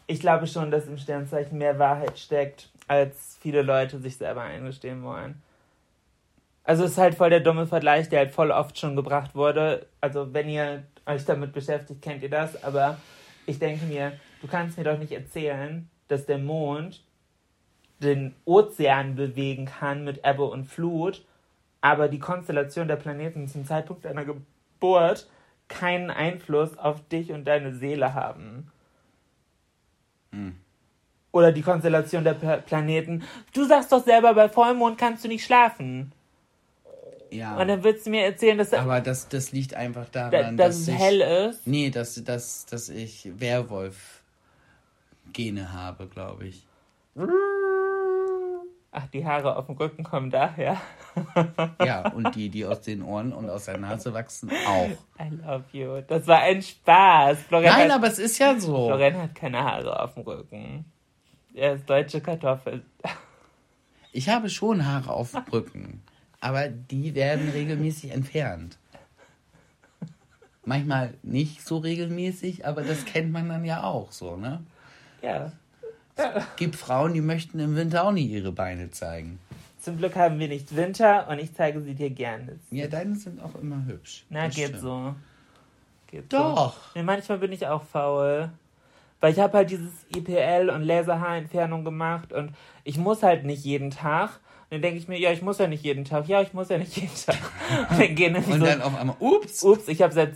ich 0.06 0.20
glaube 0.20 0.46
schon, 0.46 0.70
dass 0.70 0.86
im 0.86 0.98
Sternzeichen 0.98 1.56
mehr 1.56 1.78
Wahrheit 1.78 2.18
steckt, 2.18 2.68
als 2.88 3.38
viele 3.40 3.62
Leute 3.62 3.98
sich 3.98 4.18
selber 4.18 4.42
eingestehen 4.42 5.02
wollen. 5.02 5.40
Also 6.62 6.84
es 6.84 6.90
ist 6.90 6.98
halt 6.98 7.14
voll 7.14 7.30
der 7.30 7.40
dumme 7.40 7.66
Vergleich, 7.66 8.10
der 8.10 8.18
halt 8.18 8.32
voll 8.32 8.50
oft 8.50 8.78
schon 8.78 8.94
gebracht 8.94 9.34
wurde. 9.34 9.86
Also 10.02 10.34
wenn 10.34 10.46
ihr 10.50 10.82
euch 11.06 11.24
damit 11.24 11.54
beschäftigt, 11.54 12.02
kennt 12.02 12.22
ihr 12.22 12.28
das. 12.28 12.62
Aber 12.64 12.98
ich 13.46 13.58
denke 13.58 13.86
mir, 13.86 14.12
du 14.42 14.46
kannst 14.46 14.76
mir 14.76 14.84
doch 14.84 14.98
nicht 14.98 15.12
erzählen, 15.12 15.88
dass 16.08 16.26
der 16.26 16.36
Mond 16.36 17.02
den 18.00 18.34
Ozean 18.44 19.14
bewegen 19.14 19.64
kann 19.64 20.04
mit 20.04 20.22
Ebbe 20.22 20.44
und 20.44 20.66
Flut, 20.66 21.24
aber 21.80 22.08
die 22.08 22.18
Konstellation 22.18 22.88
der 22.88 22.96
Planeten 22.96 23.48
zum 23.48 23.64
Zeitpunkt 23.64 24.04
deiner 24.04 24.26
Geburt 24.26 25.30
keinen 25.68 26.10
Einfluss 26.10 26.76
auf 26.76 27.08
dich 27.08 27.32
und 27.32 27.46
deine 27.46 27.72
Seele 27.72 28.12
haben. 28.12 28.70
Oder 31.32 31.52
die 31.52 31.62
Konstellation 31.62 32.24
der 32.24 32.34
Pla- 32.34 32.56
Planeten. 32.58 33.22
Du 33.54 33.64
sagst 33.64 33.90
doch 33.92 34.04
selber, 34.04 34.34
bei 34.34 34.48
Vollmond 34.48 34.98
kannst 34.98 35.24
du 35.24 35.28
nicht 35.28 35.44
schlafen. 35.44 36.12
Ja. 37.30 37.56
Und 37.56 37.68
dann 37.68 37.82
willst 37.82 38.04
du 38.06 38.10
mir 38.10 38.24
erzählen, 38.26 38.58
dass, 38.58 38.74
Aber 38.74 39.00
das, 39.00 39.26
das 39.28 39.52
liegt 39.52 39.72
einfach 39.72 40.06
da, 40.10 40.28
daran, 40.28 40.58
dass 40.58 40.76
dass, 40.76 40.82
es 40.82 40.88
ich, 40.88 40.98
hell 40.98 41.20
ist. 41.48 41.66
Nee, 41.66 41.88
dass, 41.88 42.22
dass, 42.22 42.66
dass 42.66 42.90
ich 42.90 43.30
Werwolf-Gene 43.40 45.72
habe, 45.72 46.06
glaube 46.08 46.48
ich. 46.48 46.66
Ach, 48.94 49.06
die 49.06 49.24
Haare 49.24 49.56
auf 49.56 49.66
dem 49.66 49.76
Rücken 49.76 50.04
kommen 50.04 50.30
daher. 50.30 50.76
Ja, 51.82 52.08
und 52.14 52.34
die, 52.34 52.50
die 52.50 52.66
aus 52.66 52.82
den 52.82 53.02
Ohren 53.02 53.32
und 53.32 53.48
aus 53.48 53.64
der 53.64 53.78
Nase 53.78 54.12
wachsen, 54.12 54.50
auch. 54.66 54.90
I 55.18 55.30
love 55.42 55.64
you. 55.72 56.02
Das 56.06 56.26
war 56.26 56.40
ein 56.40 56.60
Spaß. 56.60 57.38
Florian, 57.40 57.72
Nein, 57.72 57.90
hat, 57.90 57.96
aber 57.96 58.08
es 58.08 58.18
ist 58.18 58.38
ja 58.38 58.60
so. 58.60 58.88
Florian 58.88 59.16
hat 59.16 59.34
keine 59.34 59.64
Haare 59.64 59.98
auf 59.98 60.12
dem 60.12 60.24
Rücken. 60.24 60.84
Er 61.54 61.72
ist 61.74 61.88
deutsche 61.88 62.20
Kartoffel. 62.20 62.82
Ich 64.14 64.28
habe 64.28 64.50
schon 64.50 64.86
Haare 64.86 65.10
auf 65.10 65.30
dem 65.30 65.44
Rücken, 65.50 66.02
aber 66.38 66.68
die 66.68 67.14
werden 67.14 67.48
regelmäßig 67.48 68.10
entfernt. 68.10 68.76
Manchmal 70.66 71.14
nicht 71.22 71.66
so 71.66 71.78
regelmäßig, 71.78 72.66
aber 72.66 72.82
das 72.82 73.06
kennt 73.06 73.32
man 73.32 73.48
dann 73.48 73.64
ja 73.64 73.84
auch 73.84 74.12
so, 74.12 74.36
ne? 74.36 74.62
Ja. 75.22 75.50
Gibt 76.56 76.76
Frauen, 76.76 77.14
die 77.14 77.20
möchten 77.20 77.58
im 77.58 77.76
Winter 77.76 78.04
auch 78.04 78.12
nie 78.12 78.26
ihre 78.26 78.52
Beine 78.52 78.90
zeigen. 78.90 79.38
Zum 79.80 79.98
Glück 79.98 80.14
haben 80.16 80.38
wir 80.38 80.48
nicht 80.48 80.76
Winter 80.76 81.26
und 81.28 81.38
ich 81.40 81.54
zeige 81.54 81.80
sie 81.80 81.94
dir 81.94 82.10
gerne. 82.10 82.58
Ja, 82.70 82.86
deine 82.86 83.16
sind 83.16 83.42
auch 83.42 83.54
immer 83.56 83.84
hübsch. 83.86 84.24
Na, 84.30 84.46
Das 84.46 84.54
geht 84.54 84.68
stimmt. 84.68 84.80
so. 84.82 85.14
Geht 86.08 86.32
Doch. 86.32 86.74
So. 86.74 86.80
Nee, 86.94 87.02
manchmal 87.02 87.38
bin 87.38 87.50
ich 87.52 87.66
auch 87.66 87.82
faul. 87.82 88.50
Weil 89.20 89.32
ich 89.32 89.38
habe 89.40 89.56
halt 89.58 89.70
dieses 89.70 89.92
IPL 90.16 90.68
und 90.70 90.82
Laserhaarentfernung 90.82 91.84
gemacht 91.84 92.32
und 92.32 92.52
ich 92.84 92.98
muss 92.98 93.22
halt 93.22 93.44
nicht 93.44 93.64
jeden 93.64 93.90
Tag. 93.90 94.30
Und 94.64 94.72
dann 94.76 94.82
denke 94.82 94.98
ich 94.98 95.06
mir, 95.06 95.18
ja, 95.18 95.30
ich 95.32 95.42
muss 95.42 95.58
ja 95.58 95.68
nicht 95.68 95.84
jeden 95.84 96.04
Tag. 96.04 96.26
Ja, 96.28 96.42
ich 96.42 96.52
muss 96.54 96.68
ja 96.70 96.78
nicht 96.78 96.96
jeden 96.96 97.14
Tag. 97.14 97.38
Und 97.90 98.00
dann 98.00 98.14
gehen 98.14 98.34
Und 98.36 98.44
so, 98.44 98.58
dann 98.58 98.82
auf 98.82 98.96
einmal, 98.98 99.16
ups. 99.20 99.62
ups, 99.62 99.86
ich 99.88 100.02
habe 100.02 100.12
seit 100.12 100.34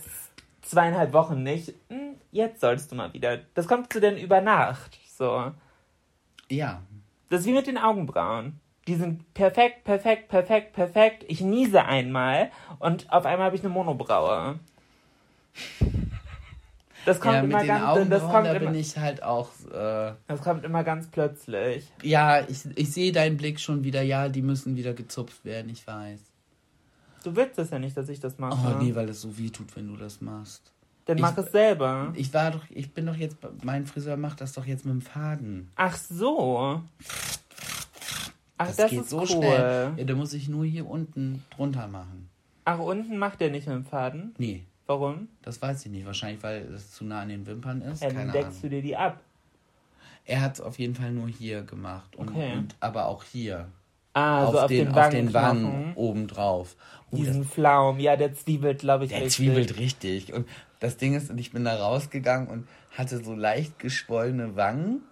zweieinhalb 0.63 1.13
Wochen 1.13 1.43
nicht. 1.43 1.75
Hm, 1.89 2.15
Jetzt 2.33 2.61
sollst 2.61 2.93
du 2.93 2.97
mal 2.97 3.13
wieder. 3.13 3.39
Das 3.55 3.67
kommt 3.67 3.93
zu 3.93 4.01
denn 4.01 4.17
über 4.19 4.41
Nacht. 4.41 4.99
So. 5.17 5.53
Ja, 6.51 6.83
Das 7.31 7.41
ist 7.41 7.47
wie 7.47 7.53
mit 7.53 7.67
den 7.67 7.79
Augenbrauen. 7.79 8.61
Die 8.87 8.95
sind 8.95 9.35
perfekt, 9.35 9.83
perfekt, 9.85 10.29
perfekt, 10.29 10.73
perfekt. 10.73 11.25
Ich 11.27 11.41
niese 11.41 11.85
einmal 11.85 12.51
und 12.79 13.11
auf 13.13 13.27
einmal 13.27 13.47
habe 13.47 13.57
ich 13.57 13.63
eine 13.63 13.73
Monobraue. 13.73 14.61
Das 17.05 17.21
kommt 17.21 17.35
ja 17.35 17.43
mit 17.43 17.51
immer 17.51 17.61
den 17.61 17.69
ganz, 17.69 18.09
das 18.11 18.23
kommt 18.23 18.47
da 18.47 18.55
immer, 18.55 18.71
bin 18.71 18.75
ich 18.75 18.97
halt 18.97 19.23
auch... 19.23 19.51
Äh, 19.73 20.13
das 20.27 20.41
kommt 20.43 20.65
immer 20.65 20.83
ganz 20.85 21.09
plötzlich. 21.09 21.91
ja, 22.03 22.41
ich, 22.49 22.65
ich 22.75 22.93
sehe 22.93 23.13
deinen 23.13 23.37
Blick 23.37 23.61
schon 23.61 23.85
wieder. 23.85 24.03
Ja, 24.03 24.29
die 24.29 24.43
müssen 24.43 24.77
wieder 24.77 24.93
gezupft 24.93 25.45
werden, 25.45 25.69
ich 25.71 25.87
weiß. 25.87 26.21
Du 27.25 27.35
willst 27.35 27.59
es 27.59 27.71
ja 27.71 27.79
nicht, 27.79 27.97
dass 27.97 28.09
ich 28.09 28.21
das 28.21 28.39
mache. 28.39 28.77
Oh 28.77 28.83
nee, 28.83 28.95
weil 28.95 29.09
es 29.09 29.21
so 29.21 29.37
weh 29.39 29.51
tut, 29.51 29.75
wenn 29.77 29.89
du 29.89 29.97
das 29.97 30.21
machst. 30.21 30.73
Dann 31.07 31.17
ich- 31.19 31.23
mach 31.23 31.37
es 31.39 31.51
selber. 31.53 32.13
Ich 32.17 32.33
war 32.35 32.51
doch, 32.51 32.65
ich 32.69 32.93
bin 32.93 33.07
doch 33.07 33.15
jetzt, 33.17 33.37
mein 33.63 33.87
Friseur 33.87 34.17
macht 34.17 34.41
das 34.41 34.53
doch 34.53 34.67
jetzt 34.67 34.85
mit 34.85 34.93
dem 34.95 35.01
Faden. 35.03 35.71
Ach 35.77 35.97
so. 35.97 36.83
Ach, 38.59 38.75
das, 38.75 38.91
geht 38.91 39.01
ist 39.03 39.11
so 39.11 39.19
cool. 39.21 39.27
schnell. 39.27 39.93
Ja, 39.97 40.05
da 40.05 40.15
muss 40.15 40.33
ich 40.33 40.49
nur 40.49 40.65
hier 40.65 40.89
unten 40.89 41.45
drunter 41.55 41.89
machen. 41.89 42.29
Ach, 42.65 42.79
unten 42.79 43.19
macht 43.19 43.41
er 43.43 43.51
nicht 43.51 43.67
mit 43.67 43.77
dem 43.77 43.85
Faden. 43.85 44.35
Nee, 44.39 44.65
Warum? 44.87 45.29
das 45.43 45.61
weiß 45.61 45.85
ich 45.87 45.93
nicht. 45.93 46.07
Wahrscheinlich, 46.07 46.43
weil 46.43 46.63
es 46.75 46.93
zu 46.93 47.05
nah 47.05 47.21
an 47.21 47.29
den 47.29 47.47
Wimpern 47.47 47.83
ist. 47.83 48.03
Ja, 48.03 48.11
dann 48.11 48.33
deckst 48.33 48.49
Ahnung. 48.49 48.61
du 48.63 48.69
dir 48.71 48.83
die 48.83 48.97
ab. 48.97 49.21
Er 50.25 50.41
hat 50.41 50.55
es 50.55 50.61
auf 50.61 50.79
jeden 50.79 50.95
Fall 50.95 51.13
nur 51.13 51.29
hier 51.29 51.63
gemacht. 51.63 52.17
Und, 52.17 52.31
Okay. 52.31 52.55
und 52.55 52.75
aber 52.81 53.07
auch 53.07 53.23
hier. 53.25 53.69
Ah, 54.15 54.51
so 54.51 54.59
auf 54.61 54.67
den, 54.69 54.89
auf 54.89 55.11
den 55.11 55.33
Wangenknochen. 55.35 55.63
Wangen 55.65 55.93
obendrauf. 55.95 56.75
Oh, 57.11 57.17
Diesen 57.17 57.45
Pflaum. 57.45 58.01
Ja, 58.01 58.17
der 58.17 58.33
zwiebelt, 58.35 58.81
glaube 58.81 59.05
ich, 59.05 59.11
Der 59.11 59.19
richtig. 59.21 59.35
zwiebelt 59.37 59.79
richtig. 59.79 60.33
Und 60.33 60.49
das 60.81 60.97
Ding 60.97 61.15
ist, 61.15 61.31
und 61.31 61.39
ich 61.39 61.53
bin 61.53 61.65
da 61.65 61.77
rausgegangen 61.77 62.49
und 62.49 62.69
hatte 62.97 63.23
so 63.23 63.35
leicht 63.35 63.79
geschwollene 63.79 64.57
Wangen. 64.57 65.03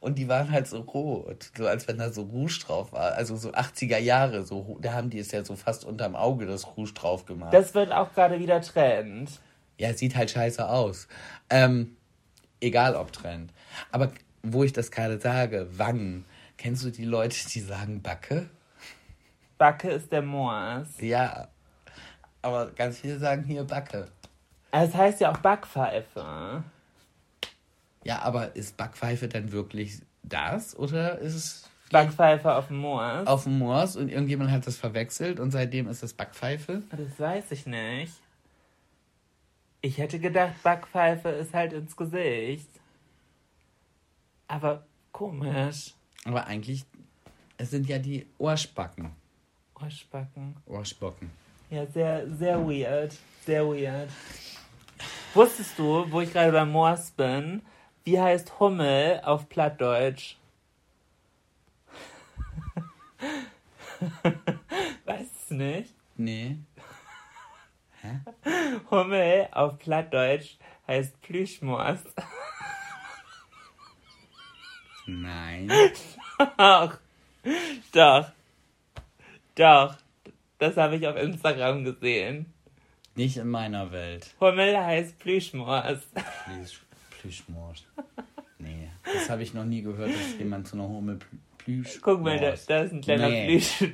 Und 0.00 0.18
die 0.18 0.28
waren 0.28 0.50
halt 0.50 0.66
so 0.66 0.80
rot, 0.80 1.50
so 1.56 1.66
als 1.66 1.86
wenn 1.86 1.98
da 1.98 2.10
so 2.12 2.22
Rouge 2.22 2.58
drauf 2.64 2.92
war. 2.92 3.12
Also 3.12 3.36
so 3.36 3.52
80er 3.52 3.98
Jahre, 3.98 4.42
so, 4.44 4.76
da 4.80 4.92
haben 4.92 5.08
die 5.10 5.18
es 5.18 5.30
ja 5.30 5.44
so 5.44 5.54
fast 5.56 5.84
unterm 5.84 6.16
Auge 6.16 6.46
das 6.46 6.76
Rouge 6.76 6.92
drauf 6.92 7.24
gemacht. 7.24 7.54
Das 7.54 7.74
wird 7.74 7.92
auch 7.92 8.12
gerade 8.12 8.40
wieder 8.40 8.60
Trend. 8.60 9.30
ja, 9.78 9.94
sieht 9.94 10.16
halt 10.16 10.30
scheiße 10.30 10.68
aus. 10.68 11.06
Ähm, 11.48 11.96
egal 12.60 12.96
ob 12.96 13.12
Trend. 13.12 13.52
Aber 13.92 14.10
wo 14.42 14.64
ich 14.64 14.72
das 14.72 14.90
gerade 14.90 15.20
sage, 15.20 15.68
Wangen. 15.78 16.24
Kennst 16.56 16.84
du 16.84 16.90
die 16.90 17.04
Leute, 17.04 17.36
die 17.48 17.60
sagen 17.60 18.02
Backe? 18.02 18.48
Backe 19.58 19.90
ist 19.90 20.12
der 20.12 20.22
Moors. 20.22 20.88
Ja. 21.00 21.48
Aber 22.44 22.70
ganz 22.72 22.98
viele 22.98 23.18
sagen 23.18 23.42
hier 23.44 23.64
Backe. 23.64 24.06
Es 24.70 24.94
heißt 24.94 25.18
ja 25.22 25.32
auch 25.32 25.38
Backpfeife. 25.38 26.62
Ja, 28.04 28.20
aber 28.20 28.54
ist 28.54 28.76
Backpfeife 28.76 29.28
dann 29.28 29.50
wirklich 29.50 30.02
das? 30.22 30.78
Oder 30.78 31.18
ist 31.20 31.34
es 31.34 31.70
Backpfeife 31.90 32.54
auf 32.54 32.66
dem 32.66 32.78
Moors. 32.78 33.26
auf 33.26 33.44
dem 33.44 33.58
Moors 33.58 33.96
und 33.96 34.10
irgendjemand 34.10 34.50
hat 34.50 34.66
das 34.66 34.76
verwechselt 34.76 35.40
und 35.40 35.52
seitdem 35.52 35.88
ist 35.88 36.02
es 36.02 36.12
Backpfeife? 36.12 36.82
Das 36.90 37.18
weiß 37.18 37.50
ich 37.52 37.64
nicht. 37.64 38.12
Ich 39.80 39.96
hätte 39.96 40.18
gedacht, 40.18 40.62
Backpfeife 40.62 41.30
ist 41.30 41.54
halt 41.54 41.72
ins 41.72 41.96
Gesicht. 41.96 42.68
Aber 44.48 44.84
komisch. 45.12 45.94
Aber 46.26 46.46
eigentlich, 46.46 46.84
es 47.56 47.70
sind 47.70 47.88
ja 47.88 47.98
die 47.98 48.26
Ohrspacken. 48.36 49.12
Ohrschbacken. 49.80 50.56
Ohrspocken. 50.66 51.30
Ja, 51.74 51.86
sehr, 51.86 52.30
sehr 52.30 52.64
weird. 52.68 53.18
Sehr 53.44 53.66
weird. 53.66 54.08
Wusstest 55.34 55.76
du, 55.76 56.06
wo 56.08 56.20
ich 56.20 56.32
gerade 56.32 56.52
beim 56.52 56.70
Moors 56.70 57.10
bin, 57.10 57.62
wie 58.04 58.20
heißt 58.20 58.60
Hummel 58.60 59.20
auf 59.24 59.48
Plattdeutsch? 59.48 60.36
weißt 65.04 65.50
du 65.50 65.54
nicht? 65.54 65.92
Nee. 66.16 66.58
Hummel 68.92 69.48
auf 69.50 69.76
Plattdeutsch 69.80 70.58
heißt 70.86 71.20
Plüschmoors. 71.22 72.04
Nein. 75.06 75.68
Doch. 76.56 76.98
Doch. 77.92 78.30
Doch. 79.56 80.03
Das 80.64 80.78
habe 80.78 80.96
ich 80.96 81.06
auf 81.06 81.16
Instagram 81.16 81.84
gesehen. 81.84 82.46
Nicht 83.16 83.36
in 83.36 83.48
meiner 83.48 83.92
Welt. 83.92 84.34
Hummel 84.40 84.78
heißt 84.78 85.18
Plüschmors. 85.18 86.00
Plüsch, 86.46 86.80
Plüschmors. 87.20 87.84
Nee, 88.58 88.88
das 89.04 89.28
habe 89.28 89.42
ich 89.42 89.52
noch 89.52 89.66
nie 89.66 89.82
gehört, 89.82 90.08
dass 90.08 90.38
jemand 90.38 90.66
zu 90.66 90.76
einer 90.76 90.88
Hummel 90.88 91.16
Plü- 91.16 91.38
Plüsch. 91.82 92.00
Guck 92.00 92.22
mal, 92.22 92.38
da, 92.40 92.54
da 92.66 92.80
ist 92.82 92.92
ein 92.92 93.02
kleiner 93.02 93.28
Nee. 93.28 93.46
Plüsch. 93.46 93.90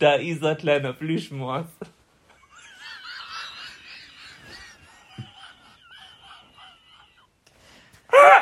Da 0.00 0.14
ist 0.14 0.42
ein 0.42 0.56
kleiner 0.56 0.92
Plüschmors. 0.94 1.66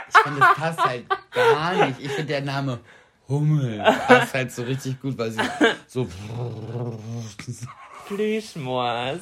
Ich 0.09 0.17
finde, 0.23 0.41
das 0.41 0.55
passt 0.55 0.81
halt 0.85 1.05
gar 1.33 1.87
nicht. 1.87 2.01
Ich 2.01 2.09
finde, 2.09 2.27
der 2.33 2.41
Name 2.43 2.81
Hummel 3.29 3.79
passt 4.07 4.35
halt 4.35 4.51
so 4.53 4.63
richtig 4.63 5.01
gut, 5.01 5.17
weil 5.19 5.31
sie 5.31 5.41
so. 5.87 6.09
Plüschmors. 8.07 9.21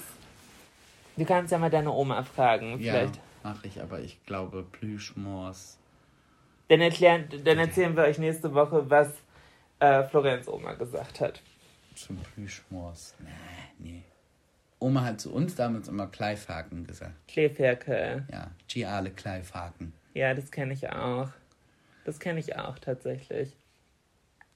Du 1.17 1.25
kannst 1.25 1.51
ja 1.53 1.59
mal 1.59 1.71
deine 1.71 1.91
Oma 1.91 2.23
fragen, 2.23 2.79
Ja, 2.81 2.93
vielleicht. 2.93 3.21
mache 3.43 3.67
ich, 3.67 3.81
aber 3.83 4.01
ich 4.01 4.23
glaube 4.27 4.65
Plüschmors. 4.71 5.79
Dann, 6.69 6.81
erklären, 6.81 7.29
dann 7.45 7.59
erzählen 7.59 7.97
wir 7.97 8.05
euch 8.05 8.19
nächste 8.19 8.53
Woche, 8.55 8.89
was 8.91 9.09
äh, 9.81 10.03
Florenz 10.05 10.47
Oma 10.49 10.75
gesagt 10.75 11.21
hat. 11.21 11.41
Zum 11.95 12.19
Plüschmors. 12.19 13.15
Nee, 13.21 13.31
nee. 13.79 14.03
Oma 14.79 15.03
hat 15.05 15.21
zu 15.21 15.33
uns 15.33 15.55
damals 15.55 15.89
immer 15.89 16.07
Kleifhaken 16.07 16.87
gesagt. 16.87 17.15
Kleeferkel. 17.29 18.25
Ja, 18.31 18.51
Giale 18.69 19.11
Kleifhaken. 19.11 19.93
Ja, 20.13 20.35
das 20.35 20.51
kenne 20.51 20.75
ich 20.75 20.89
auch. 20.91 21.29
Das 22.05 22.21
kenne 22.21 22.41
ich 22.41 22.57
auch 22.57 22.79
tatsächlich. 22.79 23.53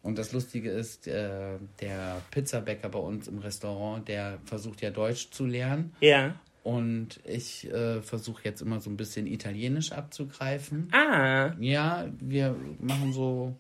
Und 0.03 0.17
das 0.19 0.33
Lustige 0.33 0.71
ist, 0.71 1.07
äh, 1.07 1.59
der 1.81 2.23
Pizzabäcker 2.31 2.89
bei 2.89 2.99
uns 2.99 3.29
im 3.29 3.39
Restaurant, 3.39 4.09
der 4.09 4.39
versucht 4.47 4.81
ja 4.81 4.91
Deutsch 4.91 5.31
zu 5.31 5.45
lernen. 5.45 5.95
Ja. 6.01 6.35
Und 6.63 7.21
ich 7.25 7.71
äh, 7.71 8.01
versuche 8.03 8.43
jetzt 8.45 8.61
immer 8.63 8.81
so 8.81 8.91
ein 8.91 8.97
bisschen 8.97 9.27
Italienisch 9.27 9.93
abzugreifen. 9.93 10.89
Ah, 10.93 11.53
Ja, 11.59 12.07
wir 12.21 12.55
machen 12.81 13.13
so. 13.13 13.55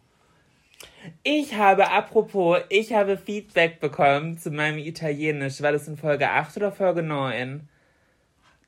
ich 1.23 1.55
habe, 1.55 1.91
apropos, 1.91 2.59
ich 2.69 2.93
habe 2.93 3.17
Feedback 3.19 3.81
bekommen 3.81 4.39
zu 4.39 4.51
meinem 4.51 4.79
Italienisch. 4.79 5.61
War 5.63 5.73
das 5.73 5.89
in 5.89 5.97
Folge 5.97 6.29
8 6.31 6.57
oder 6.59 6.73
Folge 6.73 7.03
9? 7.03 7.69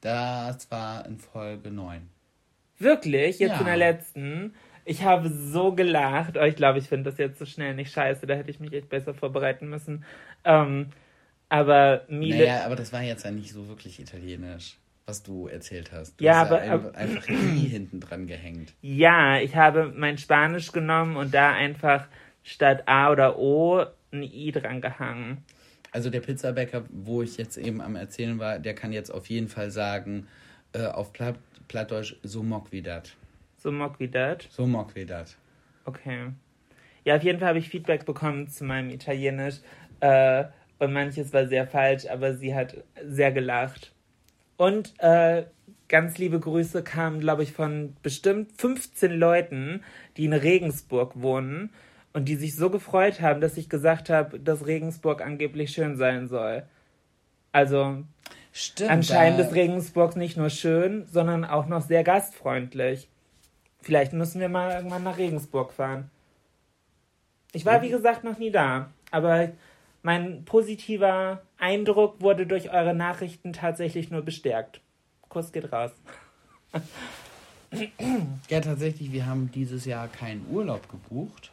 Das 0.01 0.71
war 0.71 1.07
in 1.07 1.19
Folge 1.19 1.71
9. 1.71 2.09
Wirklich? 2.79 3.39
Jetzt 3.39 3.53
Ja. 3.53 3.59
in 3.61 3.67
der 3.67 3.77
letzten? 3.77 4.55
Ich 4.85 5.03
habe 5.05 5.29
so 5.29 5.73
gelacht. 5.73 6.37
Oh, 6.37 6.43
ich 6.45 6.57
glaube, 6.57 6.79
ich 6.79 6.89
finde 6.89 7.11
das 7.11 7.19
jetzt 7.19 7.39
so 7.39 7.45
schnell 7.45 7.75
nicht 7.75 7.93
scheiße. 7.93 8.27
Da 8.27 8.35
hätte 8.35 8.51
ich 8.51 8.59
mich 8.61 8.73
echt 8.73 8.89
besser 8.89 9.15
vorbereiten 9.15 9.69
müssen. 9.69 10.05
Ähm, 10.45 10.89
aber 11.49 12.05
Miele. 12.09 12.39
Naja, 12.39 12.65
aber 12.65 12.77
das 12.77 12.93
war 12.93 13.03
jetzt 13.03 13.25
ja 13.25 13.31
nicht 13.31 13.53
so 13.53 13.69
wirklich 13.69 14.01
italienisch, 14.01 14.77
was 15.07 15.23
du 15.23 15.47
erzählt 15.49 15.93
hast. 15.93 16.19
Du 16.21 16.25
Ja, 16.25 16.41
hast 16.41 16.47
aber- 16.51 16.61
ein, 16.61 16.71
aber- 16.71 16.95
einfach 16.97 17.29
I 17.29 17.69
hinten 17.69 18.01
dran 18.01 18.27
gehängt. 18.27 18.73
Ja, 18.81 19.39
ich 19.39 19.55
habe 19.55 19.93
mein 19.97 20.19
Spanisch 20.19 20.73
genommen 20.73 21.17
und 21.17 21.33
da 21.35 21.53
einfach 21.53 22.09
statt 22.43 22.85
A 22.87 23.11
oder 23.13 23.39
O 23.39 23.85
ein 24.13 24.23
I 24.23 24.51
dran 24.51 24.81
gehangen. 24.81 25.45
Also 25.93 26.09
der 26.11 26.21
Pizzabäcker, 26.21 26.85
wo 26.91 27.23
ich 27.23 27.37
jetzt 27.37 27.59
eben 27.59 27.81
am 27.83 27.97
Erzählen 27.97 28.39
war, 28.39 28.59
der 28.59 28.75
kann 28.75 28.93
jetzt 28.93 29.11
auf 29.11 29.27
jeden 29.29 29.49
Fall 29.49 29.71
sagen, 29.71 30.27
äh, 30.73 30.87
auf 30.87 31.13
Platt, 31.13 31.37
Plattdeutsch, 31.69 32.17
so 32.23 32.43
mock 32.43 32.73
wie 32.73 32.81
dat. 32.83 33.15
So 33.63 33.71
mock 33.71 34.01
wie 34.01 34.09
das. 34.09 34.39
So 34.51 34.67
mock 34.67 34.95
wie 34.97 35.07
dat. 35.07 35.37
Okay. 35.85 36.33
Ja, 37.05 37.17
auf 37.17 37.23
jeden 37.23 37.39
Fall 37.39 37.49
habe 37.51 37.59
ich 37.61 37.69
Feedback 37.69 38.05
bekommen 38.05 38.49
zu 38.49 38.65
meinem 38.65 38.91
Italienisch. 38.91 39.57
Äh, 40.01 40.45
und 40.81 40.93
manches 40.93 41.33
war 41.33 41.47
sehr 41.47 41.69
falsch, 41.69 42.07
aber 42.07 42.35
sie 42.35 42.57
hat 42.57 42.77
sehr 43.05 43.31
gelacht. 43.31 43.93
Und 44.57 44.95
äh, 44.99 45.45
ganz 45.87 46.19
liebe 46.19 46.41
Grüße 46.41 46.83
kamen, 46.83 47.21
glaube 47.21 47.45
ich, 47.45 47.53
von 47.53 47.95
bestimmt 48.03 48.51
15 48.61 49.13
Leuten, 49.13 49.85
die 50.17 50.25
in 50.25 50.33
Regensburg 50.33 51.13
wohnen 51.23 51.71
und 52.13 52.25
die 52.29 52.35
sich 52.35 52.57
so 52.57 52.69
gefreut 52.69 53.21
haben, 53.21 53.41
dass 53.41 53.57
ich 53.57 53.69
gesagt 53.69 54.11
habe, 54.11 54.41
dass 54.41 54.67
Regensburg 54.67 55.23
angeblich 55.23 55.71
schön 55.71 55.97
sein 55.97 56.27
soll. 56.27 56.65
Also 57.53 58.03
Stimmt. 58.53 58.91
anscheinend 58.91 59.39
da- 59.39 59.45
ist 59.45 59.55
Regensburg 59.55 60.17
nicht 60.17 60.37
nur 60.37 60.51
schön, 60.51 61.07
sondern 61.07 61.45
auch 61.45 61.67
noch 61.67 61.83
sehr 61.83 62.03
gastfreundlich. 62.03 63.09
Vielleicht 63.83 64.13
müssen 64.13 64.41
wir 64.41 64.49
mal 64.49 64.73
irgendwann 64.73 65.03
nach 65.03 65.19
Regensburg 65.19 65.73
fahren. 65.73 66.11
Ich 67.53 67.67
war, 67.67 67.83
wie 67.83 67.91
gesagt, 67.91 68.25
noch 68.25 68.39
nie 68.39 68.51
da, 68.51 68.91
aber 69.11 69.51
mein 70.03 70.45
positiver 70.45 71.43
Eindruck 71.59 72.21
wurde 72.21 72.47
durch 72.47 72.71
eure 72.73 72.95
Nachrichten 72.95 73.53
tatsächlich 73.53 74.11
nur 74.11 74.23
bestärkt. 74.23 74.81
Kuss 75.29 75.53
geht 75.53 75.73
raus. 75.73 75.91
Ja, 78.51 78.61
tatsächlich, 78.61 79.13
wir 79.13 79.25
haben 79.25 79.51
dieses 79.51 79.87
Jahr 79.87 80.07
keinen 80.07 80.47
Urlaub 80.51 80.91
gebucht 80.91 81.53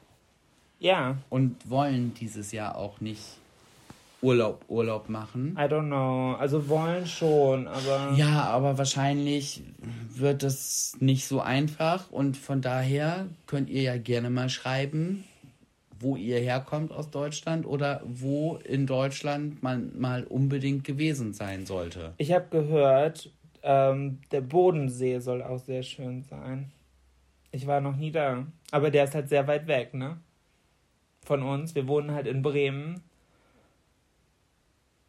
Ja, 0.78 1.16
und 1.30 1.70
wollen 1.70 2.14
dieses 2.14 2.52
Jahr 2.52 2.76
auch 2.76 3.00
nicht 3.00 3.39
Urlaub, 4.22 4.66
Urlaub 4.68 5.08
machen. 5.08 5.56
I 5.58 5.64
don't 5.64 5.88
know. 5.88 6.36
Also 6.38 6.68
wollen 6.68 7.08
schon, 7.08 7.68
aber. 7.68 8.14
Ja, 8.18 8.44
aber 8.44 8.78
wahrscheinlich 8.78 9.64
wird 10.14 10.44
es 10.44 10.98
nicht 11.00 11.26
so 11.26 11.40
einfach 11.40 12.12
und 12.12 12.36
von 12.36 12.62
daher 12.62 13.28
könnt 13.48 13.70
ihr 13.70 13.82
ja 13.82 13.98
gerne 13.98 14.30
mal 14.30 14.50
schreiben, 14.50 15.24
wo 16.00 16.16
ihr 16.16 16.40
herkommt 16.40 16.92
aus 16.92 17.10
Deutschland 17.10 17.66
oder 17.66 18.02
wo 18.06 18.58
in 18.58 18.88
Deutschland 18.88 19.64
man 19.64 19.98
mal 19.98 20.24
unbedingt 20.26 20.84
gewesen 20.84 21.34
sein 21.34 21.66
sollte. 21.66 22.14
Ich 22.18 22.32
habe 22.34 22.46
gehört, 22.50 23.30
ähm, 23.64 24.20
der 24.32 24.42
Bodensee 24.42 25.20
soll 25.20 25.42
auch 25.42 25.60
sehr 25.60 25.84
schön 25.84 26.24
sein. 26.24 26.72
Ich 27.52 27.68
war 27.68 27.82
noch 27.82 27.96
nie 27.96 28.12
da. 28.12 28.46
Aber 28.72 28.92
der 28.92 29.06
ist 29.06 29.16
halt 29.16 29.30
sehr 29.30 29.48
weit 29.48 29.68
weg, 29.68 29.94
ne? 29.94 30.18
Von 31.26 31.44
uns. 31.44 31.74
Wir 31.76 31.88
wohnen 31.88 32.12
halt 32.12 32.28
in 32.28 32.42
Bremen. 32.42 33.02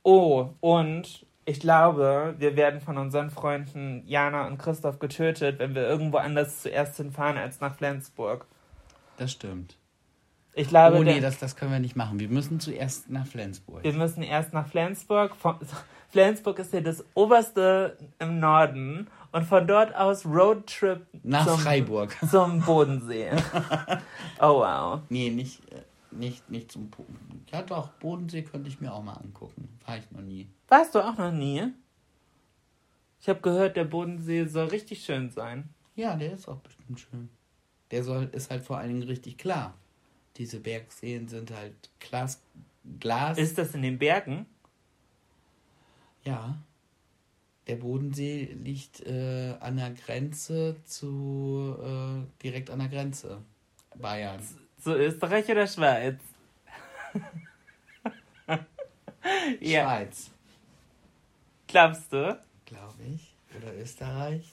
Oh, 0.03 0.51
und 0.61 1.27
ich 1.45 1.61
glaube, 1.61 2.35
wir 2.39 2.57
werden 2.57 2.81
von 2.81 2.99
unseren 2.99 3.31
Freunden 3.31 4.03
Jana 4.07 4.47
und 4.47 4.59
Christoph 4.59 4.99
getötet, 4.99 5.59
wenn 5.59 5.75
wir 5.75 5.83
irgendwo 5.83 6.19
anders 6.19 6.63
zuerst 6.63 6.97
hinfahren 6.97 7.37
als 7.37 7.61
nach 7.61 7.75
Flensburg. 7.75 8.47
Das 9.17 9.33
stimmt. 9.33 9.77
Ich 10.55 10.69
glaube, 10.69 10.99
oh 10.99 11.03
nee, 11.03 11.21
das, 11.21 11.39
das 11.39 11.57
können 11.57 11.73
wir 11.73 11.79
nicht 11.79 11.97
machen. 11.97 12.19
Wir 12.19 12.29
müssen 12.29 12.61
zuerst 12.61 13.09
nach 13.09 13.27
Flensburg. 13.27 13.85
Wir 13.85 13.93
müssen 13.93 14.23
erst 14.23 14.53
nach 14.53 14.67
Flensburg. 14.67 15.33
Flensburg 16.11 16.59
ist 16.59 16.73
ja 16.73 16.81
das 16.81 17.05
oberste 17.15 17.97
im 18.19 18.41
Norden. 18.41 19.09
Und 19.33 19.45
von 19.45 19.67
dort 19.67 19.95
aus 19.95 20.27
Roadtrip 20.27 21.07
Nach 21.23 21.47
zum, 21.47 21.59
Freiburg. 21.59 22.17
zum 22.29 22.61
Bodensee. 22.63 23.31
oh 24.41 24.61
wow. 24.61 25.01
Nee, 25.09 25.31
nicht, 25.31 25.61
äh, 25.73 25.83
nicht, 26.13 26.49
nicht 26.51 26.73
zum 26.73 26.91
Po- 26.91 27.07
Ja 27.51 27.63
doch, 27.63 27.89
Bodensee 27.95 28.43
könnte 28.43 28.69
ich 28.69 28.81
mir 28.81 28.93
auch 28.93 29.03
mal 29.03 29.15
angucken. 29.15 29.69
War 29.87 29.99
ich 29.99 30.11
noch 30.11 30.21
nie. 30.23 30.49
Warst 30.69 30.95
du 30.95 31.01
auch 31.01 31.17
noch 31.17 31.33
nie? 31.33 31.69
Ich 33.21 33.29
habe 33.29 33.41
gehört, 33.41 33.77
der 33.77 33.85
Bodensee 33.85 34.47
soll 34.47 34.69
richtig 34.69 35.05
schön 35.05 35.31
sein. 35.31 35.69
Ja, 35.95 36.17
der 36.17 36.33
ist 36.33 36.49
auch 36.49 36.59
bestimmt 36.59 37.01
schön. 37.01 37.29
Der 37.91 38.03
soll, 38.05 38.31
ist 38.33 38.51
halt 38.51 38.63
vor 38.63 38.79
allen 38.79 38.89
Dingen 38.89 39.03
richtig 39.03 39.37
klar. 39.37 39.75
Diese 40.37 40.61
Bergseen 40.61 41.29
sind 41.29 41.51
halt 41.51 41.75
Glas. 41.99 42.41
Glas. 42.99 43.37
Ist 43.37 43.59
das 43.59 43.75
in 43.75 43.83
den 43.83 43.99
Bergen? 43.99 44.47
ja. 46.25 46.57
Der 47.67 47.77
Bodensee 47.77 48.57
liegt 48.65 49.01
äh, 49.07 49.55
an 49.61 49.77
der 49.77 49.91
Grenze 49.91 50.77
zu. 50.87 51.77
Äh, 51.81 52.43
direkt 52.43 52.69
an 52.71 52.81
der 52.81 52.89
Grenze. 52.89 53.43
Bayern. 53.97 54.41
So 54.83 54.95
Österreich 54.95 55.49
oder 55.51 55.67
Schweiz? 55.67 56.17
ja, 59.61 59.85
Schweiz, 59.85 60.31
glaubst 61.69 62.13
du? 62.13 62.39
glaube 62.65 63.03
ich. 63.15 63.35
Oder 63.57 63.75
Österreich. 63.77 64.45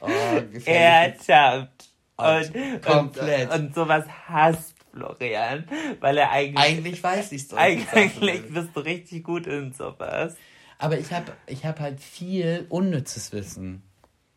Oh, 0.00 0.08
Er 0.66 1.16
tappt. 1.16 1.88
Und 2.16 2.54
Und, 2.54 2.82
komplett. 2.82 3.50
Und, 3.50 3.60
und 3.60 3.74
sowas 3.74 4.04
hasst 4.28 4.74
Florian, 4.92 5.64
weil 6.00 6.18
er 6.18 6.30
eigentlich. 6.30 6.64
Eigentlich 6.64 7.02
weiß 7.02 7.32
ich 7.32 7.48
doch. 7.48 7.56
Eigentlich 7.56 8.42
bist 8.52 8.70
du 8.74 8.80
richtig 8.80 9.24
gut 9.24 9.46
in 9.46 9.72
sowas. 9.72 10.36
Aber 10.78 10.98
ich 10.98 11.12
habe 11.12 11.32
ich 11.46 11.64
hab 11.64 11.80
halt 11.80 12.00
viel 12.00 12.66
unnützes 12.68 13.32
Wissen. 13.32 13.82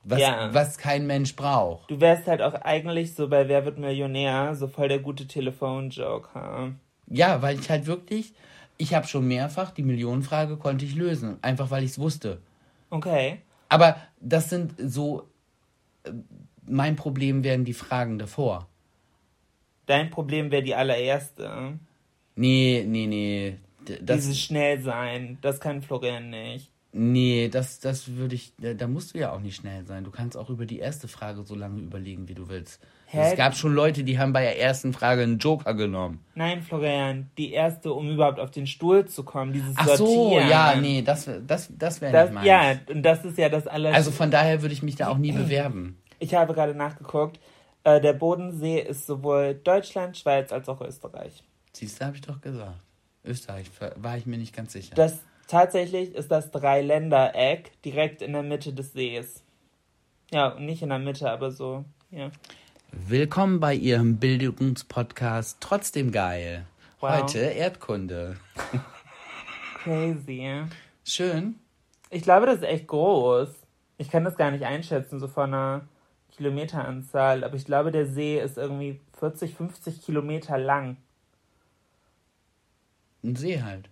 Was, 0.03 0.19
Ja. 0.19 0.53
was 0.53 0.77
kein 0.77 1.05
Mensch 1.05 1.35
braucht. 1.35 1.89
Du 1.91 1.99
wärst 2.01 2.25
halt 2.27 2.41
auch 2.41 2.55
eigentlich 2.55 3.13
so 3.13 3.27
bei 3.27 3.47
Wer 3.47 3.65
wird 3.65 3.77
Millionär 3.77 4.55
so 4.55 4.67
voll 4.67 4.87
der 4.87 4.99
gute 4.99 5.27
Telefonjoker. 5.27 6.71
Ja, 7.07 7.41
weil 7.41 7.59
ich 7.59 7.69
halt 7.69 7.85
wirklich, 7.85 8.33
ich 8.77 8.93
habe 8.95 9.07
schon 9.07 9.27
mehrfach 9.27 9.71
die 9.71 9.83
Millionenfrage 9.83 10.57
konnte 10.57 10.85
ich 10.85 10.95
lösen, 10.95 11.37
einfach 11.41 11.69
weil 11.69 11.83
ich 11.83 11.91
es 11.91 11.99
wusste. 11.99 12.39
Okay. 12.89 13.41
Aber 13.69 13.95
das 14.19 14.49
sind 14.49 14.73
so, 14.77 15.27
äh, 16.03 16.11
mein 16.65 16.95
Problem 16.95 17.43
wären 17.43 17.63
die 17.65 17.73
Fragen 17.73 18.17
davor. 18.17 18.67
Dein 19.85 20.09
Problem 20.09 20.51
wäre 20.51 20.63
die 20.63 20.75
allererste. 20.75 21.77
Nee, 22.35 22.85
nee, 22.87 23.07
nee, 23.07 23.57
Das, 24.01 24.17
Dieses 24.21 24.39
schnell 24.41 24.81
sein, 24.81 25.37
das 25.41 25.59
kann 25.59 25.81
Florian 25.81 26.29
nicht. 26.29 26.71
Nee, 26.93 27.49
das, 27.49 27.79
das 27.79 28.15
würde 28.15 28.35
ich, 28.35 28.53
da, 28.57 28.87
musst 28.87 29.13
du 29.13 29.19
ja 29.19 29.31
auch 29.31 29.39
nicht 29.39 29.55
schnell 29.55 29.85
sein. 29.85 30.03
Du 30.03 30.11
kannst 30.11 30.37
auch 30.37 30.49
über 30.49 30.65
die 30.65 30.79
erste 30.79 31.07
Frage 31.07 31.43
so 31.43 31.55
lange 31.55 31.81
überlegen, 31.81 32.27
wie 32.27 32.33
du 32.33 32.49
willst. 32.49 32.81
Hä? 33.07 33.31
Es 33.31 33.37
gab 33.37 33.55
schon 33.55 33.73
Leute, 33.73 34.03
die 34.03 34.19
haben 34.19 34.33
bei 34.33 34.41
der 34.41 34.59
ersten 34.59 34.93
Frage 34.93 35.23
einen 35.23 35.37
Joker 35.37 35.73
genommen. 35.73 36.23
Nein, 36.35 36.61
Florian, 36.61 37.29
die 37.37 37.51
erste, 37.51 37.93
um 37.93 38.09
überhaupt 38.09 38.39
auf 38.39 38.51
den 38.51 38.67
Stuhl 38.67 39.05
zu 39.05 39.23
kommen, 39.23 39.53
dieses 39.53 39.75
Ach 39.75 39.87
so, 39.95 40.05
Sortieren. 40.05 40.49
ja, 40.49 40.75
nee, 40.75 41.01
das, 41.01 41.29
das, 41.45 41.69
das 41.77 42.01
wäre 42.01 42.23
nicht 42.23 42.33
meins. 42.33 42.47
ja, 42.47 42.75
und 42.87 43.03
das 43.03 43.25
ist 43.25 43.37
ja 43.37 43.49
das 43.49 43.67
alles. 43.67 43.93
Also 43.93 44.11
von 44.11 44.31
daher 44.31 44.61
würde 44.61 44.73
ich 44.73 44.83
mich 44.83 44.95
da 44.95 45.09
auch 45.09 45.17
nie 45.17 45.31
bewerben. 45.31 45.97
ich 46.19 46.35
habe 46.35 46.53
gerade 46.53 46.75
nachgeguckt. 46.75 47.39
Äh, 47.83 47.99
der 47.99 48.13
Bodensee 48.13 48.79
ist 48.79 49.07
sowohl 49.07 49.55
Deutschland, 49.55 50.17
Schweiz 50.17 50.51
als 50.51 50.69
auch 50.69 50.81
Österreich. 50.81 51.43
Siehst 51.73 51.99
du, 51.99 52.05
habe 52.05 52.15
ich 52.15 52.21
doch 52.21 52.39
gesagt. 52.41 52.79
Österreich 53.23 53.67
war 53.95 54.17
ich 54.17 54.25
mir 54.25 54.37
nicht 54.37 54.55
ganz 54.55 54.73
sicher. 54.73 54.95
Das 54.95 55.19
tatsächlich 55.51 56.15
ist 56.15 56.31
das 56.31 56.49
Dreiländereck 56.51 57.71
direkt 57.83 58.21
in 58.21 58.31
der 58.31 58.41
Mitte 58.41 58.71
des 58.71 58.93
Sees. 58.93 59.43
Ja, 60.31 60.57
nicht 60.57 60.81
in 60.81 60.89
der 60.89 60.99
Mitte, 60.99 61.29
aber 61.29 61.51
so, 61.51 61.83
ja. 62.09 62.31
Willkommen 62.93 63.59
bei 63.59 63.73
Ihrem 63.75 64.17
Bildungspodcast 64.17 65.57
Trotzdem 65.59 66.13
geil. 66.13 66.65
Wow. 67.01 67.23
Heute 67.23 67.39
Erdkunde. 67.39 68.37
Crazy. 69.83 70.63
Schön. 71.03 71.55
Ich 72.09 72.23
glaube, 72.23 72.45
das 72.45 72.57
ist 72.57 72.63
echt 72.63 72.87
groß. 72.87 73.49
Ich 73.97 74.09
kann 74.09 74.23
das 74.23 74.37
gar 74.37 74.51
nicht 74.51 74.65
einschätzen, 74.65 75.19
so 75.19 75.27
von 75.27 75.53
einer 75.53 75.81
Kilometeranzahl, 76.31 77.43
aber 77.43 77.55
ich 77.55 77.65
glaube, 77.65 77.91
der 77.91 78.05
See 78.05 78.39
ist 78.39 78.57
irgendwie 78.57 79.01
40, 79.19 79.55
50 79.55 80.01
Kilometer 80.01 80.57
lang. 80.57 80.95
Ein 83.21 83.35
See 83.35 83.61
halt. 83.61 83.90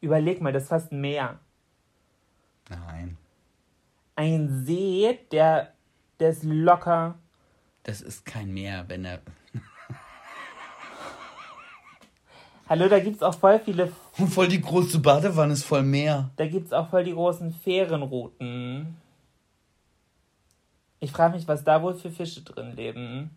Überleg 0.00 0.40
mal, 0.40 0.52
das 0.52 0.64
ist 0.64 0.68
fast 0.68 0.92
ein 0.92 1.00
Meer. 1.00 1.38
Nein. 2.68 3.16
Ein 4.16 4.64
See, 4.64 5.18
der, 5.32 5.72
der 6.20 6.30
ist 6.30 6.44
locker. 6.44 7.18
Das 7.84 8.00
ist 8.00 8.24
kein 8.26 8.52
Meer, 8.52 8.84
wenn 8.88 9.04
er. 9.04 9.20
Hallo, 12.68 12.86
da 12.88 13.00
gibt's 13.00 13.22
auch 13.22 13.34
voll 13.34 13.58
viele, 13.60 13.90
Und 14.18 14.28
voll 14.28 14.48
die 14.48 14.60
große 14.60 14.98
Badewanne 14.98 15.54
ist 15.54 15.64
voll 15.64 15.82
Meer. 15.82 16.30
da 16.36 16.46
gibt's 16.46 16.72
auch 16.72 16.90
voll 16.90 17.02
die 17.04 17.14
großen 17.14 17.50
Fährenrouten. 17.52 18.94
Ich 21.00 21.10
frage 21.12 21.36
mich, 21.36 21.48
was 21.48 21.64
da 21.64 21.80
wohl 21.82 21.94
für 21.94 22.10
Fische 22.10 22.42
drin 22.42 22.76
leben. 22.76 23.30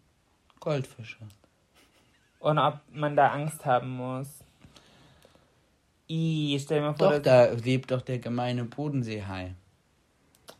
Goldfische. 0.60 1.18
Und 2.40 2.58
ob 2.58 2.80
man 2.92 3.16
da 3.16 3.30
Angst 3.30 3.66
haben 3.66 3.90
muss. 3.92 4.28
I, 6.12 6.60
stell 6.60 6.80
dir 6.80 6.88
mal 6.88 6.94
vor, 6.94 7.12
Doch, 7.12 7.22
da 7.22 7.46
lebt 7.52 7.92
doch 7.92 8.02
der 8.02 8.20
gemeine 8.20 8.66
Bodenseehai. 8.66 9.56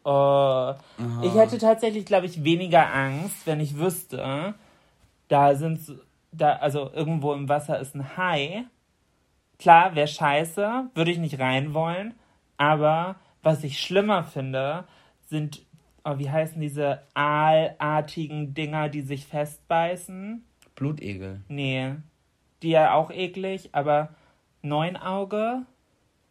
Oh, 0.04 0.74
ich 1.22 1.36
hätte 1.36 1.58
tatsächlich, 1.58 2.06
glaube 2.06 2.26
ich, 2.26 2.44
weniger 2.44 2.92
Angst, 2.94 3.46
wenn 3.46 3.60
ich 3.60 3.78
wüsste, 3.78 4.56
da 5.28 5.56
sind, 5.56 5.80
da, 6.32 6.54
also 6.54 6.90
irgendwo 6.94 7.34
im 7.34 7.50
Wasser 7.50 7.80
ist 7.80 7.94
ein 7.94 8.18
Hai. 8.18 8.64
Klar, 9.60 9.94
wäre 9.94 10.08
scheiße, 10.08 10.90
würde 10.96 11.12
ich 11.12 11.20
nicht 11.20 11.40
rein 11.40 11.74
wollen. 11.74 12.16
Aber 12.58 13.18
was 13.44 13.64
ich 13.64 13.80
schlimmer 13.80 14.24
finde, 14.24 14.86
sind, 15.28 15.62
oh, 16.04 16.18
wie 16.18 16.32
heißen 16.32 16.60
diese 16.60 17.04
aalartigen 17.14 18.54
Dinger, 18.54 18.90
die 18.90 19.02
sich 19.02 19.26
festbeißen? 19.26 20.44
Blutegel. 20.76 21.42
Nee, 21.48 21.96
die 22.64 22.70
ja 22.70 22.94
auch 22.94 23.12
eklig, 23.12 23.70
aber 23.74 24.10
Neunauge? 24.62 25.64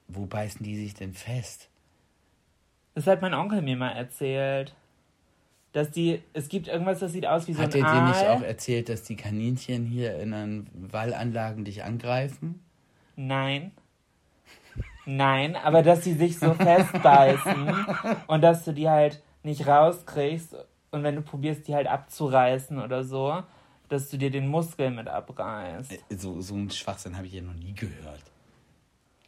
Wo 0.08 0.26
beißen 0.26 0.64
die 0.64 0.76
sich 0.76 0.94
denn 0.94 1.14
fest? 1.14 1.68
Das 2.94 3.06
hat 3.06 3.22
mein 3.22 3.34
Onkel 3.34 3.62
mir 3.62 3.76
mal 3.76 3.92
erzählt. 3.92 4.74
Dass 5.72 5.92
die, 5.92 6.20
es 6.32 6.48
gibt 6.48 6.66
irgendwas, 6.66 6.98
das 6.98 7.12
sieht 7.12 7.26
aus 7.26 7.46
wie 7.46 7.52
so 7.52 7.62
Hat 7.62 7.74
ein 7.74 7.84
er 7.84 7.92
dir 7.92 8.08
nicht 8.08 8.26
auch 8.26 8.42
erzählt, 8.42 8.88
dass 8.88 9.04
die 9.04 9.14
Kaninchen 9.14 9.86
hier 9.86 10.18
in 10.18 10.32
den 10.32 10.68
Wallanlagen 10.74 11.64
dich 11.64 11.84
angreifen? 11.84 12.60
Nein. 13.14 13.70
Nein, 15.06 15.56
aber 15.56 15.82
dass 15.82 16.00
die 16.00 16.12
sich 16.12 16.38
so 16.38 16.54
festbeißen 16.54 17.86
und 18.26 18.42
dass 18.42 18.64
du 18.64 18.72
die 18.72 18.88
halt 18.88 19.22
nicht 19.42 19.66
rauskriegst 19.66 20.56
und 20.90 21.02
wenn 21.02 21.16
du 21.16 21.22
probierst, 21.22 21.68
die 21.68 21.74
halt 21.74 21.86
abzureißen 21.86 22.78
oder 22.78 23.04
so, 23.04 23.42
dass 23.90 24.08
du 24.08 24.16
dir 24.16 24.30
den 24.30 24.48
Muskel 24.48 24.90
mit 24.90 25.08
abreißt. 25.08 25.98
So, 26.16 26.40
so 26.40 26.54
ein 26.54 26.70
Schwachsinn 26.70 27.16
habe 27.16 27.26
ich 27.26 27.34
ja 27.34 27.42
noch 27.42 27.54
nie 27.54 27.74
gehört. 27.74 28.22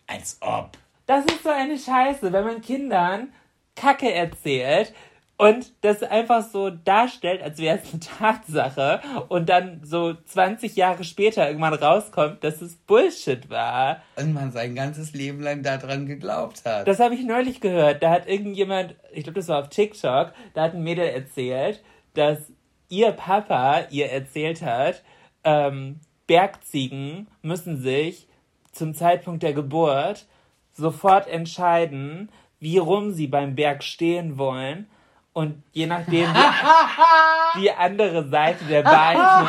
Als 0.06 0.38
ob. 0.40 0.78
Das 1.06 1.24
ist 1.26 1.42
so 1.42 1.50
eine 1.50 1.78
Scheiße, 1.78 2.32
wenn 2.32 2.44
man 2.44 2.62
Kindern 2.62 3.32
Kacke 3.74 4.12
erzählt 4.12 4.92
und 5.36 5.72
das 5.80 6.04
einfach 6.04 6.44
so 6.48 6.70
darstellt, 6.70 7.42
als 7.42 7.58
wäre 7.58 7.78
es 7.78 7.92
eine 7.92 8.00
Tatsache 8.00 9.00
und 9.28 9.48
dann 9.48 9.80
so 9.82 10.14
20 10.14 10.76
Jahre 10.76 11.02
später 11.02 11.48
irgendwann 11.48 11.74
rauskommt, 11.74 12.44
dass 12.44 12.62
es 12.62 12.76
Bullshit 12.76 13.50
war. 13.50 14.02
Und 14.14 14.34
man 14.34 14.52
sein 14.52 14.76
ganzes 14.76 15.14
Leben 15.14 15.40
lang 15.40 15.64
daran 15.64 16.06
geglaubt 16.06 16.64
hat. 16.64 16.86
Das 16.86 17.00
habe 17.00 17.14
ich 17.14 17.24
neulich 17.24 17.60
gehört. 17.60 18.02
Da 18.02 18.10
hat 18.10 18.28
irgendjemand, 18.28 18.94
ich 19.12 19.24
glaube, 19.24 19.40
das 19.40 19.48
war 19.48 19.60
auf 19.60 19.68
TikTok, 19.68 20.32
da 20.54 20.62
hat 20.62 20.74
ein 20.74 20.84
Mädel 20.84 21.06
erzählt, 21.06 21.82
dass 22.14 22.51
ihr 22.92 23.12
Papa 23.12 23.86
ihr 23.90 24.10
erzählt 24.10 24.60
hat, 24.60 25.02
ähm, 25.44 25.98
Bergziegen 26.26 27.26
müssen 27.40 27.78
sich 27.78 28.28
zum 28.70 28.94
Zeitpunkt 28.94 29.42
der 29.42 29.54
Geburt 29.54 30.26
sofort 30.74 31.26
entscheiden, 31.26 32.30
wie 32.60 32.76
rum 32.76 33.12
sie 33.12 33.26
beim 33.26 33.54
Berg 33.54 33.82
stehen 33.82 34.36
wollen. 34.36 34.88
Und 35.34 35.62
je 35.72 35.86
nachdem 35.86 36.28
die, 36.34 36.40
die 37.60 37.72
andere 37.72 38.28
Seite 38.28 38.66
der 38.66 38.82
Beine 38.82 39.48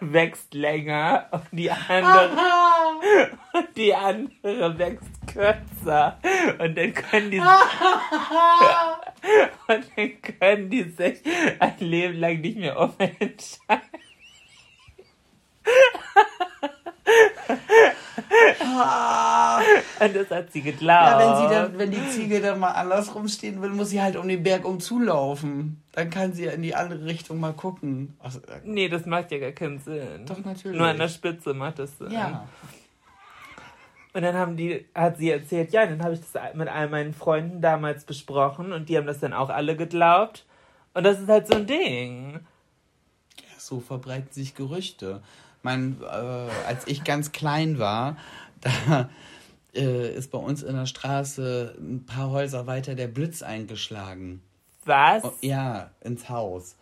wächst 0.00 0.54
länger 0.54 1.26
und 1.32 1.42
die 1.50 1.68
andere 1.70 2.30
und 3.52 3.76
die 3.76 3.92
andere 3.92 4.78
wächst 4.78 5.10
kürzer 5.26 6.16
und 6.58 6.78
dann 6.78 6.94
können 6.94 7.32
die 7.32 7.40
und 9.68 9.84
dann 9.96 10.22
können 10.38 10.70
die 10.70 10.84
sich 10.84 11.18
ein 11.58 11.74
Leben 11.80 12.20
lang 12.20 12.40
nicht 12.40 12.58
mehr 12.58 12.78
umentscheiden. 12.78 13.82
Und 20.00 20.16
das 20.16 20.30
hat 20.30 20.52
sie 20.52 20.62
geglaubt. 20.62 21.10
Ja, 21.10 21.18
wenn, 21.18 21.36
sie 21.48 21.54
dann, 21.54 21.78
wenn 21.78 21.90
die 21.90 22.08
Ziege 22.10 22.40
dann 22.40 22.60
mal 22.60 22.70
andersrum 22.70 23.28
stehen 23.28 23.60
will, 23.60 23.70
muss 23.70 23.90
sie 23.90 24.00
halt 24.00 24.16
um 24.16 24.28
den 24.28 24.42
Berg 24.42 24.64
umzulaufen. 24.64 25.82
Dann 25.92 26.10
kann 26.10 26.32
sie 26.32 26.44
ja 26.44 26.52
in 26.52 26.62
die 26.62 26.74
andere 26.74 27.04
Richtung 27.04 27.40
mal 27.40 27.52
gucken. 27.52 28.16
Ach, 28.22 28.34
äh, 28.34 28.60
Nee, 28.64 28.88
das 28.88 29.06
macht 29.06 29.30
ja 29.32 29.38
gar 29.38 29.52
keinen 29.52 29.78
Sinn. 29.78 30.26
Doch, 30.26 30.44
natürlich. 30.44 30.78
Nur 30.78 30.86
an 30.88 30.98
der 30.98 31.08
Spitze 31.08 31.54
macht 31.54 31.78
das 31.78 31.96
Sinn. 31.98 32.10
ja. 32.10 32.46
Und 34.12 34.22
dann 34.22 34.36
haben 34.36 34.56
die, 34.56 34.86
hat 34.94 35.16
sie 35.18 35.30
erzählt, 35.30 35.72
ja, 35.72 35.86
dann 35.86 36.00
habe 36.00 36.14
ich 36.14 36.20
das 36.20 36.54
mit 36.54 36.68
all 36.68 36.88
meinen 36.88 37.12
Freunden 37.12 37.60
damals 37.60 38.04
besprochen 38.04 38.72
und 38.72 38.88
die 38.88 38.96
haben 38.96 39.08
das 39.08 39.18
dann 39.18 39.32
auch 39.32 39.50
alle 39.50 39.76
geglaubt. 39.76 40.46
Und 40.94 41.02
das 41.02 41.18
ist 41.18 41.28
halt 41.28 41.48
so 41.48 41.56
ein 41.56 41.66
Ding. 41.66 42.38
So 43.58 43.80
verbreiten 43.80 44.30
sich 44.30 44.54
Gerüchte. 44.54 45.20
Mein, 45.64 45.96
äh, 46.02 46.06
als 46.66 46.86
ich 46.86 47.02
ganz 47.04 47.32
klein 47.32 47.78
war, 47.78 48.16
da 48.60 49.08
äh, 49.74 50.14
ist 50.14 50.30
bei 50.30 50.38
uns 50.38 50.62
in 50.62 50.76
der 50.76 50.86
Straße 50.86 51.74
ein 51.78 52.06
paar 52.06 52.30
Häuser 52.30 52.66
weiter 52.66 52.94
der 52.94 53.08
Blitz 53.08 53.42
eingeschlagen. 53.42 54.42
Was? 54.84 55.24
Oh, 55.24 55.32
Ja, 55.40 55.90
ins 56.00 56.28
Haus. 56.28 56.76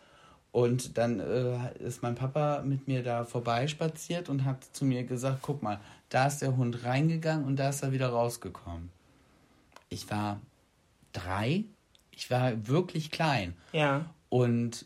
Und 0.51 0.99
dann 0.99 1.19
äh, 1.19 1.77
ist 1.79 2.03
mein 2.03 2.13
Papa 2.13 2.61
mit 2.63 2.87
mir 2.87 3.01
da 3.01 3.25
vorbeispaziert 3.25 4.29
und 4.29 4.45
hat 4.45 4.63
zu 4.73 4.85
mir 4.85 5.03
gesagt, 5.03 5.39
guck 5.41 5.63
mal, 5.63 5.79
da 6.09 6.27
ist 6.27 6.43
der 6.43 6.55
Hund 6.55 6.83
reingegangen 6.83 7.45
und 7.45 7.55
da 7.55 7.69
ist 7.69 7.81
er 7.81 7.91
wieder 7.91 8.09
rausgekommen. 8.09 8.91
Ich 9.89 10.11
war 10.11 10.39
drei, 11.11 11.63
ich 12.11 12.29
war 12.29 12.67
wirklich 12.67 13.09
klein. 13.09 13.55
Ja. 13.71 14.05
Und 14.29 14.85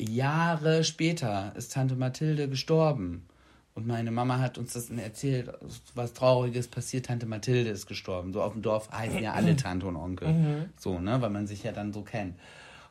Jahre 0.00 0.82
später 0.82 1.52
ist 1.56 1.72
Tante 1.72 1.94
Mathilde 1.94 2.48
gestorben. 2.48 3.28
Und 3.74 3.88
meine 3.88 4.12
Mama 4.12 4.38
hat 4.38 4.56
uns 4.56 4.72
das 4.72 4.88
erzählt, 4.90 5.50
was 5.94 6.12
Trauriges 6.12 6.68
passiert, 6.68 7.06
Tante 7.06 7.26
Mathilde 7.26 7.70
ist 7.70 7.86
gestorben. 7.86 8.32
So 8.32 8.40
auf 8.40 8.52
dem 8.52 8.62
Dorf 8.62 8.90
heißen 8.92 9.20
ja 9.20 9.32
alle 9.32 9.56
Tante 9.56 9.86
und 9.86 9.96
Onkel. 9.96 10.70
So, 10.78 11.00
ne, 11.00 11.20
weil 11.20 11.30
man 11.30 11.48
sich 11.48 11.64
ja 11.64 11.72
dann 11.72 11.92
so 11.92 12.02
kennt. 12.02 12.38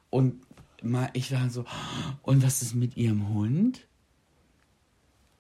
Und 0.10 0.42
ich 1.14 1.32
war 1.32 1.50
so, 1.50 1.64
und 2.22 2.44
was 2.44 2.62
ist 2.62 2.76
mit 2.76 2.98
ihrem 2.98 3.30
Hund? 3.30 3.88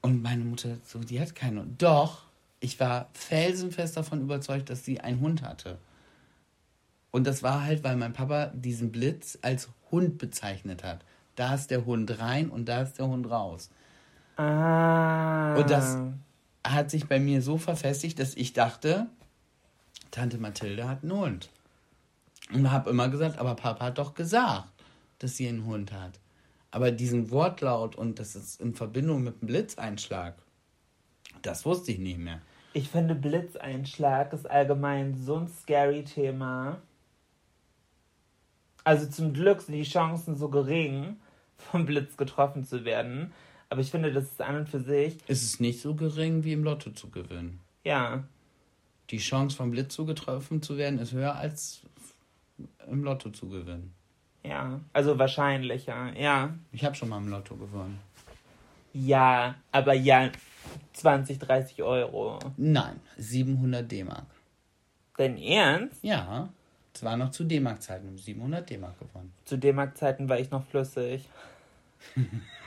Und 0.02 0.24
meine 0.24 0.46
Mutter 0.46 0.78
so, 0.86 1.00
die 1.00 1.20
hat 1.20 1.36
keinen 1.36 1.60
Hund. 1.60 1.82
Doch, 1.82 2.24
ich 2.62 2.80
war 2.80 3.10
felsenfest 3.14 3.98
davon 3.98 4.22
überzeugt, 4.22 4.70
dass 4.70 4.86
sie 4.86 5.02
einen 5.02 5.20
Hund 5.20 5.42
hatte. 5.42 5.78
Und 7.12 7.28
das 7.28 7.44
war 7.44 7.64
halt, 7.64 7.84
weil 7.84 7.98
mein 7.98 8.14
Papa 8.14 8.48
diesen 8.56 8.94
Blitz 8.94 9.38
als 9.42 9.68
Hund 9.92 10.18
bezeichnet 10.18 10.84
hat. 10.84 11.04
Da 11.36 11.54
ist 11.54 11.70
der 11.70 11.86
Hund 11.86 12.20
rein 12.20 12.50
und 12.50 12.70
da 12.70 12.82
ist 12.82 12.98
der 12.98 13.08
Hund 13.08 13.30
raus. 13.30 13.70
Ah. 14.38 15.56
Und 15.56 15.70
das- 15.70 15.98
hat 16.66 16.90
sich 16.90 17.08
bei 17.08 17.20
mir 17.20 17.42
so 17.42 17.58
verfestigt, 17.58 18.20
dass 18.20 18.36
ich 18.36 18.54
dachte, 18.54 19.08
Tante 20.12 20.38
Mathilde 20.38 20.88
hat 20.88 21.04
einen 21.04 21.12
Hund. 21.12 21.50
Und 22.54 22.72
habe 22.72 22.90
immer 22.90 23.10
gesagt, 23.10 23.38
aber 23.38 23.56
Papa 23.56 23.86
hat 23.86 23.98
doch 23.98 24.14
gesagt, 24.14 24.68
dass 25.20 25.36
sie 25.38 25.48
einen 25.48 25.66
Hund 25.66 25.92
hat. 25.92 26.20
Aber 26.72 26.92
diesen 26.92 27.32
Wortlaut 27.32 27.96
und 27.96 28.20
das 28.20 28.36
ist 28.36 28.62
in 28.62 28.74
Verbindung 28.76 29.24
mit 29.24 29.36
einem 29.42 29.48
Blitzeinschlag, 29.48 30.36
das 31.42 31.66
wusste 31.66 31.92
ich 31.92 32.00
nicht 32.00 32.18
mehr. 32.20 32.42
Ich 32.74 32.90
finde, 32.90 33.14
Blitzeinschlag 33.14 34.34
ist 34.34 34.50
allgemein 34.50 35.16
so 35.16 35.38
ein 35.38 35.48
scary 35.48 36.04
Thema. 36.04 36.80
Also 38.84 39.06
zum 39.08 39.34
Glück 39.34 39.62
sind 39.62 39.76
die 39.76 39.84
Chancen 39.84 40.36
so 40.36 40.50
gering, 40.50 41.18
vom 41.58 41.86
Blitz 41.86 42.18
getroffen 42.18 42.64
zu 42.64 42.84
werden. 42.86 43.32
Aber 43.74 43.82
ich 43.82 43.90
finde, 43.90 44.14
das 44.14 44.26
ist 44.26 44.40
an 44.40 44.58
und 44.58 44.70
für 44.70 44.82
sich. 44.82 45.18
Ist 45.28 45.42
es 45.42 45.60
nicht 45.60 45.82
so 45.82 45.96
gering 45.96 46.44
wie 46.44 46.54
im 46.54 46.64
Lotto 46.64 46.92
zu 46.92 47.10
gewinnen? 47.10 47.60
Ja. 47.84 48.24
Die 49.10 49.18
Chance 49.18 49.58
vom 49.58 49.72
Blitz 49.72 49.96
zugetroffen 49.96 50.62
zu 50.62 50.78
werden 50.78 51.00
ist 51.00 51.12
höher 51.12 51.36
als 51.36 51.82
im 52.88 53.04
Lotto 53.04 53.32
zu 53.32 53.50
gewinnen. 53.50 53.92
Ja, 54.44 54.80
also 54.94 55.18
wahrscheinlicher, 55.18 56.16
ja. 56.16 56.54
Ich 56.72 56.86
habe 56.86 56.94
schon 56.94 57.10
mal 57.10 57.18
im 57.18 57.30
Lotto 57.30 57.56
gewonnen. 57.56 58.00
Ja, 58.94 59.56
aber 59.72 59.96
ja, 59.96 60.30
20, 60.94 61.40
30 61.40 61.82
Euro. 61.82 62.38
Nein, 62.58 63.00
700 63.18 63.92
D-Mark. 63.92 64.28
Dein 65.18 65.40
Ernst? 65.40 65.98
Ja, 66.04 66.50
es 66.94 67.04
war 67.04 67.18
noch 67.18 67.32
zu 67.32 67.44
D-Mark-Zeiten, 67.44 68.20
700 68.20 68.70
D-Mark 68.70 69.00
gewonnen. 69.00 69.34
Zu 69.46 69.58
D-Mark-Zeiten 69.58 70.30
war 70.30 70.38
ich 70.38 70.52
noch 70.52 70.64
flüssig. 70.64 71.28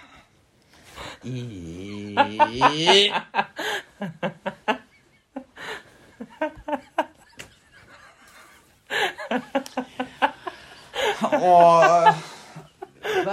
oh. 11.23 12.15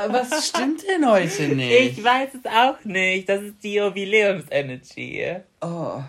Was 0.07 0.47
stimmt 0.47 0.83
denn 0.87 1.09
heute 1.09 1.49
nicht? 1.49 1.97
Ich 1.97 2.03
weiß 2.03 2.29
es 2.35 2.45
auch 2.45 2.83
nicht. 2.83 3.29
Das 3.29 3.41
ist 3.41 3.63
die 3.63 3.75
Jubiläums-Energy. 3.75 5.37
Oh. 5.61 6.03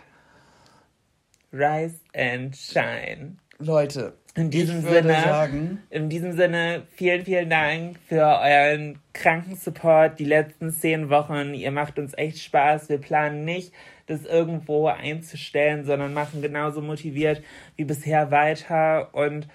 Rise 1.52 2.00
and 2.14 2.56
shine. 2.56 3.36
Leute, 3.58 4.14
in 4.34 4.50
diesem 4.50 4.78
ich 4.78 4.84
würde 4.84 5.08
Sinne, 5.08 5.22
sagen, 5.22 5.82
in 5.90 6.08
diesem 6.08 6.32
Sinne, 6.32 6.82
vielen, 6.90 7.24
vielen 7.24 7.50
Dank 7.50 7.98
für 8.08 8.40
euren 8.40 8.98
kranken 9.12 9.54
Support 9.54 10.18
die 10.18 10.24
letzten 10.24 10.70
zehn 10.70 11.08
Wochen. 11.08 11.54
Ihr 11.54 11.70
macht 11.70 11.98
uns 11.98 12.14
echt 12.14 12.38
Spaß. 12.40 12.88
Wir 12.88 12.98
planen 12.98 13.44
nicht, 13.44 13.72
das 14.06 14.24
irgendwo 14.24 14.88
einzustellen, 14.88 15.84
sondern 15.84 16.14
machen 16.14 16.42
genauso 16.42 16.80
motiviert 16.80 17.42
wie 17.76 17.84
bisher 17.84 18.30
weiter. 18.30 19.14
Und 19.14 19.46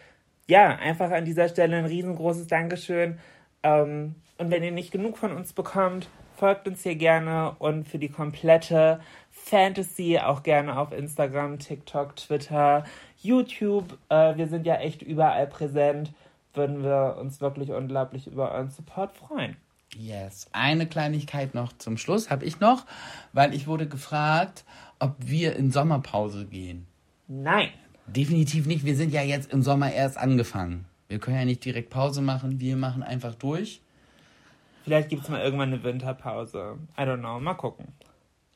ja, 0.47 0.75
einfach 0.77 1.11
an 1.11 1.25
dieser 1.25 1.49
Stelle 1.49 1.77
ein 1.77 1.85
riesengroßes 1.85 2.47
Dankeschön. 2.47 3.19
Ähm, 3.63 4.15
und 4.37 4.49
wenn 4.49 4.63
ihr 4.63 4.71
nicht 4.71 4.91
genug 4.91 5.17
von 5.17 5.33
uns 5.33 5.51
bekommt, 5.51 6.09
folgt 6.37 6.69
uns 6.69 6.83
hier 6.83 6.95
gerne 6.95 7.55
und 7.59 7.85
für 7.85 7.99
die 7.99 8.07
komplette 8.07 9.01
Fantasy 9.29 10.17
auch 10.19 10.41
gerne 10.41 10.79
auf 10.79 10.93
Instagram, 10.93 11.59
TikTok, 11.59 12.15
Twitter, 12.15 12.85
YouTube. 13.21 13.97
Äh, 14.09 14.37
wir 14.37 14.47
sind 14.47 14.65
ja 14.65 14.75
echt 14.75 15.01
überall 15.01 15.47
präsent. 15.47 16.11
Würden 16.53 16.83
wir 16.83 17.17
uns 17.19 17.41
wirklich 17.41 17.71
unglaublich 17.71 18.27
über 18.27 18.51
euren 18.51 18.69
Support 18.69 19.11
freuen. 19.13 19.55
Yes. 19.97 20.47
Eine 20.51 20.87
Kleinigkeit 20.87 21.55
noch 21.55 21.73
zum 21.77 21.97
Schluss 21.97 22.29
habe 22.29 22.45
ich 22.45 22.59
noch, 22.59 22.85
weil 23.33 23.53
ich 23.53 23.67
wurde 23.67 23.87
gefragt, 23.87 24.63
ob 24.99 25.15
wir 25.19 25.55
in 25.55 25.71
Sommerpause 25.71 26.45
gehen. 26.45 26.85
Nein. 27.27 27.69
Definitiv 28.07 28.65
nicht. 28.65 28.85
Wir 28.85 28.95
sind 28.95 29.13
ja 29.13 29.21
jetzt 29.21 29.51
im 29.51 29.61
Sommer 29.61 29.91
erst 29.91 30.17
angefangen. 30.17 30.85
Wir 31.07 31.19
können 31.19 31.37
ja 31.37 31.45
nicht 31.45 31.65
direkt 31.65 31.89
Pause 31.89 32.21
machen. 32.21 32.59
Wir 32.59 32.75
machen 32.75 33.03
einfach 33.03 33.35
durch. 33.35 33.81
Vielleicht 34.83 35.09
gibt 35.09 35.23
es 35.23 35.29
mal 35.29 35.41
irgendwann 35.41 35.73
eine 35.73 35.83
Winterpause. 35.83 36.77
I 36.97 37.01
don't 37.01 37.19
know. 37.19 37.39
Mal 37.39 37.53
gucken. 37.55 37.87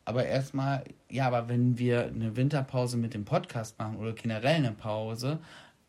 Aber 0.06 0.26
erstmal, 0.26 0.84
ja, 1.10 1.28
aber 1.28 1.48
wenn 1.48 1.78
wir 1.78 2.08
eine 2.08 2.36
Winterpause 2.36 2.98
mit 2.98 3.14
dem 3.14 3.26
Podcast 3.26 3.80
machen 3.80 3.98
oder 3.98 4.14
generell 4.14 4.56
eine 4.56 4.74
Pause, 4.74 5.40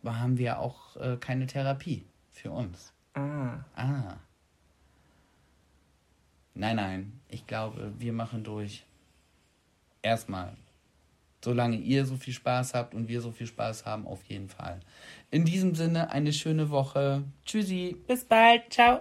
haben 0.05 0.39
wir 0.39 0.59
auch 0.59 0.97
äh, 0.97 1.17
keine 1.17 1.47
Therapie 1.47 2.05
für 2.31 2.51
uns. 2.51 2.93
Ah. 3.15 3.65
Ah. 3.75 4.17
Nein, 6.55 6.77
nein. 6.77 7.21
Ich 7.29 7.47
glaube, 7.47 7.93
wir 7.99 8.13
machen 8.13 8.45
durch. 8.45 8.85
Erstmal. 10.03 10.57
Solange 11.43 11.77
ihr 11.77 12.07
so 12.07 12.17
viel 12.17 12.33
Spaß 12.33 12.75
habt 12.75 12.95
und 12.95 13.09
wir 13.09 13.21
so 13.21 13.31
viel 13.31 13.47
Spaß 13.47 13.85
haben, 13.85 14.07
auf 14.07 14.23
jeden 14.25 14.49
Fall. 14.49 14.81
In 15.31 15.45
diesem 15.45 15.75
Sinne, 15.75 16.11
eine 16.11 16.33
schöne 16.33 16.71
Woche. 16.71 17.25
Tschüssi. 17.45 17.97
Bis 18.07 18.25
bald. 18.25 18.73
Ciao. 18.73 19.01